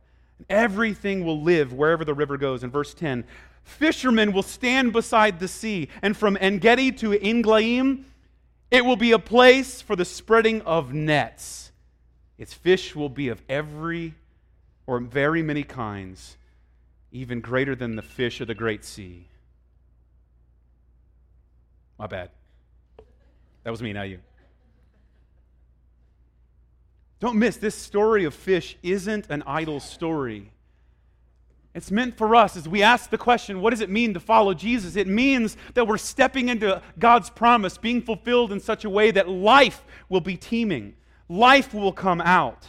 Everything 0.49 1.25
will 1.25 1.41
live 1.41 1.73
wherever 1.73 2.05
the 2.05 2.13
river 2.13 2.37
goes. 2.37 2.63
In 2.63 2.71
verse 2.71 2.93
10, 2.93 3.25
fishermen 3.63 4.31
will 4.31 4.43
stand 4.43 4.93
beside 4.93 5.39
the 5.39 5.47
sea, 5.47 5.89
and 6.01 6.15
from 6.17 6.37
Engedi 6.37 6.91
to 6.91 7.13
Englaim, 7.13 8.05
it 8.71 8.83
will 8.83 8.95
be 8.95 9.11
a 9.11 9.19
place 9.19 9.81
for 9.81 9.95
the 9.95 10.05
spreading 10.05 10.61
of 10.61 10.93
nets. 10.93 11.71
Its 12.37 12.53
fish 12.53 12.95
will 12.95 13.09
be 13.09 13.29
of 13.29 13.41
every 13.47 14.15
or 14.85 14.99
very 14.99 15.41
many 15.41 15.63
kinds, 15.63 16.37
even 17.13 17.39
greater 17.39 17.75
than 17.75 17.95
the 17.95 18.01
fish 18.01 18.41
of 18.41 18.47
the 18.47 18.55
great 18.55 18.83
sea. 18.83 19.27
My 21.97 22.07
bad. 22.07 22.31
That 23.63 23.69
was 23.69 23.81
me, 23.81 23.93
not 23.93 24.09
you. 24.09 24.19
Don't 27.19 27.37
miss, 27.37 27.55
this 27.55 27.75
story 27.75 28.25
of 28.25 28.33
fish 28.33 28.75
isn't 28.83 29.27
an 29.29 29.43
idle 29.45 29.79
story. 29.79 30.51
It's 31.75 31.91
meant 31.91 32.17
for 32.17 32.35
us 32.35 32.57
as 32.57 32.67
we 32.67 32.83
ask 32.83 33.09
the 33.09 33.17
question, 33.17 33.61
what 33.61 33.69
does 33.69 33.81
it 33.81 33.89
mean 33.89 34.15
to 34.15 34.19
follow 34.19 34.53
Jesus? 34.53 34.95
It 34.95 35.07
means 35.07 35.55
that 35.75 35.87
we're 35.87 35.97
stepping 35.97 36.49
into 36.49 36.81
God's 36.99 37.29
promise 37.29 37.77
being 37.77 38.01
fulfilled 38.01 38.51
in 38.51 38.59
such 38.59 38.85
a 38.85 38.89
way 38.89 39.11
that 39.11 39.29
life 39.29 39.85
will 40.09 40.19
be 40.19 40.35
teeming, 40.35 40.95
life 41.29 41.73
will 41.73 41.93
come 41.93 42.21
out. 42.21 42.67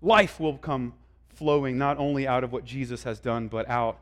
Life 0.00 0.38
will 0.38 0.58
come 0.58 0.92
flowing 1.36 1.78
not 1.78 1.98
only 1.98 2.26
out 2.26 2.44
of 2.44 2.52
what 2.52 2.64
Jesus 2.64 3.04
has 3.04 3.20
done, 3.20 3.48
but 3.48 3.68
out 3.68 3.98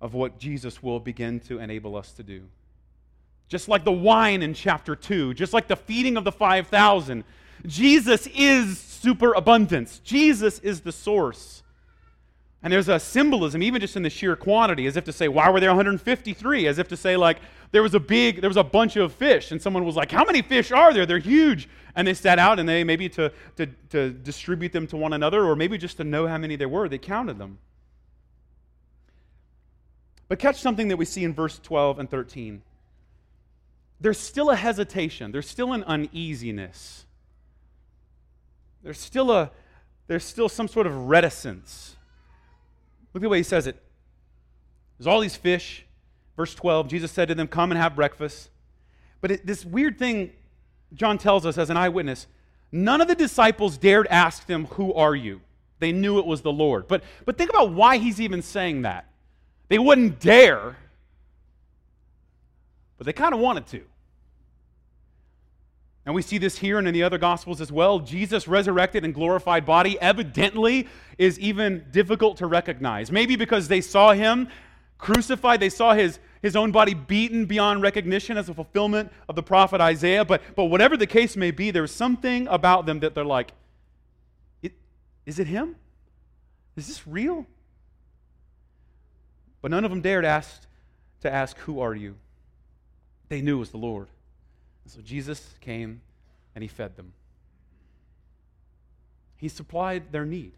of 0.00 0.14
what 0.14 0.38
Jesus 0.38 0.82
will 0.82 1.00
begin 1.00 1.40
to 1.40 1.58
enable 1.58 1.96
us 1.96 2.12
to 2.12 2.22
do. 2.22 2.42
Just 3.48 3.68
like 3.68 3.84
the 3.84 3.92
wine 3.92 4.42
in 4.42 4.54
chapter 4.54 4.94
2, 4.94 5.34
just 5.34 5.52
like 5.52 5.68
the 5.68 5.76
feeding 5.76 6.16
of 6.16 6.24
the 6.24 6.32
5,000, 6.32 7.24
Jesus 7.66 8.28
is 8.34 8.78
superabundance. 8.78 10.00
Jesus 10.04 10.58
is 10.60 10.80
the 10.80 10.92
source. 10.92 11.62
And 12.64 12.72
there's 12.72 12.88
a 12.88 12.98
symbolism, 12.98 13.62
even 13.62 13.78
just 13.78 13.94
in 13.94 14.02
the 14.02 14.08
sheer 14.08 14.34
quantity, 14.36 14.86
as 14.86 14.96
if 14.96 15.04
to 15.04 15.12
say, 15.12 15.28
why 15.28 15.50
were 15.50 15.60
there 15.60 15.68
153? 15.68 16.66
As 16.66 16.78
if 16.78 16.88
to 16.88 16.96
say, 16.96 17.14
like, 17.14 17.36
there 17.72 17.82
was 17.82 17.94
a 17.94 18.00
big, 18.00 18.40
there 18.40 18.48
was 18.48 18.56
a 18.56 18.64
bunch 18.64 18.96
of 18.96 19.12
fish, 19.12 19.52
and 19.52 19.60
someone 19.60 19.84
was 19.84 19.96
like, 19.96 20.10
how 20.10 20.24
many 20.24 20.40
fish 20.40 20.72
are 20.72 20.94
there? 20.94 21.04
They're 21.04 21.18
huge. 21.18 21.68
And 21.94 22.08
they 22.08 22.14
sat 22.14 22.38
out 22.38 22.58
and 22.58 22.66
they 22.66 22.82
maybe 22.82 23.10
to, 23.10 23.30
to, 23.56 23.66
to 23.90 24.10
distribute 24.10 24.72
them 24.72 24.86
to 24.88 24.96
one 24.96 25.12
another, 25.12 25.44
or 25.44 25.54
maybe 25.54 25.76
just 25.76 25.98
to 25.98 26.04
know 26.04 26.26
how 26.26 26.38
many 26.38 26.56
there 26.56 26.68
were, 26.68 26.88
they 26.88 26.96
counted 26.96 27.38
them. 27.38 27.58
But 30.28 30.38
catch 30.38 30.58
something 30.58 30.88
that 30.88 30.96
we 30.96 31.04
see 31.04 31.22
in 31.22 31.34
verse 31.34 31.60
12 31.62 31.98
and 31.98 32.10
13. 32.10 32.62
There's 34.00 34.18
still 34.18 34.48
a 34.48 34.56
hesitation, 34.56 35.32
there's 35.32 35.48
still 35.48 35.74
an 35.74 35.84
uneasiness. 35.84 37.04
There's 38.82 38.98
still 38.98 39.30
a 39.30 39.50
there's 40.06 40.24
still 40.24 40.48
some 40.48 40.68
sort 40.68 40.86
of 40.86 41.08
reticence. 41.08 41.96
Look 43.14 43.22
at 43.22 43.26
the 43.26 43.28
way 43.30 43.38
he 43.38 43.44
says 43.44 43.66
it. 43.66 43.80
There's 44.98 45.06
all 45.06 45.20
these 45.20 45.36
fish. 45.36 45.86
Verse 46.36 46.54
12, 46.54 46.88
Jesus 46.88 47.12
said 47.12 47.28
to 47.28 47.34
them, 47.34 47.46
Come 47.46 47.70
and 47.70 47.80
have 47.80 47.94
breakfast. 47.94 48.50
But 49.20 49.30
it, 49.30 49.46
this 49.46 49.64
weird 49.64 49.98
thing 49.98 50.32
John 50.92 51.16
tells 51.16 51.46
us 51.46 51.56
as 51.58 51.70
an 51.70 51.76
eyewitness 51.76 52.26
none 52.72 53.00
of 53.00 53.06
the 53.06 53.14
disciples 53.14 53.78
dared 53.78 54.06
ask 54.08 54.46
them, 54.46 54.66
Who 54.66 54.92
are 54.94 55.14
you? 55.14 55.40
They 55.78 55.92
knew 55.92 56.18
it 56.18 56.26
was 56.26 56.42
the 56.42 56.52
Lord. 56.52 56.88
But, 56.88 57.04
but 57.24 57.38
think 57.38 57.50
about 57.50 57.72
why 57.72 57.98
he's 57.98 58.20
even 58.20 58.42
saying 58.42 58.82
that. 58.82 59.06
They 59.68 59.78
wouldn't 59.78 60.20
dare, 60.20 60.76
but 62.96 63.06
they 63.06 63.12
kind 63.12 63.34
of 63.34 63.40
wanted 63.40 63.66
to. 63.68 63.82
And 66.06 66.14
we 66.14 66.22
see 66.22 66.36
this 66.38 66.58
here 66.58 66.78
and 66.78 66.86
in 66.86 66.92
the 66.92 67.02
other 67.02 67.16
Gospels 67.16 67.60
as 67.60 67.72
well. 67.72 67.98
Jesus' 67.98 68.46
resurrected 68.46 69.04
and 69.04 69.14
glorified 69.14 69.64
body 69.64 69.98
evidently 70.00 70.86
is 71.16 71.38
even 71.38 71.86
difficult 71.90 72.36
to 72.38 72.46
recognize. 72.46 73.10
Maybe 73.10 73.36
because 73.36 73.68
they 73.68 73.80
saw 73.80 74.12
him 74.12 74.48
crucified, 74.98 75.60
they 75.60 75.70
saw 75.70 75.94
his, 75.94 76.18
his 76.42 76.56
own 76.56 76.72
body 76.72 76.92
beaten 76.92 77.46
beyond 77.46 77.80
recognition 77.80 78.36
as 78.36 78.50
a 78.50 78.54
fulfillment 78.54 79.10
of 79.28 79.34
the 79.34 79.42
prophet 79.42 79.80
Isaiah. 79.80 80.24
But, 80.26 80.42
but 80.54 80.64
whatever 80.64 80.96
the 80.96 81.06
case 81.06 81.36
may 81.36 81.50
be, 81.50 81.70
there's 81.70 81.92
something 81.92 82.48
about 82.48 82.84
them 82.84 83.00
that 83.00 83.14
they're 83.14 83.24
like, 83.24 83.52
is 85.26 85.38
it 85.38 85.46
him? 85.46 85.76
Is 86.76 86.86
this 86.86 87.06
real? 87.06 87.46
But 89.62 89.70
none 89.70 89.84
of 89.84 89.90
them 89.90 90.00
dared 90.00 90.24
ask 90.24 90.62
to 91.22 91.32
ask, 91.32 91.56
Who 91.60 91.80
are 91.80 91.94
you? 91.94 92.16
They 93.28 93.40
knew 93.40 93.56
it 93.56 93.60
was 93.60 93.70
the 93.70 93.78
Lord. 93.78 94.08
And 94.84 94.92
so 94.92 95.00
Jesus 95.00 95.54
came 95.60 96.00
and 96.54 96.62
he 96.62 96.68
fed 96.68 96.96
them. 96.96 97.12
He 99.36 99.48
supplied 99.48 100.12
their 100.12 100.24
need. 100.24 100.52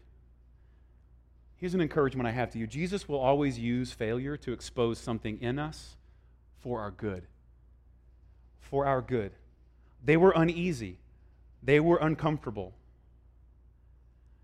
Here's 1.57 1.73
an 1.73 1.81
encouragement 1.81 2.27
I 2.27 2.31
have 2.31 2.51
to 2.51 2.59
you 2.59 2.67
Jesus 2.67 3.09
will 3.09 3.19
always 3.19 3.57
use 3.57 3.91
failure 3.91 4.37
to 4.37 4.53
expose 4.53 4.99
something 4.99 5.41
in 5.41 5.57
us 5.57 5.95
for 6.59 6.79
our 6.81 6.91
good. 6.91 7.23
For 8.59 8.85
our 8.85 9.01
good. 9.01 9.31
They 10.03 10.17
were 10.17 10.33
uneasy, 10.35 10.97
they 11.63 11.79
were 11.79 11.97
uncomfortable. 11.97 12.73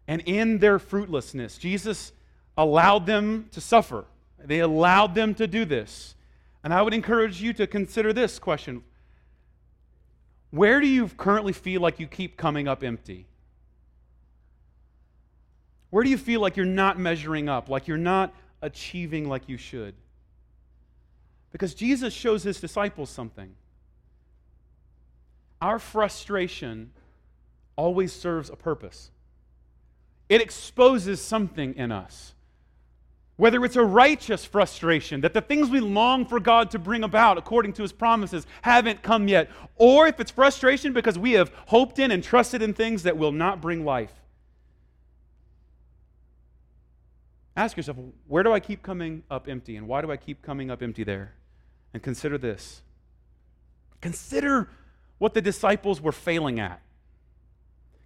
And 0.05 0.21
in 0.25 0.57
their 0.57 0.79
fruitlessness, 0.79 1.57
Jesus 1.57 2.11
allowed 2.57 3.05
them 3.05 3.47
to 3.51 3.61
suffer. 3.61 4.03
They 4.43 4.59
allowed 4.59 5.15
them 5.15 5.33
to 5.35 5.47
do 5.47 5.63
this. 5.63 6.15
And 6.61 6.73
I 6.73 6.81
would 6.81 6.93
encourage 6.93 7.41
you 7.41 7.53
to 7.53 7.67
consider 7.67 8.11
this 8.11 8.37
question 8.37 8.83
Where 10.53 10.79
do 10.79 10.85
you 10.85 11.07
currently 11.07 11.51
feel 11.51 11.81
like 11.81 11.99
you 11.99 12.05
keep 12.05 12.37
coming 12.37 12.67
up 12.67 12.83
empty? 12.83 13.25
Where 15.89 16.03
do 16.03 16.11
you 16.11 16.17
feel 16.19 16.41
like 16.41 16.55
you're 16.55 16.65
not 16.67 16.99
measuring 16.99 17.49
up, 17.49 17.69
like 17.69 17.87
you're 17.87 17.97
not 17.97 18.31
achieving 18.61 19.27
like 19.27 19.49
you 19.49 19.57
should? 19.57 19.95
Because 21.51 21.73
Jesus 21.73 22.13
shows 22.13 22.43
his 22.43 22.61
disciples 22.61 23.09
something. 23.09 23.55
Our 25.59 25.79
frustration 25.79 26.91
always 27.75 28.13
serves 28.13 28.51
a 28.51 28.55
purpose, 28.55 29.09
it 30.29 30.39
exposes 30.39 31.19
something 31.19 31.73
in 31.73 31.91
us. 31.91 32.35
Whether 33.35 33.65
it's 33.65 33.75
a 33.75 33.83
righteous 33.83 34.45
frustration 34.45 35.21
that 35.21 35.33
the 35.33 35.41
things 35.41 35.69
we 35.69 35.79
long 35.79 36.25
for 36.25 36.39
God 36.39 36.69
to 36.71 36.79
bring 36.79 37.03
about 37.03 37.37
according 37.37 37.73
to 37.73 37.81
his 37.81 37.91
promises 37.91 38.45
haven't 38.61 39.01
come 39.01 39.27
yet, 39.27 39.49
or 39.75 40.07
if 40.07 40.19
it's 40.19 40.29
frustration 40.29 40.93
because 40.93 41.17
we 41.17 41.31
have 41.31 41.51
hoped 41.67 41.97
in 41.97 42.11
and 42.11 42.23
trusted 42.23 42.61
in 42.61 42.73
things 42.73 43.03
that 43.03 43.17
will 43.17 43.31
not 43.31 43.59
bring 43.59 43.83
life. 43.83 44.13
Ask 47.55 47.77
yourself, 47.77 47.97
where 48.27 48.43
do 48.43 48.51
I 48.51 48.59
keep 48.59 48.83
coming 48.83 49.23
up 49.29 49.47
empty? 49.47 49.77
And 49.77 49.87
why 49.87 50.01
do 50.01 50.11
I 50.11 50.17
keep 50.17 50.41
coming 50.41 50.69
up 50.71 50.81
empty 50.81 51.03
there? 51.03 51.33
And 51.93 52.01
consider 52.01 52.37
this. 52.37 52.81
Consider 54.01 54.69
what 55.17 55.33
the 55.33 55.41
disciples 55.41 56.01
were 56.01 56.11
failing 56.11 56.59
at. 56.59 56.81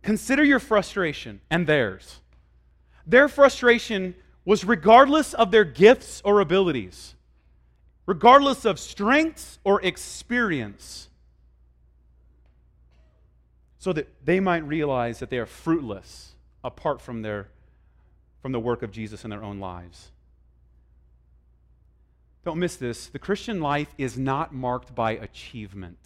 Consider 0.03 0.43
your 0.43 0.59
frustration 0.59 1.41
and 1.49 1.65
theirs. 1.65 2.19
Their 3.05 3.27
frustration 3.27 4.15
was 4.47 4.63
regardless 4.63 5.33
of 5.33 5.51
their 5.51 5.65
gifts 5.65 6.21
or 6.23 6.39
abilities, 6.39 7.15
regardless 8.05 8.63
of 8.63 8.79
strengths 8.79 9.59
or 9.65 9.81
experience, 9.81 11.09
so 13.77 13.91
that 13.91 14.07
they 14.23 14.39
might 14.39 14.65
realize 14.65 15.19
that 15.19 15.29
they 15.29 15.37
are 15.37 15.45
fruitless 15.45 16.31
apart 16.63 17.01
from 17.01 17.23
their 17.23 17.49
from 18.41 18.53
the 18.53 18.59
work 18.59 18.83
of 18.83 18.91
Jesus 18.91 19.25
in 19.25 19.29
their 19.29 19.43
own 19.43 19.59
lives. 19.59 20.11
don't 22.45 22.57
miss 22.57 22.77
this, 22.77 23.07
the 23.07 23.19
Christian 23.19 23.59
life 23.59 23.93
is 23.97 24.17
not 24.17 24.53
marked 24.53 24.95
by 24.95 25.11
achievement, 25.11 25.99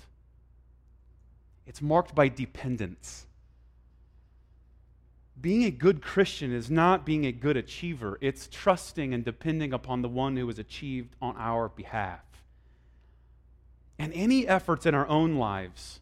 it's 1.67 1.79
marked 1.79 2.15
by 2.15 2.27
dependence. 2.27 3.27
Being 5.41 5.63
a 5.63 5.71
good 5.71 6.01
Christian 6.01 6.53
is 6.53 6.69
not 6.69 7.05
being 7.05 7.25
a 7.25 7.31
good 7.31 7.57
achiever, 7.57 8.17
it's 8.21 8.47
trusting 8.51 9.13
and 9.13 9.25
depending 9.25 9.73
upon 9.73 10.01
the 10.01 10.09
one 10.09 10.37
who 10.37 10.45
has 10.47 10.59
achieved 10.59 11.15
on 11.21 11.35
our 11.37 11.69
behalf. 11.69 12.19
And 13.97 14.13
any 14.13 14.47
efforts 14.47 14.85
in 14.85 14.93
our 14.93 15.07
own 15.07 15.35
lives 15.37 15.99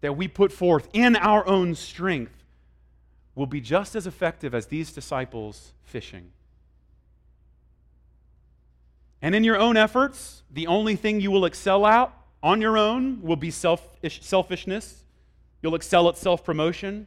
that 0.00 0.16
we 0.16 0.28
put 0.28 0.52
forth 0.52 0.88
in 0.92 1.16
our 1.16 1.46
own 1.46 1.74
strength 1.74 2.44
will 3.34 3.46
be 3.46 3.60
just 3.60 3.96
as 3.96 4.06
effective 4.06 4.54
as 4.54 4.66
these 4.66 4.92
disciples 4.92 5.72
fishing. 5.82 6.30
And 9.22 9.34
in 9.34 9.44
your 9.44 9.58
own 9.58 9.76
efforts, 9.76 10.42
the 10.52 10.66
only 10.66 10.96
thing 10.96 11.20
you 11.20 11.30
will 11.30 11.46
excel 11.46 11.86
at 11.86 12.12
on 12.42 12.60
your 12.60 12.76
own 12.76 13.22
will 13.22 13.36
be 13.36 13.50
selfish, 13.50 14.20
selfishness. 14.22 15.04
You'll 15.62 15.74
excel 15.74 16.10
at 16.10 16.18
self 16.18 16.44
promotion. 16.44 17.06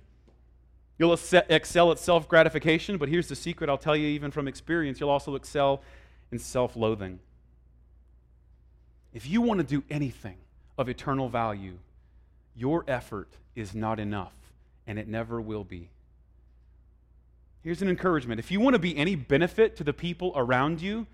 You'll 0.99 1.13
excel 1.13 1.91
at 1.91 1.99
self 1.99 2.27
gratification, 2.27 2.97
but 2.97 3.09
here's 3.09 3.27
the 3.27 3.35
secret 3.35 3.69
I'll 3.69 3.77
tell 3.77 3.95
you, 3.95 4.07
even 4.07 4.31
from 4.31 4.47
experience 4.47 4.99
you'll 4.99 5.09
also 5.09 5.35
excel 5.35 5.81
in 6.31 6.39
self 6.39 6.75
loathing. 6.75 7.19
If 9.13 9.27
you 9.29 9.41
want 9.41 9.59
to 9.59 9.65
do 9.65 9.83
anything 9.89 10.37
of 10.77 10.89
eternal 10.89 11.29
value, 11.29 11.77
your 12.55 12.83
effort 12.87 13.29
is 13.55 13.73
not 13.73 13.99
enough, 13.99 14.33
and 14.85 14.97
it 14.97 15.07
never 15.07 15.39
will 15.39 15.63
be. 15.63 15.89
Here's 17.63 17.81
an 17.81 17.89
encouragement 17.89 18.39
if 18.39 18.51
you 18.51 18.59
want 18.59 18.73
to 18.73 18.79
be 18.79 18.97
any 18.97 19.15
benefit 19.15 19.75
to 19.77 19.83
the 19.83 19.93
people 19.93 20.33
around 20.35 20.81
you, 20.81 21.05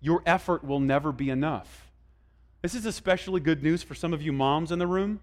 your 0.00 0.22
effort 0.26 0.64
will 0.64 0.80
never 0.80 1.12
be 1.12 1.30
enough. 1.30 1.90
This 2.62 2.74
is 2.74 2.86
especially 2.86 3.40
good 3.40 3.62
news 3.62 3.82
for 3.82 3.94
some 3.94 4.12
of 4.12 4.20
you 4.20 4.32
moms 4.32 4.72
in 4.72 4.78
the 4.78 4.86
room. 4.86 5.20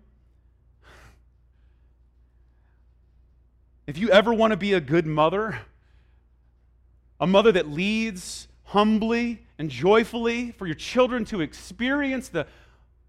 If 3.88 4.00
you 4.00 4.10
ever 4.10 4.34
want 4.34 4.52
to 4.52 4.58
be 4.58 4.74
a 4.74 4.80
good 4.80 5.06
mother, 5.06 5.60
a 7.20 7.28
mother 7.28 7.52
that 7.52 7.70
leads 7.70 8.48
humbly 8.64 9.44
and 9.60 9.70
joyfully 9.70 10.52
for 10.52 10.66
your 10.66 10.76
children 10.76 11.24
to 11.26 11.42
experience 11.42 12.30
the 12.30 12.48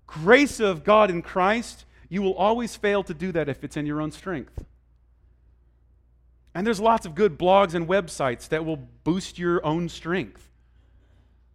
grace 0.07 0.61
of 0.61 0.85
God 0.85 1.11
in 1.11 1.23
Christ, 1.23 1.87
you 2.11 2.21
will 2.21 2.35
always 2.35 2.77
fail 2.77 3.03
to 3.05 3.15
do 3.15 3.33
that 3.33 3.49
if 3.49 3.65
it's 3.65 3.77
in 3.77 3.87
your 3.87 4.03
own 4.03 4.13
strength. 4.13 4.65
And 6.55 6.67
there's 6.67 6.81
lots 6.81 7.07
of 7.07 7.15
good 7.15 7.39
blogs 7.39 7.75
and 7.75 7.89
websites 7.89 8.49
that 8.49 8.65
will 8.65 8.77
boost 8.77 9.39
your 9.39 9.65
own 9.65 9.89
strength 9.89 10.49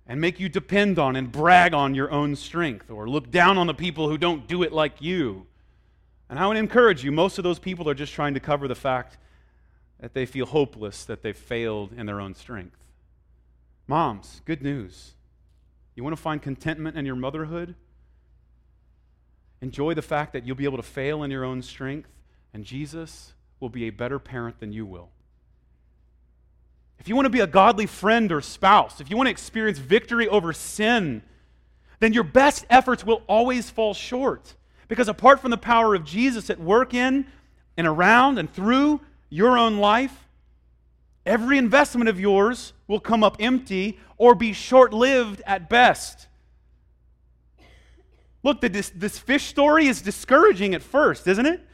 and 0.07 0.19
make 0.19 0.39
you 0.39 0.49
depend 0.49 0.97
on 0.97 1.15
and 1.15 1.32
brag 1.32 1.74
on 1.74 1.93
your 1.93 2.11
own 2.11 2.36
strength 2.36 2.89
or 2.89 3.07
look 3.07 3.30
down 3.30 3.57
on 3.57 3.67
the 3.67 3.74
people 3.74 4.09
who 4.09 4.17
don't 4.17 4.47
do 4.47 4.63
it 4.63 4.74
like 4.74 4.99
you. 4.99 5.45
And 6.32 6.39
I 6.39 6.47
want 6.47 6.55
to 6.55 6.61
encourage 6.61 7.03
you, 7.03 7.11
most 7.11 7.38
of 7.38 7.43
those 7.43 7.59
people 7.59 7.89
are 7.89 7.93
just 7.93 8.13
trying 8.13 8.36
to 8.36 8.39
cover 8.39 8.69
the 8.69 8.73
fact 8.73 9.17
that 9.99 10.13
they 10.13 10.25
feel 10.25 10.45
hopeless, 10.45 11.03
that 11.05 11.21
they've 11.21 11.36
failed 11.36 11.91
in 11.91 12.05
their 12.05 12.21
own 12.21 12.36
strength. 12.36 12.77
Moms, 13.86 14.41
good 14.45 14.61
news. 14.61 15.11
You 15.93 16.05
want 16.05 16.15
to 16.15 16.21
find 16.21 16.41
contentment 16.41 16.97
in 16.97 17.05
your 17.05 17.17
motherhood? 17.17 17.75
Enjoy 19.59 19.93
the 19.93 20.01
fact 20.01 20.32
that 20.32 20.47
you'll 20.47 20.55
be 20.55 20.63
able 20.63 20.77
to 20.77 20.84
fail 20.84 21.21
in 21.23 21.32
your 21.32 21.43
own 21.43 21.61
strength, 21.61 22.09
and 22.53 22.63
Jesus 22.63 23.34
will 23.59 23.69
be 23.69 23.84
a 23.84 23.89
better 23.89 24.17
parent 24.17 24.57
than 24.61 24.71
you 24.71 24.86
will. 24.86 25.09
If 26.97 27.09
you 27.09 27.15
want 27.15 27.25
to 27.25 27.29
be 27.29 27.41
a 27.41 27.47
godly 27.47 27.88
friend 27.88 28.32
or 28.32 28.39
spouse, 28.39 29.01
if 29.01 29.09
you 29.09 29.17
want 29.17 29.27
to 29.27 29.32
experience 29.32 29.79
victory 29.79 30.29
over 30.29 30.53
sin, 30.53 31.23
then 31.99 32.13
your 32.13 32.23
best 32.23 32.65
efforts 32.69 33.05
will 33.05 33.21
always 33.27 33.69
fall 33.69 33.93
short. 33.93 34.55
Because 34.92 35.08
apart 35.08 35.39
from 35.39 35.52
the 35.52 35.58
power 35.58 35.96
of 35.96 36.04
Jesus 36.04 36.50
at 36.50 36.60
work 36.60 36.94
in 36.94 37.26
and 37.78 37.88
around 37.88 38.38
and 38.38 38.54
through 38.54 39.00
your 39.30 39.58
own 39.58 39.78
life, 39.78 40.28
every 41.26 41.58
investment 41.58 42.10
of 42.10 42.20
yours 42.20 42.74
will 42.89 43.00
come 43.00 43.24
up 43.24 43.38
empty 43.39 43.98
or 44.18 44.36
be 44.36 44.52
short 44.52 44.92
lived 44.92 45.42
at 45.46 45.70
best. 45.70 46.28
Look, 48.44 48.60
this, 48.60 48.92
this 48.94 49.18
fish 49.18 49.46
story 49.46 49.88
is 49.88 50.02
discouraging 50.02 50.76
at 50.76 50.82
first, 50.82 51.26
isn't 51.26 51.46
it? 51.46 51.66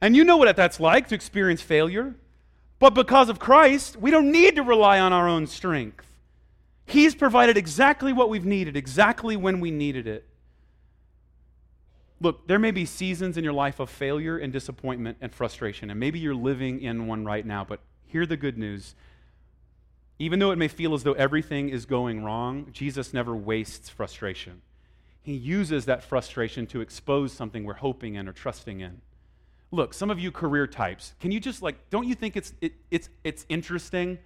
And 0.00 0.16
you 0.16 0.24
know 0.24 0.36
what 0.36 0.56
that's 0.56 0.80
like 0.80 1.06
to 1.10 1.14
experience 1.14 1.62
failure. 1.62 2.16
But 2.80 2.90
because 2.90 3.28
of 3.28 3.38
Christ, 3.38 3.96
we 3.96 4.10
don't 4.10 4.32
need 4.32 4.56
to 4.56 4.64
rely 4.64 4.98
on 4.98 5.12
our 5.12 5.28
own 5.28 5.46
strength. 5.46 6.08
He's 6.86 7.14
provided 7.14 7.56
exactly 7.56 8.12
what 8.12 8.28
we've 8.30 8.44
needed, 8.44 8.76
exactly 8.76 9.36
when 9.36 9.60
we 9.60 9.70
needed 9.70 10.08
it. 10.08 10.26
Look, 12.20 12.46
there 12.46 12.58
may 12.58 12.70
be 12.70 12.84
seasons 12.84 13.38
in 13.38 13.44
your 13.44 13.54
life 13.54 13.80
of 13.80 13.88
failure 13.88 14.36
and 14.36 14.52
disappointment 14.52 15.16
and 15.20 15.34
frustration, 15.34 15.90
and 15.90 15.98
maybe 15.98 16.18
you're 16.18 16.34
living 16.34 16.82
in 16.82 17.06
one 17.06 17.24
right 17.24 17.46
now, 17.46 17.64
but 17.64 17.80
hear 18.06 18.26
the 18.26 18.36
good 18.36 18.58
news. 18.58 18.94
Even 20.18 20.38
though 20.38 20.50
it 20.50 20.58
may 20.58 20.68
feel 20.68 20.92
as 20.92 21.02
though 21.02 21.14
everything 21.14 21.70
is 21.70 21.86
going 21.86 22.22
wrong, 22.22 22.66
Jesus 22.72 23.14
never 23.14 23.34
wastes 23.34 23.88
frustration. 23.88 24.60
He 25.22 25.32
uses 25.32 25.86
that 25.86 26.04
frustration 26.04 26.66
to 26.68 26.82
expose 26.82 27.32
something 27.32 27.64
we're 27.64 27.74
hoping 27.74 28.16
in 28.16 28.28
or 28.28 28.32
trusting 28.32 28.80
in. 28.80 29.00
Look, 29.70 29.94
some 29.94 30.10
of 30.10 30.18
you 30.18 30.30
career 30.30 30.66
types, 30.66 31.14
can 31.20 31.30
you 31.30 31.40
just 31.40 31.62
like, 31.62 31.88
don't 31.88 32.06
you 32.06 32.14
think 32.14 32.36
it's, 32.36 32.52
it, 32.60 32.74
it's, 32.90 33.08
it's 33.24 33.46
interesting 33.48 34.18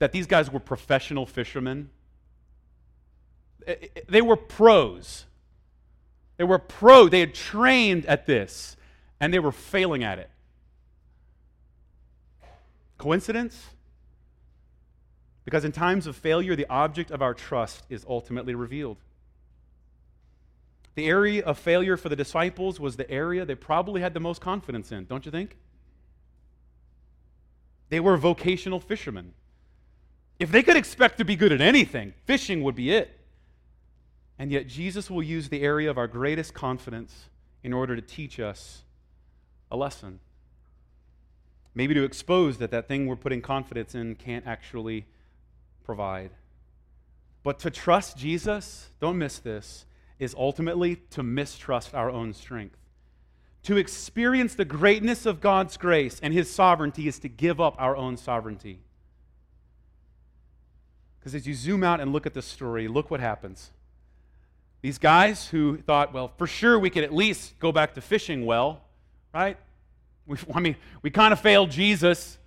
that 0.00 0.12
these 0.12 0.26
guys 0.26 0.50
were 0.50 0.60
professional 0.60 1.24
fishermen? 1.24 1.88
Eh, 3.66 3.74
eh, 3.96 4.00
they 4.08 4.20
were 4.20 4.36
pros 4.36 5.24
they 6.40 6.44
were 6.44 6.58
pro, 6.58 7.06
they 7.06 7.20
had 7.20 7.34
trained 7.34 8.06
at 8.06 8.24
this, 8.24 8.74
and 9.20 9.30
they 9.30 9.38
were 9.38 9.52
failing 9.52 10.02
at 10.02 10.18
it. 10.18 10.30
Coincidence? 12.96 13.62
Because 15.44 15.66
in 15.66 15.72
times 15.72 16.06
of 16.06 16.16
failure, 16.16 16.56
the 16.56 16.64
object 16.70 17.10
of 17.10 17.20
our 17.20 17.34
trust 17.34 17.84
is 17.90 18.06
ultimately 18.08 18.54
revealed. 18.54 18.96
The 20.94 21.08
area 21.08 21.44
of 21.44 21.58
failure 21.58 21.98
for 21.98 22.08
the 22.08 22.16
disciples 22.16 22.80
was 22.80 22.96
the 22.96 23.10
area 23.10 23.44
they 23.44 23.54
probably 23.54 24.00
had 24.00 24.14
the 24.14 24.20
most 24.20 24.40
confidence 24.40 24.90
in, 24.90 25.04
don't 25.04 25.26
you 25.26 25.30
think? 25.30 25.58
They 27.90 28.00
were 28.00 28.16
vocational 28.16 28.80
fishermen. 28.80 29.34
If 30.38 30.50
they 30.50 30.62
could 30.62 30.78
expect 30.78 31.18
to 31.18 31.24
be 31.26 31.36
good 31.36 31.52
at 31.52 31.60
anything, 31.60 32.14
fishing 32.24 32.62
would 32.62 32.76
be 32.76 32.92
it. 32.92 33.19
And 34.40 34.50
yet, 34.50 34.66
Jesus 34.66 35.10
will 35.10 35.22
use 35.22 35.50
the 35.50 35.60
area 35.60 35.90
of 35.90 35.98
our 35.98 36.06
greatest 36.06 36.54
confidence 36.54 37.28
in 37.62 37.74
order 37.74 37.94
to 37.94 38.00
teach 38.00 38.40
us 38.40 38.84
a 39.70 39.76
lesson. 39.76 40.18
Maybe 41.74 41.92
to 41.92 42.04
expose 42.04 42.56
that 42.56 42.70
that 42.70 42.88
thing 42.88 43.06
we're 43.06 43.16
putting 43.16 43.42
confidence 43.42 43.94
in 43.94 44.14
can't 44.14 44.46
actually 44.46 45.04
provide. 45.84 46.30
But 47.42 47.58
to 47.58 47.70
trust 47.70 48.16
Jesus, 48.16 48.88
don't 48.98 49.18
miss 49.18 49.38
this, 49.38 49.84
is 50.18 50.34
ultimately 50.34 50.96
to 51.10 51.22
mistrust 51.22 51.94
our 51.94 52.10
own 52.10 52.32
strength. 52.32 52.78
To 53.64 53.76
experience 53.76 54.54
the 54.54 54.64
greatness 54.64 55.26
of 55.26 55.42
God's 55.42 55.76
grace 55.76 56.18
and 56.18 56.32
His 56.32 56.50
sovereignty 56.50 57.06
is 57.06 57.18
to 57.18 57.28
give 57.28 57.60
up 57.60 57.74
our 57.76 57.94
own 57.94 58.16
sovereignty. 58.16 58.80
Because 61.18 61.34
as 61.34 61.46
you 61.46 61.52
zoom 61.52 61.84
out 61.84 62.00
and 62.00 62.10
look 62.10 62.24
at 62.24 62.32
this 62.32 62.46
story, 62.46 62.88
look 62.88 63.10
what 63.10 63.20
happens. 63.20 63.70
These 64.82 64.98
guys 64.98 65.46
who 65.46 65.76
thought, 65.78 66.12
well, 66.12 66.32
for 66.38 66.46
sure 66.46 66.78
we 66.78 66.90
could 66.90 67.04
at 67.04 67.14
least 67.14 67.58
go 67.58 67.70
back 67.70 67.94
to 67.94 68.00
fishing 68.00 68.46
well, 68.46 68.82
right? 69.34 69.58
We, 70.26 70.38
I 70.54 70.60
mean, 70.60 70.76
we 71.02 71.10
kind 71.10 71.32
of 71.32 71.40
failed 71.40 71.70
Jesus 71.70 72.38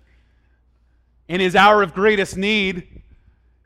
in 1.28 1.40
his 1.40 1.54
hour 1.54 1.82
of 1.82 1.94
greatest 1.94 2.36
need. 2.36 3.02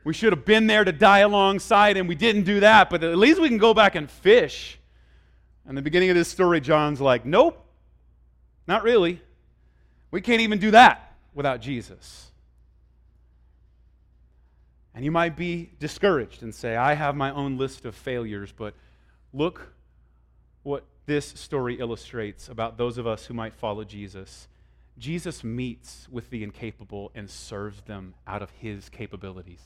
We 0.03 0.13
should 0.13 0.33
have 0.33 0.45
been 0.45 0.67
there 0.67 0.83
to 0.83 0.91
die 0.91 1.19
alongside 1.19 1.97
him. 1.97 2.07
We 2.07 2.15
didn't 2.15 2.43
do 2.43 2.61
that, 2.61 2.89
but 2.89 3.03
at 3.03 3.17
least 3.17 3.41
we 3.41 3.49
can 3.49 3.57
go 3.57 3.73
back 3.73 3.95
and 3.95 4.09
fish. 4.09 4.79
And 5.65 5.77
the 5.77 5.81
beginning 5.81 6.09
of 6.09 6.15
this 6.15 6.29
story, 6.29 6.61
John's 6.61 7.01
like, 7.01 7.25
nope, 7.25 7.63
not 8.67 8.83
really. 8.83 9.21
We 10.11 10.21
can't 10.21 10.41
even 10.41 10.59
do 10.59 10.71
that 10.71 11.15
without 11.33 11.61
Jesus. 11.61 12.28
And 14.93 15.05
you 15.05 15.11
might 15.11 15.35
be 15.35 15.71
discouraged 15.79 16.43
and 16.43 16.53
say, 16.53 16.75
I 16.75 16.93
have 16.93 17.15
my 17.15 17.31
own 17.31 17.57
list 17.57 17.85
of 17.85 17.95
failures, 17.95 18.53
but 18.55 18.73
look 19.33 19.73
what 20.63 20.83
this 21.05 21.25
story 21.25 21.79
illustrates 21.79 22.49
about 22.49 22.77
those 22.77 22.97
of 22.97 23.07
us 23.07 23.25
who 23.25 23.33
might 23.33 23.53
follow 23.53 23.83
Jesus. 23.83 24.47
Jesus 24.97 25.43
meets 25.43 26.07
with 26.11 26.29
the 26.29 26.43
incapable 26.43 27.11
and 27.15 27.29
serves 27.29 27.81
them 27.81 28.13
out 28.27 28.41
of 28.41 28.51
his 28.51 28.89
capabilities. 28.89 29.61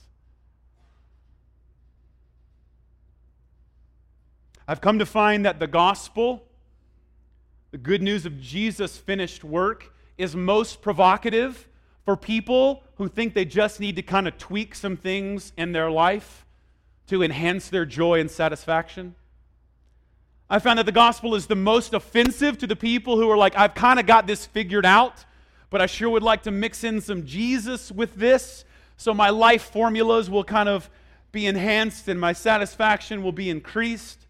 I've 4.67 4.79
come 4.79 4.99
to 4.99 5.05
find 5.05 5.45
that 5.45 5.59
the 5.59 5.67
gospel, 5.67 6.43
the 7.71 7.77
good 7.77 8.01
news 8.01 8.25
of 8.25 8.39
Jesus' 8.39 8.97
finished 8.97 9.43
work, 9.43 9.91
is 10.17 10.35
most 10.35 10.81
provocative 10.81 11.67
for 12.05 12.17
people 12.17 12.83
who 12.95 13.07
think 13.07 13.33
they 13.33 13.45
just 13.45 13.79
need 13.79 13.95
to 13.95 14.01
kind 14.01 14.27
of 14.27 14.37
tweak 14.37 14.75
some 14.75 14.97
things 14.97 15.53
in 15.57 15.71
their 15.71 15.89
life 15.89 16.45
to 17.07 17.23
enhance 17.23 17.69
their 17.69 17.85
joy 17.85 18.19
and 18.19 18.29
satisfaction. 18.29 19.15
I 20.49 20.59
found 20.59 20.79
that 20.79 20.85
the 20.85 20.91
gospel 20.91 21.35
is 21.35 21.47
the 21.47 21.55
most 21.55 21.93
offensive 21.93 22.57
to 22.59 22.67
the 22.67 22.75
people 22.75 23.17
who 23.17 23.29
are 23.29 23.37
like, 23.37 23.57
I've 23.57 23.73
kind 23.73 23.99
of 23.99 24.05
got 24.05 24.27
this 24.27 24.45
figured 24.45 24.85
out, 24.85 25.25
but 25.69 25.81
I 25.81 25.85
sure 25.85 26.09
would 26.09 26.23
like 26.23 26.43
to 26.43 26.51
mix 26.51 26.83
in 26.83 27.01
some 27.01 27.25
Jesus 27.25 27.91
with 27.91 28.15
this 28.15 28.65
so 28.97 29.13
my 29.13 29.29
life 29.29 29.63
formulas 29.63 30.29
will 30.29 30.43
kind 30.43 30.69
of 30.69 30.89
be 31.31 31.47
enhanced 31.47 32.07
and 32.07 32.19
my 32.19 32.33
satisfaction 32.33 33.23
will 33.23 33.31
be 33.31 33.49
increased. 33.49 34.27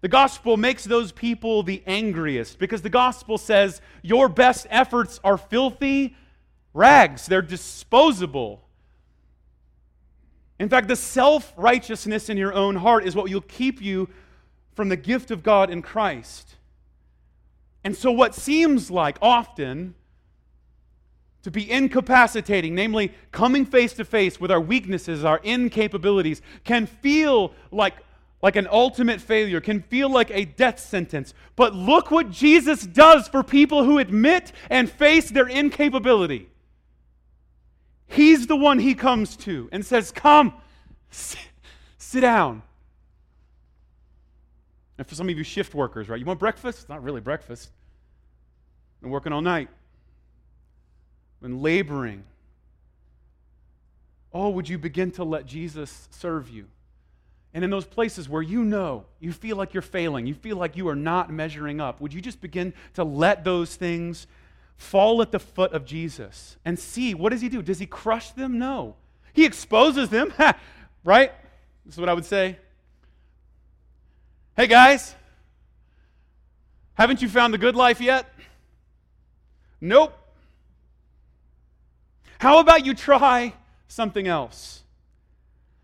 The 0.00 0.08
gospel 0.08 0.56
makes 0.56 0.84
those 0.84 1.12
people 1.12 1.62
the 1.62 1.82
angriest 1.86 2.58
because 2.58 2.82
the 2.82 2.90
gospel 2.90 3.38
says 3.38 3.80
your 4.02 4.28
best 4.28 4.66
efforts 4.70 5.20
are 5.22 5.36
filthy 5.36 6.16
rags, 6.72 7.26
they're 7.26 7.42
disposable. 7.42 8.62
In 10.58 10.68
fact, 10.68 10.88
the 10.88 10.96
self 10.96 11.52
righteousness 11.56 12.28
in 12.28 12.36
your 12.36 12.52
own 12.52 12.76
heart 12.76 13.04
is 13.06 13.16
what 13.16 13.30
will 13.30 13.40
keep 13.40 13.80
you 13.80 14.08
from 14.74 14.88
the 14.88 14.96
gift 14.96 15.30
of 15.30 15.42
God 15.42 15.70
in 15.70 15.82
Christ. 15.82 16.56
And 17.82 17.96
so, 17.96 18.12
what 18.12 18.34
seems 18.34 18.90
like 18.90 19.16
often 19.22 19.94
to 21.42 21.50
be 21.50 21.70
incapacitating, 21.70 22.74
namely 22.74 23.14
coming 23.32 23.64
face 23.64 23.94
to 23.94 24.04
face 24.04 24.38
with 24.38 24.50
our 24.50 24.60
weaknesses, 24.60 25.24
our 25.24 25.38
incapabilities, 25.40 26.42
can 26.64 26.84
feel 26.86 27.54
like, 27.70 27.94
like 28.42 28.56
an 28.56 28.68
ultimate 28.70 29.20
failure, 29.20 29.60
can 29.60 29.80
feel 29.80 30.10
like 30.10 30.30
a 30.30 30.44
death 30.44 30.78
sentence. 30.78 31.32
But 31.56 31.74
look 31.74 32.10
what 32.10 32.30
Jesus 32.30 32.82
does 32.82 33.28
for 33.28 33.42
people 33.42 33.84
who 33.84 33.96
admit 33.96 34.52
and 34.68 34.90
face 34.90 35.30
their 35.30 35.48
incapability. 35.48 36.50
He's 38.10 38.48
the 38.48 38.56
one 38.56 38.80
he 38.80 38.94
comes 38.94 39.36
to 39.38 39.68
and 39.70 39.86
says, 39.86 40.10
Come, 40.10 40.52
sit, 41.10 41.40
sit 41.96 42.20
down. 42.20 42.62
And 44.98 45.06
for 45.06 45.14
some 45.14 45.28
of 45.28 45.38
you 45.38 45.44
shift 45.44 45.74
workers, 45.74 46.08
right? 46.08 46.18
You 46.18 46.26
want 46.26 46.40
breakfast? 46.40 46.80
It's 46.80 46.88
not 46.88 47.02
really 47.02 47.20
breakfast. 47.20 47.70
Been 49.00 49.10
working 49.10 49.32
all 49.32 49.40
night. 49.40 49.68
Been 51.40 51.62
laboring. 51.62 52.24
Oh, 54.32 54.50
would 54.50 54.68
you 54.68 54.76
begin 54.76 55.12
to 55.12 55.24
let 55.24 55.46
Jesus 55.46 56.08
serve 56.10 56.50
you? 56.50 56.66
And 57.54 57.64
in 57.64 57.70
those 57.70 57.86
places 57.86 58.28
where 58.28 58.42
you 58.42 58.64
know, 58.64 59.04
you 59.20 59.32
feel 59.32 59.56
like 59.56 59.72
you're 59.72 59.82
failing, 59.82 60.26
you 60.26 60.34
feel 60.34 60.56
like 60.56 60.76
you 60.76 60.88
are 60.88 60.96
not 60.96 61.32
measuring 61.32 61.80
up, 61.80 62.00
would 62.00 62.12
you 62.12 62.20
just 62.20 62.40
begin 62.40 62.74
to 62.94 63.04
let 63.04 63.44
those 63.44 63.76
things 63.76 64.26
fall 64.80 65.20
at 65.20 65.30
the 65.30 65.38
foot 65.38 65.72
of 65.72 65.84
Jesus 65.84 66.56
and 66.64 66.78
see 66.78 67.12
what 67.14 67.32
does 67.32 67.42
he 67.42 67.50
do? 67.50 67.60
Does 67.60 67.78
he 67.78 67.86
crush 67.86 68.30
them? 68.30 68.58
No. 68.58 68.96
He 69.34 69.44
exposes 69.44 70.08
them, 70.08 70.32
right? 71.04 71.32
This 71.84 71.94
is 71.94 72.00
what 72.00 72.08
I 72.08 72.14
would 72.14 72.24
say. 72.24 72.56
Hey 74.56 74.66
guys, 74.66 75.14
haven't 76.94 77.20
you 77.20 77.28
found 77.28 77.52
the 77.52 77.58
good 77.58 77.76
life 77.76 78.00
yet? 78.00 78.26
Nope. 79.82 80.16
How 82.38 82.58
about 82.58 82.86
you 82.86 82.94
try 82.94 83.52
something 83.86 84.26
else? 84.26 84.82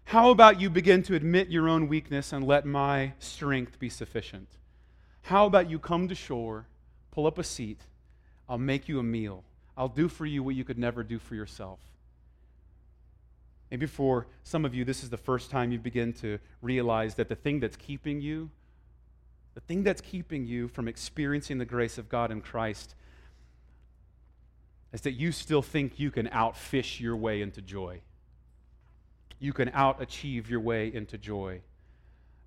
How 0.04 0.30
about 0.30 0.58
you 0.58 0.70
begin 0.70 1.02
to 1.04 1.14
admit 1.14 1.48
your 1.48 1.68
own 1.68 1.88
weakness 1.88 2.32
and 2.32 2.46
let 2.46 2.64
my 2.64 3.12
strength 3.18 3.78
be 3.78 3.90
sufficient? 3.90 4.48
How 5.22 5.44
about 5.44 5.68
you 5.68 5.78
come 5.78 6.08
to 6.08 6.14
shore, 6.14 6.66
pull 7.10 7.26
up 7.26 7.38
a 7.38 7.44
seat, 7.44 7.80
I'll 8.48 8.58
make 8.58 8.88
you 8.88 8.98
a 8.98 9.02
meal. 9.02 9.44
I'll 9.76 9.88
do 9.88 10.08
for 10.08 10.24
you 10.24 10.42
what 10.42 10.54
you 10.54 10.64
could 10.64 10.78
never 10.78 11.02
do 11.02 11.18
for 11.18 11.34
yourself. 11.34 11.80
Maybe 13.70 13.86
for 13.86 14.26
some 14.44 14.64
of 14.64 14.74
you, 14.74 14.84
this 14.84 15.02
is 15.02 15.10
the 15.10 15.16
first 15.16 15.50
time 15.50 15.72
you 15.72 15.78
begin 15.78 16.12
to 16.14 16.38
realize 16.62 17.16
that 17.16 17.28
the 17.28 17.34
thing 17.34 17.60
that's 17.60 17.76
keeping 17.76 18.20
you, 18.20 18.50
the 19.54 19.60
thing 19.60 19.82
that's 19.82 20.00
keeping 20.00 20.46
you 20.46 20.68
from 20.68 20.86
experiencing 20.86 21.58
the 21.58 21.64
grace 21.64 21.98
of 21.98 22.08
God 22.08 22.30
in 22.30 22.40
Christ, 22.40 22.94
is 24.92 25.00
that 25.00 25.12
you 25.12 25.32
still 25.32 25.62
think 25.62 25.98
you 25.98 26.10
can 26.10 26.28
outfish 26.28 27.00
your 27.00 27.16
way 27.16 27.42
into 27.42 27.60
joy. 27.60 28.00
You 29.38 29.52
can 29.52 29.68
out 29.74 30.00
achieve 30.00 30.48
your 30.48 30.60
way 30.60 30.92
into 30.92 31.18
joy. 31.18 31.60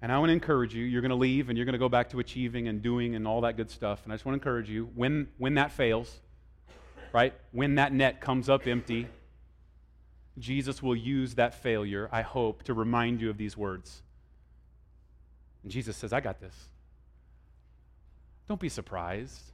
And 0.01 0.11
I 0.11 0.17
want 0.17 0.29
to 0.29 0.33
encourage 0.33 0.73
you, 0.73 0.85
you're 0.85 1.01
going 1.01 1.09
to 1.09 1.15
leave 1.15 1.49
and 1.49 1.57
you're 1.57 1.65
going 1.65 1.73
to 1.73 1.79
go 1.79 1.89
back 1.89 2.09
to 2.11 2.19
achieving 2.19 2.67
and 2.67 2.81
doing 2.81 3.15
and 3.15 3.27
all 3.27 3.41
that 3.41 3.57
good 3.57 3.69
stuff. 3.69 4.01
And 4.03 4.13
I 4.13 4.15
just 4.15 4.25
want 4.25 4.33
to 4.33 4.39
encourage 4.39 4.69
you, 4.69 4.89
when, 4.95 5.27
when 5.37 5.55
that 5.55 5.71
fails, 5.71 6.19
right, 7.11 7.33
when 7.51 7.75
that 7.75 7.91
net 7.91 8.21
comes 8.21 8.47
up 8.47 8.65
empty, 8.65 9.07
Jesus 10.37 10.81
will 10.81 10.95
use 10.95 11.35
that 11.35 11.53
failure, 11.53 12.07
I 12.11 12.21
hope, 12.21 12.63
to 12.63 12.73
remind 12.73 13.19
you 13.19 13.29
of 13.29 13.37
these 13.37 13.57
words. 13.57 14.01
And 15.63 15.71
Jesus 15.71 15.97
says, 15.97 16.13
I 16.13 16.21
got 16.21 16.39
this. 16.39 16.55
Don't 18.47 18.59
be 18.59 18.69
surprised. 18.69 19.51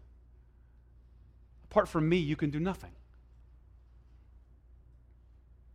Apart 1.72 1.90
from 1.90 2.08
me, 2.08 2.18
you 2.18 2.36
can 2.36 2.52
do 2.52 2.60
nothing. 2.60 2.92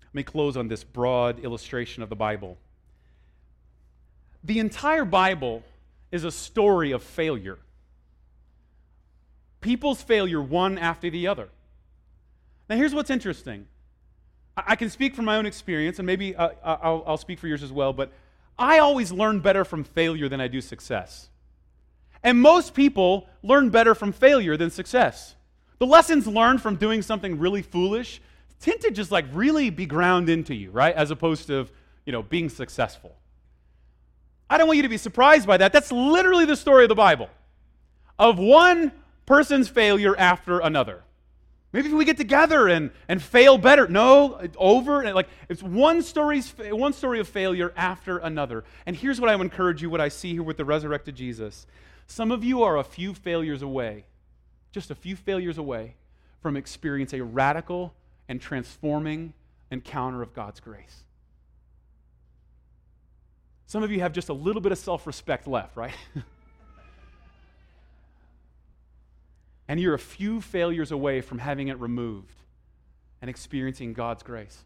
Let 0.03 0.15
me 0.15 0.23
close 0.23 0.57
on 0.57 0.69
this 0.69 0.85
broad 0.85 1.41
illustration 1.41 2.03
of 2.03 2.09
the 2.09 2.17
Bible. 2.17 2.57
The 4.45 4.59
entire 4.59 5.05
Bible 5.05 5.63
is 6.11 6.25
a 6.25 6.31
story 6.31 6.93
of 6.93 7.03
failure. 7.03 7.59
People's 9.61 10.03
failure, 10.03 10.41
one 10.41 10.79
after 10.79 11.11
the 11.11 11.27
other. 11.27 11.49
Now, 12.69 12.77
here's 12.77 12.95
what's 12.95 13.11
interesting. 13.11 13.67
I 14.57 14.77
can 14.77 14.91
speak 14.91 15.15
from 15.15 15.25
my 15.25 15.37
own 15.37 15.47
experience, 15.47 15.99
and 15.99 16.07
maybe 16.07 16.35
uh, 16.35 16.51
uh, 16.63 16.79
I'll, 16.83 17.05
I'll 17.07 17.17
speak 17.17 17.39
for 17.39 17.47
yours 17.47 17.63
as 17.63 17.73
well, 17.73 17.93
but 17.93 18.13
I 18.59 18.79
always 18.79 19.13
learn 19.13 19.41
better 19.41 19.65
from 19.65 19.85
failure 19.85 20.29
than 20.29 20.41
I 20.41 20.49
do 20.49 20.61
success. 20.61 21.29
And 22.23 22.41
most 22.41 22.75
people 22.75 23.27
learn 23.43 23.71
better 23.71 23.95
from 23.95 24.13
failure 24.13 24.57
than 24.57 24.71
success. 24.71 25.35
The 25.79 25.87
lessons 25.87 26.27
learned 26.27 26.61
from 26.61 26.77
doing 26.77 27.01
something 27.01 27.39
really 27.39 27.63
foolish 27.63 28.21
tend 28.61 28.83
to 28.83 28.91
just 28.91 29.11
like 29.11 29.25
really 29.33 29.71
be 29.71 29.87
ground 29.87 30.29
into 30.29 30.55
you, 30.55 30.71
right? 30.71 30.95
As 30.95 31.11
opposed 31.11 31.47
to, 31.47 31.67
you 32.05 32.13
know, 32.13 32.23
being 32.23 32.51
successful. 32.51 33.17
I 34.51 34.59
don't 34.59 34.67
want 34.67 34.79
you 34.79 34.83
to 34.83 34.89
be 34.89 34.99
surprised 34.99 35.47
by 35.47 35.57
that. 35.59 35.73
That's 35.73 35.93
literally 35.93 36.45
the 36.45 36.57
story 36.57 36.85
of 36.85 36.89
the 36.89 36.97
Bible 36.97 37.31
of 38.19 38.39
one 38.39 38.93
person's 39.25 39.69
failure 39.69 40.17
after 40.17 40.59
another. 40.59 41.05
Maybe 41.73 41.89
if 41.89 41.95
we 41.95 42.05
get 42.05 42.17
together 42.17 42.67
and, 42.67 42.91
and 43.09 43.23
fail 43.23 43.57
better. 43.57 43.87
No, 43.87 44.41
over. 44.57 45.03
And 45.03 45.15
like 45.15 45.29
it's 45.49 45.63
one 45.63 46.03
story's 46.03 46.53
one 46.59 46.93
story 46.93 47.21
of 47.21 47.29
failure 47.29 47.73
after 47.77 48.19
another. 48.19 48.65
And 48.87 48.97
here's 48.97 49.21
what 49.21 49.31
I 49.31 49.37
would 49.37 49.45
encourage 49.45 49.81
you, 49.83 49.89
what 49.89 50.01
I 50.01 50.09
see 50.09 50.33
here 50.33 50.43
with 50.43 50.57
the 50.57 50.65
resurrected 50.65 51.15
Jesus. 51.15 51.67
Some 52.09 52.33
of 52.33 52.43
you 52.43 52.65
are 52.65 52.77
a 52.77 52.83
few 52.83 53.15
failures 53.15 53.63
away, 53.63 54.05
just 54.73 54.91
a 54.91 54.97
few 54.97 55.15
failures 55.15 55.59
away 55.59 55.95
from 56.43 56.57
experiencing 56.57 57.21
a 57.21 57.25
radical 57.25 57.95
and 58.29 58.41
transforming 58.41 59.33
encounter 59.71 60.23
of 60.23 60.35
God's 60.35 60.59
grace. 60.59 61.05
Some 63.71 63.85
of 63.85 63.93
you 63.93 64.01
have 64.01 64.13
just 64.13 64.31
a 64.31 64.33
little 64.33 64.61
bit 64.61 64.73
of 64.73 64.79
self 64.79 65.07
respect 65.07 65.47
left, 65.47 65.77
right? 65.77 65.95
and 69.69 69.79
you're 69.79 69.95
a 69.95 69.99
few 69.99 70.41
failures 70.41 70.91
away 70.91 71.21
from 71.21 71.39
having 71.39 71.69
it 71.69 71.79
removed 71.79 72.35
and 73.23 73.31
experiencing 73.31 73.93
God's 73.93 74.25
grace. 74.25 74.65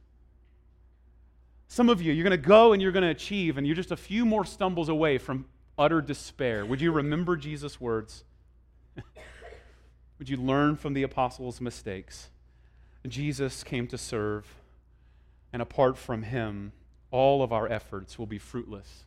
Some 1.68 1.90
of 1.90 2.00
you, 2.00 2.14
you're 2.14 2.24
going 2.24 2.30
to 2.30 2.48
go 2.48 2.72
and 2.72 2.80
you're 2.80 2.92
going 2.92 3.02
to 3.02 3.10
achieve, 3.10 3.58
and 3.58 3.66
you're 3.66 3.76
just 3.76 3.90
a 3.90 3.96
few 3.96 4.24
more 4.24 4.42
stumbles 4.42 4.88
away 4.88 5.18
from 5.18 5.44
utter 5.76 6.00
despair. 6.00 6.64
Would 6.64 6.80
you 6.80 6.90
remember 6.90 7.36
Jesus' 7.36 7.78
words? 7.78 8.24
Would 10.18 10.30
you 10.30 10.38
learn 10.38 10.76
from 10.76 10.94
the 10.94 11.02
apostles' 11.02 11.60
mistakes? 11.60 12.30
Jesus 13.06 13.64
came 13.64 13.86
to 13.88 13.98
serve, 13.98 14.46
and 15.52 15.60
apart 15.60 15.98
from 15.98 16.22
him, 16.22 16.72
all 17.14 17.44
of 17.44 17.52
our 17.52 17.70
efforts 17.70 18.18
will 18.18 18.26
be 18.26 18.38
fruitless. 18.38 19.04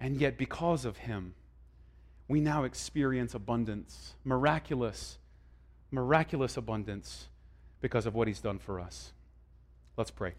And 0.00 0.16
yet, 0.16 0.36
because 0.36 0.84
of 0.84 0.96
him, 0.96 1.34
we 2.26 2.40
now 2.40 2.64
experience 2.64 3.34
abundance, 3.34 4.14
miraculous, 4.24 5.18
miraculous 5.92 6.56
abundance 6.56 7.28
because 7.80 8.04
of 8.04 8.16
what 8.16 8.26
he's 8.26 8.40
done 8.40 8.58
for 8.58 8.80
us. 8.80 9.12
Let's 9.96 10.10
pray. 10.10 10.32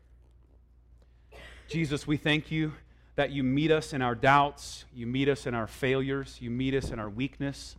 Jesus, 1.70 2.06
we 2.06 2.18
thank 2.18 2.52
you 2.52 2.74
that 3.16 3.32
you 3.32 3.42
meet 3.42 3.72
us 3.72 3.94
in 3.94 4.02
our 4.02 4.14
doubts, 4.14 4.84
you 4.94 5.08
meet 5.08 5.30
us 5.30 5.48
in 5.48 5.54
our 5.54 5.68
failures, 5.68 6.40
you 6.42 6.50
meet 6.52 6.74
us 6.74 6.92
in 6.92 7.00
our 7.00 7.10
weakness. 7.10 7.78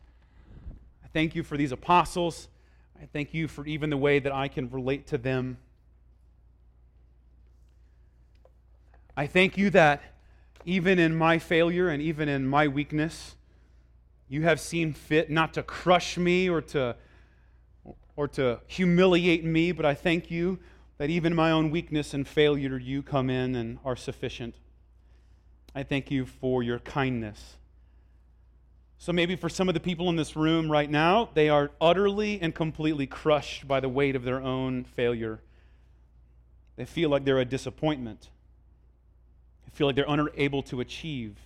I 1.05 1.09
thank 1.09 1.34
you 1.34 1.42
for 1.42 1.59
these 1.59 1.70
apostles. 1.70 2.49
I 2.99 3.05
thank 3.12 3.34
you 3.34 3.47
for 3.47 3.66
even 3.66 3.90
the 3.90 3.99
way 3.99 4.20
that 4.20 4.32
I 4.32 4.49
can 4.49 4.70
relate 4.70 5.07
to 5.09 5.18
them. 5.18 5.59
I 9.16 9.26
thank 9.26 9.56
you 9.56 9.70
that 9.70 10.02
even 10.66 10.98
in 10.98 11.16
my 11.16 11.38
failure 11.38 11.88
and 11.88 12.02
even 12.02 12.28
in 12.28 12.46
my 12.46 12.68
weakness, 12.68 13.36
you 14.28 14.42
have 14.42 14.60
seen 14.60 14.92
fit 14.92 15.30
not 15.30 15.54
to 15.54 15.62
crush 15.62 16.18
me 16.18 16.50
or 16.50 16.60
to, 16.60 16.96
or 18.16 18.28
to 18.28 18.60
humiliate 18.66 19.44
me, 19.44 19.72
but 19.72 19.86
I 19.86 19.94
thank 19.94 20.30
you 20.30 20.58
that 20.98 21.08
even 21.08 21.34
my 21.34 21.50
own 21.50 21.70
weakness 21.70 22.12
and 22.12 22.26
failure, 22.26 22.76
you 22.76 23.02
come 23.02 23.30
in 23.30 23.54
and 23.54 23.78
are 23.84 23.96
sufficient. 23.96 24.56
I 25.74 25.82
thank 25.82 26.10
you 26.10 26.26
for 26.26 26.62
your 26.62 26.80
kindness. 26.80 27.56
So 28.98 29.12
maybe 29.12 29.36
for 29.36 29.48
some 29.48 29.68
of 29.68 29.74
the 29.74 29.80
people 29.80 30.08
in 30.08 30.16
this 30.16 30.36
room 30.36 30.70
right 30.70 30.90
now, 30.90 31.28
they 31.34 31.48
are 31.48 31.70
utterly 31.80 32.40
and 32.40 32.54
completely 32.54 33.06
crushed 33.06 33.68
by 33.68 33.80
the 33.80 33.88
weight 33.88 34.16
of 34.16 34.24
their 34.24 34.40
own 34.40 34.84
failure. 34.84 35.40
They 36.76 36.86
feel 36.86 37.10
like 37.10 37.24
they're 37.24 37.38
a 37.38 37.44
disappointment. 37.44 38.30
Feel 39.76 39.88
like 39.88 39.96
they're 39.96 40.06
unable 40.08 40.62
to 40.62 40.80
achieve. 40.80 41.36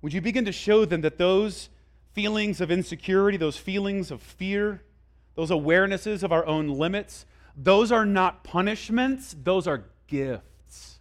Would 0.00 0.12
you 0.12 0.20
begin 0.20 0.44
to 0.44 0.52
show 0.52 0.84
them 0.84 1.00
that 1.00 1.18
those 1.18 1.70
feelings 2.12 2.60
of 2.60 2.70
insecurity, 2.70 3.36
those 3.36 3.56
feelings 3.56 4.12
of 4.12 4.22
fear, 4.22 4.80
those 5.34 5.50
awarenesses 5.50 6.22
of 6.22 6.30
our 6.30 6.46
own 6.46 6.68
limits, 6.68 7.26
those 7.56 7.90
are 7.90 8.06
not 8.06 8.44
punishments, 8.44 9.34
those 9.42 9.66
are 9.66 9.86
gifts. 10.06 11.00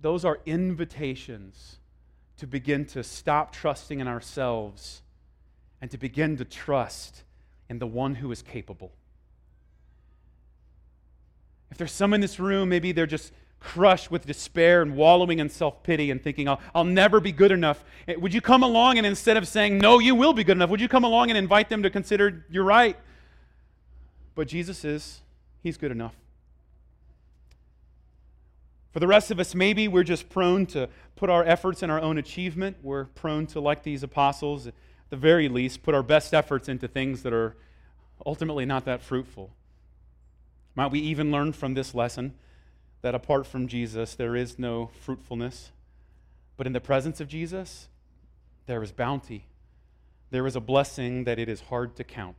Those 0.00 0.24
are 0.24 0.38
invitations 0.46 1.76
to 2.38 2.46
begin 2.46 2.86
to 2.86 3.04
stop 3.04 3.52
trusting 3.52 4.00
in 4.00 4.08
ourselves 4.08 5.02
and 5.82 5.90
to 5.90 5.98
begin 5.98 6.38
to 6.38 6.46
trust 6.46 7.24
in 7.68 7.78
the 7.78 7.86
one 7.86 8.14
who 8.14 8.32
is 8.32 8.40
capable. 8.40 8.92
If 11.70 11.76
there's 11.76 11.92
some 11.92 12.14
in 12.14 12.22
this 12.22 12.40
room, 12.40 12.70
maybe 12.70 12.92
they're 12.92 13.06
just 13.06 13.30
crushed 13.64 14.10
with 14.10 14.26
despair 14.26 14.82
and 14.82 14.94
wallowing 14.94 15.38
in 15.38 15.48
self 15.48 15.82
pity 15.82 16.10
and 16.10 16.22
thinking, 16.22 16.48
I'll, 16.48 16.60
I'll 16.74 16.84
never 16.84 17.18
be 17.18 17.32
good 17.32 17.50
enough. 17.50 17.82
Eh, 18.06 18.14
would 18.16 18.34
you 18.34 18.40
come 18.40 18.62
along 18.62 18.98
and 18.98 19.06
instead 19.06 19.36
of 19.36 19.48
saying, 19.48 19.78
No, 19.78 19.98
you 19.98 20.14
will 20.14 20.34
be 20.34 20.44
good 20.44 20.56
enough, 20.58 20.70
would 20.70 20.80
you 20.80 20.88
come 20.88 21.02
along 21.02 21.30
and 21.30 21.38
invite 21.38 21.70
them 21.70 21.82
to 21.82 21.90
consider, 21.90 22.44
You're 22.50 22.64
right? 22.64 22.96
But 24.34 24.48
Jesus 24.48 24.84
is, 24.84 25.22
He's 25.62 25.78
good 25.78 25.90
enough. 25.90 26.14
For 28.92 29.00
the 29.00 29.08
rest 29.08 29.32
of 29.32 29.40
us, 29.40 29.54
maybe 29.54 29.88
we're 29.88 30.04
just 30.04 30.28
prone 30.28 30.66
to 30.66 30.88
put 31.16 31.28
our 31.28 31.42
efforts 31.42 31.82
in 31.82 31.90
our 31.90 32.00
own 32.00 32.18
achievement. 32.18 32.76
We're 32.82 33.06
prone 33.06 33.46
to, 33.48 33.60
like 33.60 33.82
these 33.82 34.04
apostles, 34.04 34.68
at 34.68 34.74
the 35.10 35.16
very 35.16 35.48
least, 35.48 35.82
put 35.82 35.94
our 35.94 36.02
best 36.02 36.32
efforts 36.32 36.68
into 36.68 36.86
things 36.86 37.22
that 37.24 37.32
are 37.32 37.56
ultimately 38.24 38.64
not 38.64 38.84
that 38.84 39.02
fruitful. 39.02 39.50
Might 40.76 40.92
we 40.92 41.00
even 41.00 41.32
learn 41.32 41.52
from 41.52 41.74
this 41.74 41.92
lesson 41.92 42.34
that 43.04 43.14
apart 43.14 43.46
from 43.46 43.68
Jesus, 43.68 44.14
there 44.14 44.34
is 44.34 44.58
no 44.58 44.90
fruitfulness? 45.02 45.72
But 46.56 46.66
in 46.66 46.72
the 46.72 46.80
presence 46.80 47.20
of 47.20 47.28
Jesus, 47.28 47.88
there 48.64 48.82
is 48.82 48.92
bounty. 48.92 49.44
There 50.30 50.46
is 50.46 50.56
a 50.56 50.60
blessing 50.60 51.24
that 51.24 51.38
it 51.38 51.46
is 51.46 51.60
hard 51.60 51.96
to 51.96 52.04
count. 52.04 52.38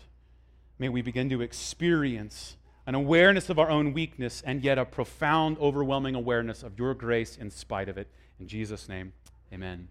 May 0.79 0.89
we 0.89 1.03
begin 1.03 1.29
to 1.29 1.41
experience 1.43 2.57
an 2.87 2.95
awareness 2.95 3.47
of 3.51 3.59
our 3.59 3.69
own 3.69 3.93
weakness, 3.93 4.41
and 4.43 4.63
yet 4.63 4.79
a 4.79 4.85
profound, 4.85 5.59
overwhelming 5.59 6.15
awareness 6.15 6.63
of 6.63 6.79
your 6.79 6.95
grace 6.95 7.37
in 7.37 7.51
spite 7.51 7.87
of 7.87 7.99
it. 7.99 8.07
In 8.39 8.47
Jesus' 8.47 8.89
name, 8.89 9.13
amen. 9.53 9.87